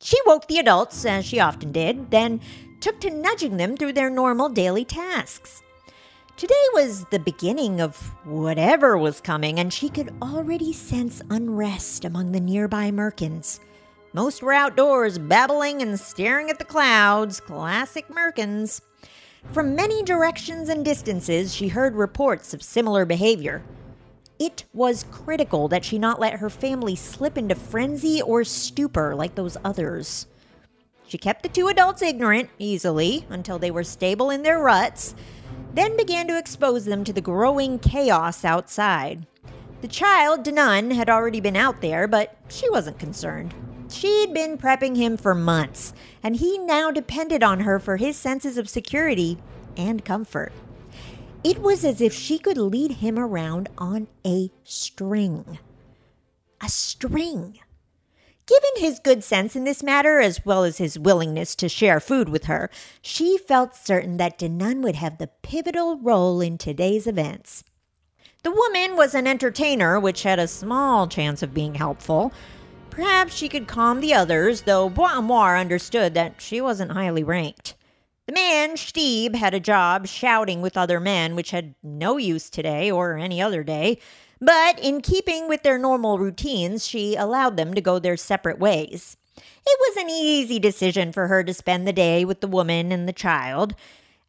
She 0.00 0.16
woke 0.26 0.46
the 0.46 0.58
adults, 0.58 1.04
as 1.04 1.24
she 1.24 1.40
often 1.40 1.72
did, 1.72 2.10
then 2.10 2.40
took 2.80 3.00
to 3.00 3.10
nudging 3.10 3.56
them 3.56 3.76
through 3.76 3.92
their 3.94 4.10
normal 4.10 4.48
daily 4.48 4.84
tasks. 4.84 5.62
Today 6.36 6.54
was 6.72 7.04
the 7.06 7.18
beginning 7.18 7.80
of 7.80 7.96
whatever 8.24 8.96
was 8.96 9.20
coming, 9.20 9.58
and 9.58 9.72
she 9.72 9.88
could 9.88 10.14
already 10.22 10.72
sense 10.72 11.20
unrest 11.30 12.04
among 12.04 12.30
the 12.30 12.40
nearby 12.40 12.92
Merkins. 12.92 13.58
Most 14.12 14.42
were 14.42 14.52
outdoors, 14.52 15.18
babbling 15.18 15.82
and 15.82 16.00
staring 16.00 16.48
at 16.48 16.58
the 16.58 16.64
clouds, 16.64 17.40
classic 17.40 18.08
Merkins. 18.08 18.80
From 19.52 19.74
many 19.74 20.02
directions 20.02 20.68
and 20.68 20.84
distances, 20.84 21.54
she 21.54 21.68
heard 21.68 21.94
reports 21.94 22.54
of 22.54 22.62
similar 22.62 23.04
behavior. 23.04 23.62
It 24.38 24.64
was 24.72 25.04
critical 25.10 25.68
that 25.68 25.84
she 25.84 25.98
not 25.98 26.20
let 26.20 26.34
her 26.34 26.48
family 26.48 26.96
slip 26.96 27.36
into 27.36 27.54
frenzy 27.54 28.22
or 28.22 28.44
stupor 28.44 29.14
like 29.14 29.34
those 29.34 29.56
others. 29.64 30.26
She 31.06 31.18
kept 31.18 31.42
the 31.42 31.48
two 31.48 31.68
adults 31.68 32.02
ignorant 32.02 32.50
easily 32.58 33.26
until 33.28 33.58
they 33.58 33.70
were 33.70 33.84
stable 33.84 34.30
in 34.30 34.42
their 34.42 34.58
ruts, 34.58 35.14
then 35.74 35.96
began 35.96 36.28
to 36.28 36.38
expose 36.38 36.84
them 36.84 37.04
to 37.04 37.12
the 37.12 37.20
growing 37.20 37.78
chaos 37.78 38.44
outside. 38.44 39.26
The 39.80 39.88
child, 39.88 40.44
Denun, 40.44 40.92
had 40.94 41.08
already 41.08 41.40
been 41.40 41.56
out 41.56 41.80
there, 41.80 42.08
but 42.08 42.36
she 42.48 42.68
wasn't 42.70 42.98
concerned. 42.98 43.54
She'd 43.90 44.34
been 44.34 44.58
prepping 44.58 44.96
him 44.96 45.16
for 45.16 45.34
months, 45.34 45.94
and 46.22 46.36
he 46.36 46.58
now 46.58 46.90
depended 46.90 47.42
on 47.42 47.60
her 47.60 47.78
for 47.78 47.96
his 47.96 48.16
senses 48.16 48.58
of 48.58 48.68
security 48.68 49.38
and 49.76 50.04
comfort. 50.04 50.52
It 51.42 51.60
was 51.60 51.84
as 51.84 52.00
if 52.00 52.12
she 52.12 52.38
could 52.38 52.58
lead 52.58 52.92
him 52.92 53.18
around 53.18 53.68
on 53.78 54.08
a 54.26 54.50
string. 54.64 55.58
A 56.60 56.68
string. 56.68 57.60
Given 58.46 58.70
his 58.76 58.98
good 58.98 59.22
sense 59.22 59.54
in 59.54 59.64
this 59.64 59.82
matter, 59.82 60.20
as 60.20 60.44
well 60.44 60.64
as 60.64 60.78
his 60.78 60.98
willingness 60.98 61.54
to 61.56 61.68
share 61.68 62.00
food 62.00 62.28
with 62.28 62.44
her, 62.44 62.70
she 63.00 63.38
felt 63.38 63.76
certain 63.76 64.16
that 64.16 64.38
Denun 64.38 64.82
would 64.82 64.96
have 64.96 65.18
the 65.18 65.30
pivotal 65.42 65.98
role 65.98 66.40
in 66.40 66.58
today's 66.58 67.06
events. 67.06 67.62
The 68.42 68.50
woman 68.50 68.96
was 68.96 69.14
an 69.14 69.26
entertainer, 69.26 70.00
which 70.00 70.22
had 70.22 70.38
a 70.38 70.48
small 70.48 71.06
chance 71.08 71.42
of 71.42 71.54
being 71.54 71.74
helpful. 71.74 72.32
Perhaps 72.98 73.36
she 73.36 73.48
could 73.48 73.68
calm 73.68 74.00
the 74.00 74.12
others, 74.12 74.62
though 74.62 74.88
Bois 74.88 75.20
Noir 75.20 75.56
understood 75.56 76.14
that 76.14 76.40
she 76.40 76.60
wasn't 76.60 76.90
highly 76.90 77.22
ranked. 77.22 77.76
The 78.26 78.32
man, 78.32 78.70
Stieb, 78.70 79.36
had 79.36 79.54
a 79.54 79.60
job 79.60 80.08
shouting 80.08 80.62
with 80.62 80.76
other 80.76 80.98
men, 80.98 81.36
which 81.36 81.52
had 81.52 81.76
no 81.80 82.16
use 82.16 82.50
today 82.50 82.90
or 82.90 83.16
any 83.16 83.40
other 83.40 83.62
day. 83.62 84.00
But 84.40 84.80
in 84.80 85.00
keeping 85.00 85.46
with 85.46 85.62
their 85.62 85.78
normal 85.78 86.18
routines, 86.18 86.88
she 86.88 87.14
allowed 87.14 87.56
them 87.56 87.72
to 87.74 87.80
go 87.80 88.00
their 88.00 88.16
separate 88.16 88.58
ways. 88.58 89.16
It 89.36 89.78
was 89.78 90.02
an 90.02 90.10
easy 90.10 90.58
decision 90.58 91.12
for 91.12 91.28
her 91.28 91.44
to 91.44 91.54
spend 91.54 91.86
the 91.86 91.92
day 91.92 92.24
with 92.24 92.40
the 92.40 92.48
woman 92.48 92.90
and 92.90 93.08
the 93.08 93.12
child. 93.12 93.76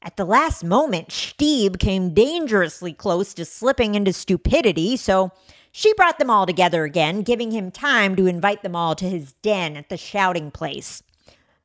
At 0.03 0.15
the 0.15 0.25
last 0.25 0.63
moment, 0.63 1.09
Stieb 1.09 1.79
came 1.79 2.13
dangerously 2.13 2.93
close 2.93 3.33
to 3.33 3.45
slipping 3.45 3.95
into 3.95 4.13
stupidity, 4.13 4.95
so 4.95 5.31
she 5.71 5.93
brought 5.93 6.19
them 6.19 6.29
all 6.29 6.45
together 6.45 6.83
again, 6.83 7.21
giving 7.21 7.51
him 7.51 7.71
time 7.71 8.15
to 8.15 8.27
invite 8.27 8.63
them 8.63 8.75
all 8.75 8.95
to 8.95 9.09
his 9.09 9.33
den 9.41 9.77
at 9.77 9.89
the 9.89 9.97
shouting 9.97 10.51
place. 10.51 11.03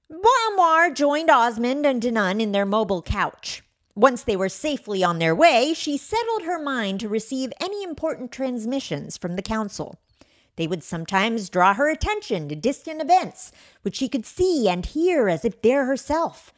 Noir 0.09 0.90
joined 0.90 1.30
Osmond 1.30 1.86
and 1.86 2.02
Denun 2.02 2.40
in 2.40 2.52
their 2.52 2.66
mobile 2.66 3.02
couch. 3.02 3.62
Once 3.94 4.22
they 4.22 4.36
were 4.36 4.48
safely 4.48 5.05
on 5.05 5.18
their 5.18 5.34
way, 5.34 5.72
she 5.72 5.96
settled 5.96 6.42
her 6.42 6.59
mind 6.59 7.00
to 7.00 7.09
receive 7.09 7.52
any 7.61 7.82
important 7.82 8.32
transmissions 8.32 9.16
from 9.16 9.36
the 9.36 9.42
council. 9.42 9.98
They 10.57 10.66
would 10.66 10.82
sometimes 10.82 11.48
draw 11.48 11.74
her 11.74 11.88
attention 11.88 12.48
to 12.48 12.57
distant 12.57 13.00
events, 13.00 13.52
which 13.82 13.96
she 13.96 14.09
could 14.09 14.26
see 14.26 14.68
and 14.68 14.84
hear 14.84 15.28
as 15.28 15.44
if 15.44 15.62
there 15.62 15.86
herself. 15.86 16.52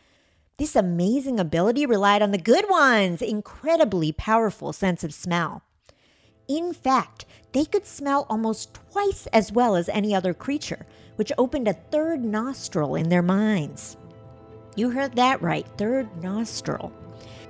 This 0.58 0.74
amazing 0.74 1.38
ability 1.38 1.84
relied 1.84 2.22
on 2.22 2.30
the 2.30 2.38
good 2.38 2.64
one's 2.68 3.20
incredibly 3.20 4.12
powerful 4.12 4.72
sense 4.72 5.04
of 5.04 5.12
smell. 5.12 5.62
In 6.48 6.72
fact, 6.72 7.26
they 7.52 7.64
could 7.64 7.86
smell 7.86 8.26
almost 8.28 8.78
twice 8.92 9.26
as 9.28 9.52
well 9.52 9.76
as 9.76 9.88
any 9.88 10.14
other 10.14 10.34
creature, 10.34 10.86
which 11.16 11.32
opened 11.38 11.68
a 11.68 11.72
third 11.72 12.24
nostril 12.24 12.94
in 12.94 13.08
their 13.08 13.22
minds. 13.22 13.96
You 14.76 14.90
heard 14.90 15.16
that 15.16 15.40
right, 15.42 15.66
third 15.78 16.22
nostril. 16.22 16.92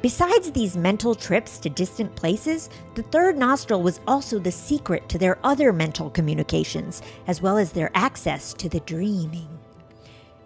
Besides 0.01 0.53
these 0.53 0.76
mental 0.76 1.14
trips 1.14 1.59
to 1.59 1.68
distant 1.68 2.14
places, 2.14 2.70
the 2.94 3.03
third 3.03 3.36
nostril 3.36 3.82
was 3.82 4.01
also 4.07 4.38
the 4.38 4.53
secret 4.53 5.09
to 5.09 5.18
their 5.18 5.38
other 5.42 5.72
mental 5.72 6.11
communications, 6.11 7.03
as 7.26 7.42
well 7.42 7.59
as 7.59 7.72
their 7.72 7.90
access 7.94 8.55
to 8.55 8.68
the 8.68 8.80
dreaming. 8.80 9.49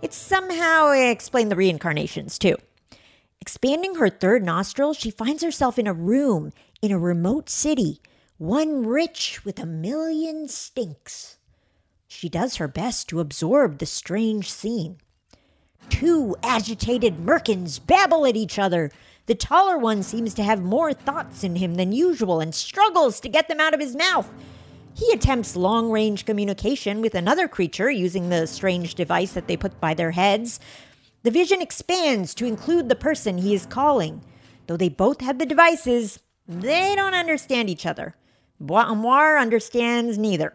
It 0.02 0.14
somehow 0.14 0.92
explained 0.92 1.50
the 1.50 1.56
reincarnations, 1.56 2.38
too. 2.38 2.56
Expanding 3.40 3.96
her 3.96 4.08
third 4.08 4.42
nostril, 4.42 4.94
she 4.94 5.10
finds 5.10 5.42
herself 5.42 5.78
in 5.78 5.86
a 5.86 5.92
room 5.92 6.52
in 6.80 6.92
a 6.92 6.98
remote 6.98 7.50
city, 7.50 8.00
one 8.40 8.86
rich 8.86 9.44
with 9.44 9.58
a 9.58 9.66
million 9.66 10.48
stinks. 10.48 11.36
She 12.08 12.26
does 12.26 12.56
her 12.56 12.66
best 12.66 13.06
to 13.10 13.20
absorb 13.20 13.76
the 13.76 13.84
strange 13.84 14.50
scene. 14.50 14.96
Two 15.90 16.34
agitated 16.42 17.18
merkins 17.18 17.78
babble 17.78 18.24
at 18.24 18.36
each 18.36 18.58
other. 18.58 18.90
The 19.26 19.34
taller 19.34 19.76
one 19.76 20.02
seems 20.02 20.32
to 20.34 20.42
have 20.42 20.62
more 20.62 20.94
thoughts 20.94 21.44
in 21.44 21.56
him 21.56 21.74
than 21.74 21.92
usual 21.92 22.40
and 22.40 22.54
struggles 22.54 23.20
to 23.20 23.28
get 23.28 23.48
them 23.48 23.60
out 23.60 23.74
of 23.74 23.80
his 23.80 23.94
mouth. 23.94 24.32
He 24.94 25.12
attempts 25.12 25.54
long 25.54 25.90
range 25.90 26.24
communication 26.24 27.02
with 27.02 27.14
another 27.14 27.46
creature 27.46 27.90
using 27.90 28.30
the 28.30 28.46
strange 28.46 28.94
device 28.94 29.34
that 29.34 29.48
they 29.48 29.56
put 29.58 29.78
by 29.82 29.92
their 29.92 30.12
heads. 30.12 30.60
The 31.24 31.30
vision 31.30 31.60
expands 31.60 32.34
to 32.36 32.46
include 32.46 32.88
the 32.88 32.96
person 32.96 33.36
he 33.36 33.52
is 33.52 33.66
calling. 33.66 34.24
Though 34.66 34.78
they 34.78 34.88
both 34.88 35.20
have 35.20 35.38
the 35.38 35.44
devices, 35.44 36.20
they 36.48 36.94
don't 36.96 37.12
understand 37.12 37.68
each 37.68 37.84
other. 37.84 38.16
Bois 38.60 39.38
understands 39.40 40.18
neither. 40.18 40.54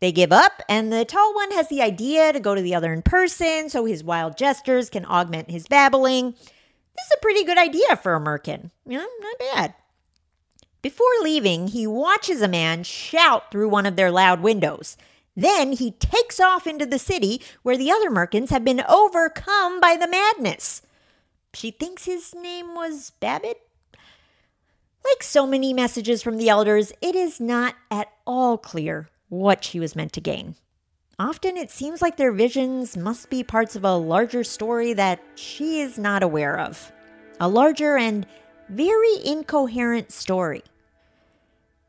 They 0.00 0.12
give 0.12 0.32
up, 0.32 0.62
and 0.68 0.92
the 0.92 1.04
tall 1.04 1.34
one 1.34 1.50
has 1.52 1.68
the 1.68 1.82
idea 1.82 2.32
to 2.32 2.40
go 2.40 2.54
to 2.54 2.62
the 2.62 2.74
other 2.74 2.92
in 2.92 3.02
person 3.02 3.68
so 3.68 3.84
his 3.84 4.04
wild 4.04 4.36
gestures 4.36 4.90
can 4.90 5.04
augment 5.04 5.50
his 5.50 5.66
babbling. 5.66 6.32
This 6.32 7.06
is 7.06 7.16
a 7.16 7.20
pretty 7.20 7.44
good 7.44 7.58
idea 7.58 7.96
for 7.96 8.14
a 8.14 8.20
merkin. 8.20 8.70
You 8.86 8.98
not 8.98 9.38
bad. 9.38 9.74
Before 10.82 11.06
leaving, 11.22 11.68
he 11.68 11.86
watches 11.86 12.42
a 12.42 12.48
man 12.48 12.82
shout 12.84 13.50
through 13.50 13.68
one 13.68 13.86
of 13.86 13.96
their 13.96 14.10
loud 14.10 14.40
windows. 14.40 14.96
Then 15.36 15.72
he 15.72 15.92
takes 15.92 16.38
off 16.38 16.66
into 16.66 16.86
the 16.86 16.98
city 16.98 17.40
where 17.62 17.76
the 17.76 17.90
other 17.90 18.10
merkins 18.10 18.50
have 18.50 18.64
been 18.64 18.82
overcome 18.88 19.80
by 19.80 19.96
the 19.96 20.06
madness. 20.06 20.82
She 21.54 21.70
thinks 21.70 22.04
his 22.04 22.34
name 22.34 22.74
was 22.74 23.10
Babbitt? 23.18 23.63
Like 25.04 25.22
so 25.22 25.46
many 25.46 25.72
messages 25.72 26.22
from 26.22 26.38
the 26.38 26.48
elders, 26.48 26.92
it 27.00 27.14
is 27.14 27.40
not 27.40 27.74
at 27.90 28.08
all 28.26 28.56
clear 28.56 29.08
what 29.28 29.64
she 29.64 29.78
was 29.78 29.94
meant 29.94 30.12
to 30.14 30.20
gain. 30.20 30.56
Often 31.18 31.56
it 31.56 31.70
seems 31.70 32.02
like 32.02 32.16
their 32.16 32.32
visions 32.32 32.96
must 32.96 33.30
be 33.30 33.44
parts 33.44 33.76
of 33.76 33.84
a 33.84 33.94
larger 33.94 34.42
story 34.42 34.92
that 34.94 35.20
she 35.34 35.80
is 35.80 35.98
not 35.98 36.22
aware 36.22 36.58
of. 36.58 36.90
A 37.38 37.48
larger 37.48 37.96
and 37.96 38.26
very 38.68 39.24
incoherent 39.24 40.10
story. 40.10 40.62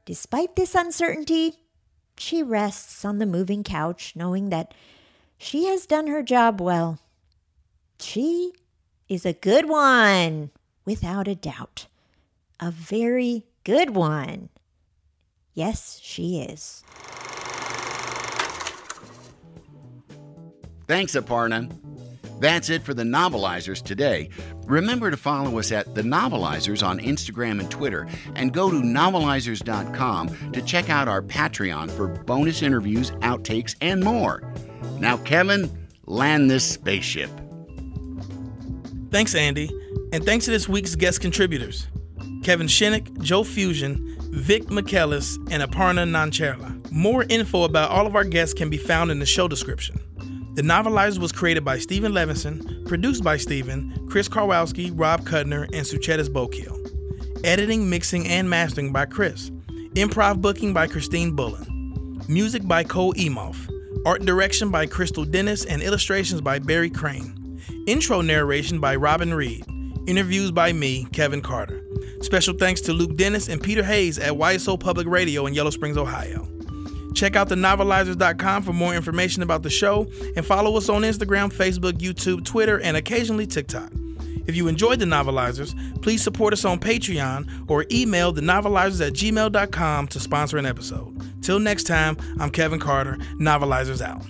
Despite 0.05 0.55
this 0.55 0.76
uncertainty, 0.76 1.55
she 2.18 2.43
rests 2.43 3.03
on 3.03 3.18
the 3.18 3.26
moving 3.26 3.63
couch, 3.63 4.13
knowing 4.16 4.49
that 4.49 4.74
she 5.38 5.66
has 5.66 5.86
done 5.86 6.07
her 6.07 6.22
job 6.22 6.61
well. 6.61 6.99
She 7.99 8.53
is 9.09 9.26
a 9.26 9.34
good 9.34 9.68
one, 9.68 10.51
without 10.86 11.28
a 11.28 11.36
doubt. 11.36 11.88
A 12.60 12.72
very 12.72 13.45
good 13.64 13.91
one. 13.91 14.49
Yes, 15.53 15.99
she 16.01 16.39
is. 16.39 16.84
Thanks, 20.88 21.14
Aparna. 21.14 21.72
That's 22.39 22.70
it 22.70 22.84
for 22.84 22.93
the 22.93 23.03
Novelizers 23.03 23.82
today. 23.82 24.30
Remember 24.66 25.10
to 25.10 25.18
follow 25.18 25.58
us 25.58 25.72
at 25.72 25.95
The 25.95 26.01
Novelizers 26.01 26.86
on 26.86 26.99
Instagram 26.99 27.60
and 27.60 27.72
Twitter, 27.72 28.08
and 28.36 28.53
go 28.53 28.70
to 28.70 28.78
novelizers.com 28.78 30.51
to 30.51 30.62
check 30.62 30.89
out 30.89 31.08
our 31.08 31.22
Patreon 31.22 31.89
for 31.89 32.08
bonus 32.08 32.62
interviews, 32.62 33.12
outtakes, 33.12 33.76
and 33.82 34.03
more. 34.03 34.53
Now, 34.99 35.18
Kevin, 35.18 35.88
land 36.06 36.51
this 36.51 36.70
spaceship. 36.70 37.32
Thanks, 39.12 39.34
Andy. 39.34 39.70
And 40.12 40.26
thanks 40.26 40.45
to 40.45 40.51
this 40.51 40.68
week's 40.68 40.95
guest 40.95 41.22
contributors 41.22 41.88
Kevin 42.46 42.68
Shinick, 42.68 43.20
Joe 43.24 43.43
Fusion, 43.43 44.18
Vic 44.30 44.70
Michaelis, 44.70 45.38
and 45.50 45.64
Aparna 45.64 46.08
Nancherla. 46.08 46.91
More 46.91 47.26
info 47.28 47.64
about 47.64 47.89
all 47.89 48.06
of 48.06 48.16
our 48.16 48.24
guests 48.24 48.54
can 48.54 48.70
be 48.70 48.78
found 48.78 49.10
in 49.10 49.18
the 49.18 49.26
show 49.26 49.48
description. 49.48 50.00
The 50.54 50.62
Novelizer 50.62 51.18
was 51.18 51.32
created 51.32 51.66
by 51.66 51.80
Stephen 51.80 52.12
Levinson, 52.12 52.88
produced 52.88 53.24
by 53.24 53.38
Stephen, 53.38 54.08
Chris 54.12 54.30
Karwowski, 54.30 54.91
Rob 54.93 55.22
Cudner, 55.22 55.64
and 55.74 55.88
Suchetas 55.88 56.30
Bokil. 56.30 57.43
Editing, 57.43 57.89
mixing, 57.89 58.28
and 58.28 58.48
mastering 58.48 58.93
by 58.93 59.08
Chris. 59.08 59.50
Improv 59.96 60.39
booking 60.39 60.72
by 60.72 60.86
Christine 60.86 61.36
Bullen. 61.36 62.22
Music 62.28 62.68
by 62.68 62.84
Cole 62.84 63.16
Emoff. 63.16 63.68
Art 64.06 64.24
direction 64.24 64.70
by 64.70 64.86
Crystal 64.86 65.26
Dennis 65.26 65.66
and 65.66 65.82
illustrations 65.82 66.41
by 66.41 66.60
Barry 66.60 66.91
Crane. 66.91 67.60
Intro 67.88 68.22
narration 68.22 68.80
by 68.80 68.96
Robin 68.96 69.34
Reed. 69.34 69.66
Interviews 70.06 70.52
by 70.52 70.72
me, 70.72 71.08
Kevin 71.12 71.41
Carter. 71.41 71.82
Special 72.26 72.56
thanks 72.56 72.82
to 72.82 72.92
Luke 72.92 73.16
Dennis 73.18 73.50
and 73.50 73.62
Peter 73.62 73.84
Hayes 73.84 74.18
at 74.18 74.34
YSO 74.34 74.80
Public 74.80 75.06
Radio 75.06 75.46
in 75.46 75.54
Yellow 75.54 75.70
Springs, 75.70 75.96
Ohio. 75.96 76.48
Check 77.14 77.36
out 77.36 77.50
thenovelizers.com 77.50 78.64
for 78.64 78.74
more 78.74 78.96
information 78.96 79.44
about 79.44 79.62
the 79.62 79.70
show 79.70 80.08
and 80.36 80.44
follow 80.44 80.76
us 80.76 80.90
on 80.90 81.04
Instagram, 81.04 81.54
Facebook, 81.54 82.00
YouTube, 82.00 82.44
Twitter, 82.44 82.80
and 82.82 82.98
occasionally 82.98 83.46
TikTok. 83.46 83.92
If 84.48 84.56
you 84.56 84.68
enjoyed 84.68 84.98
The 84.98 85.06
Novelizers, 85.06 85.76
please 86.02 86.24
support 86.24 86.52
us 86.52 86.66
on 86.66 86.80
Patreon 86.80 87.70
or 87.70 87.86
email 87.92 88.34
thenovelizers 88.34 89.06
at 89.06 89.14
gmail.com 89.14 90.08
to 90.08 90.20
sponsor 90.20 90.58
an 90.58 90.66
episode. 90.66 91.44
Till 91.44 91.60
next 91.60 91.84
time, 91.84 92.18
I'm 92.40 92.50
Kevin 92.50 92.80
Carter, 92.80 93.18
Novelizers 93.40 94.02
out. 94.02 94.26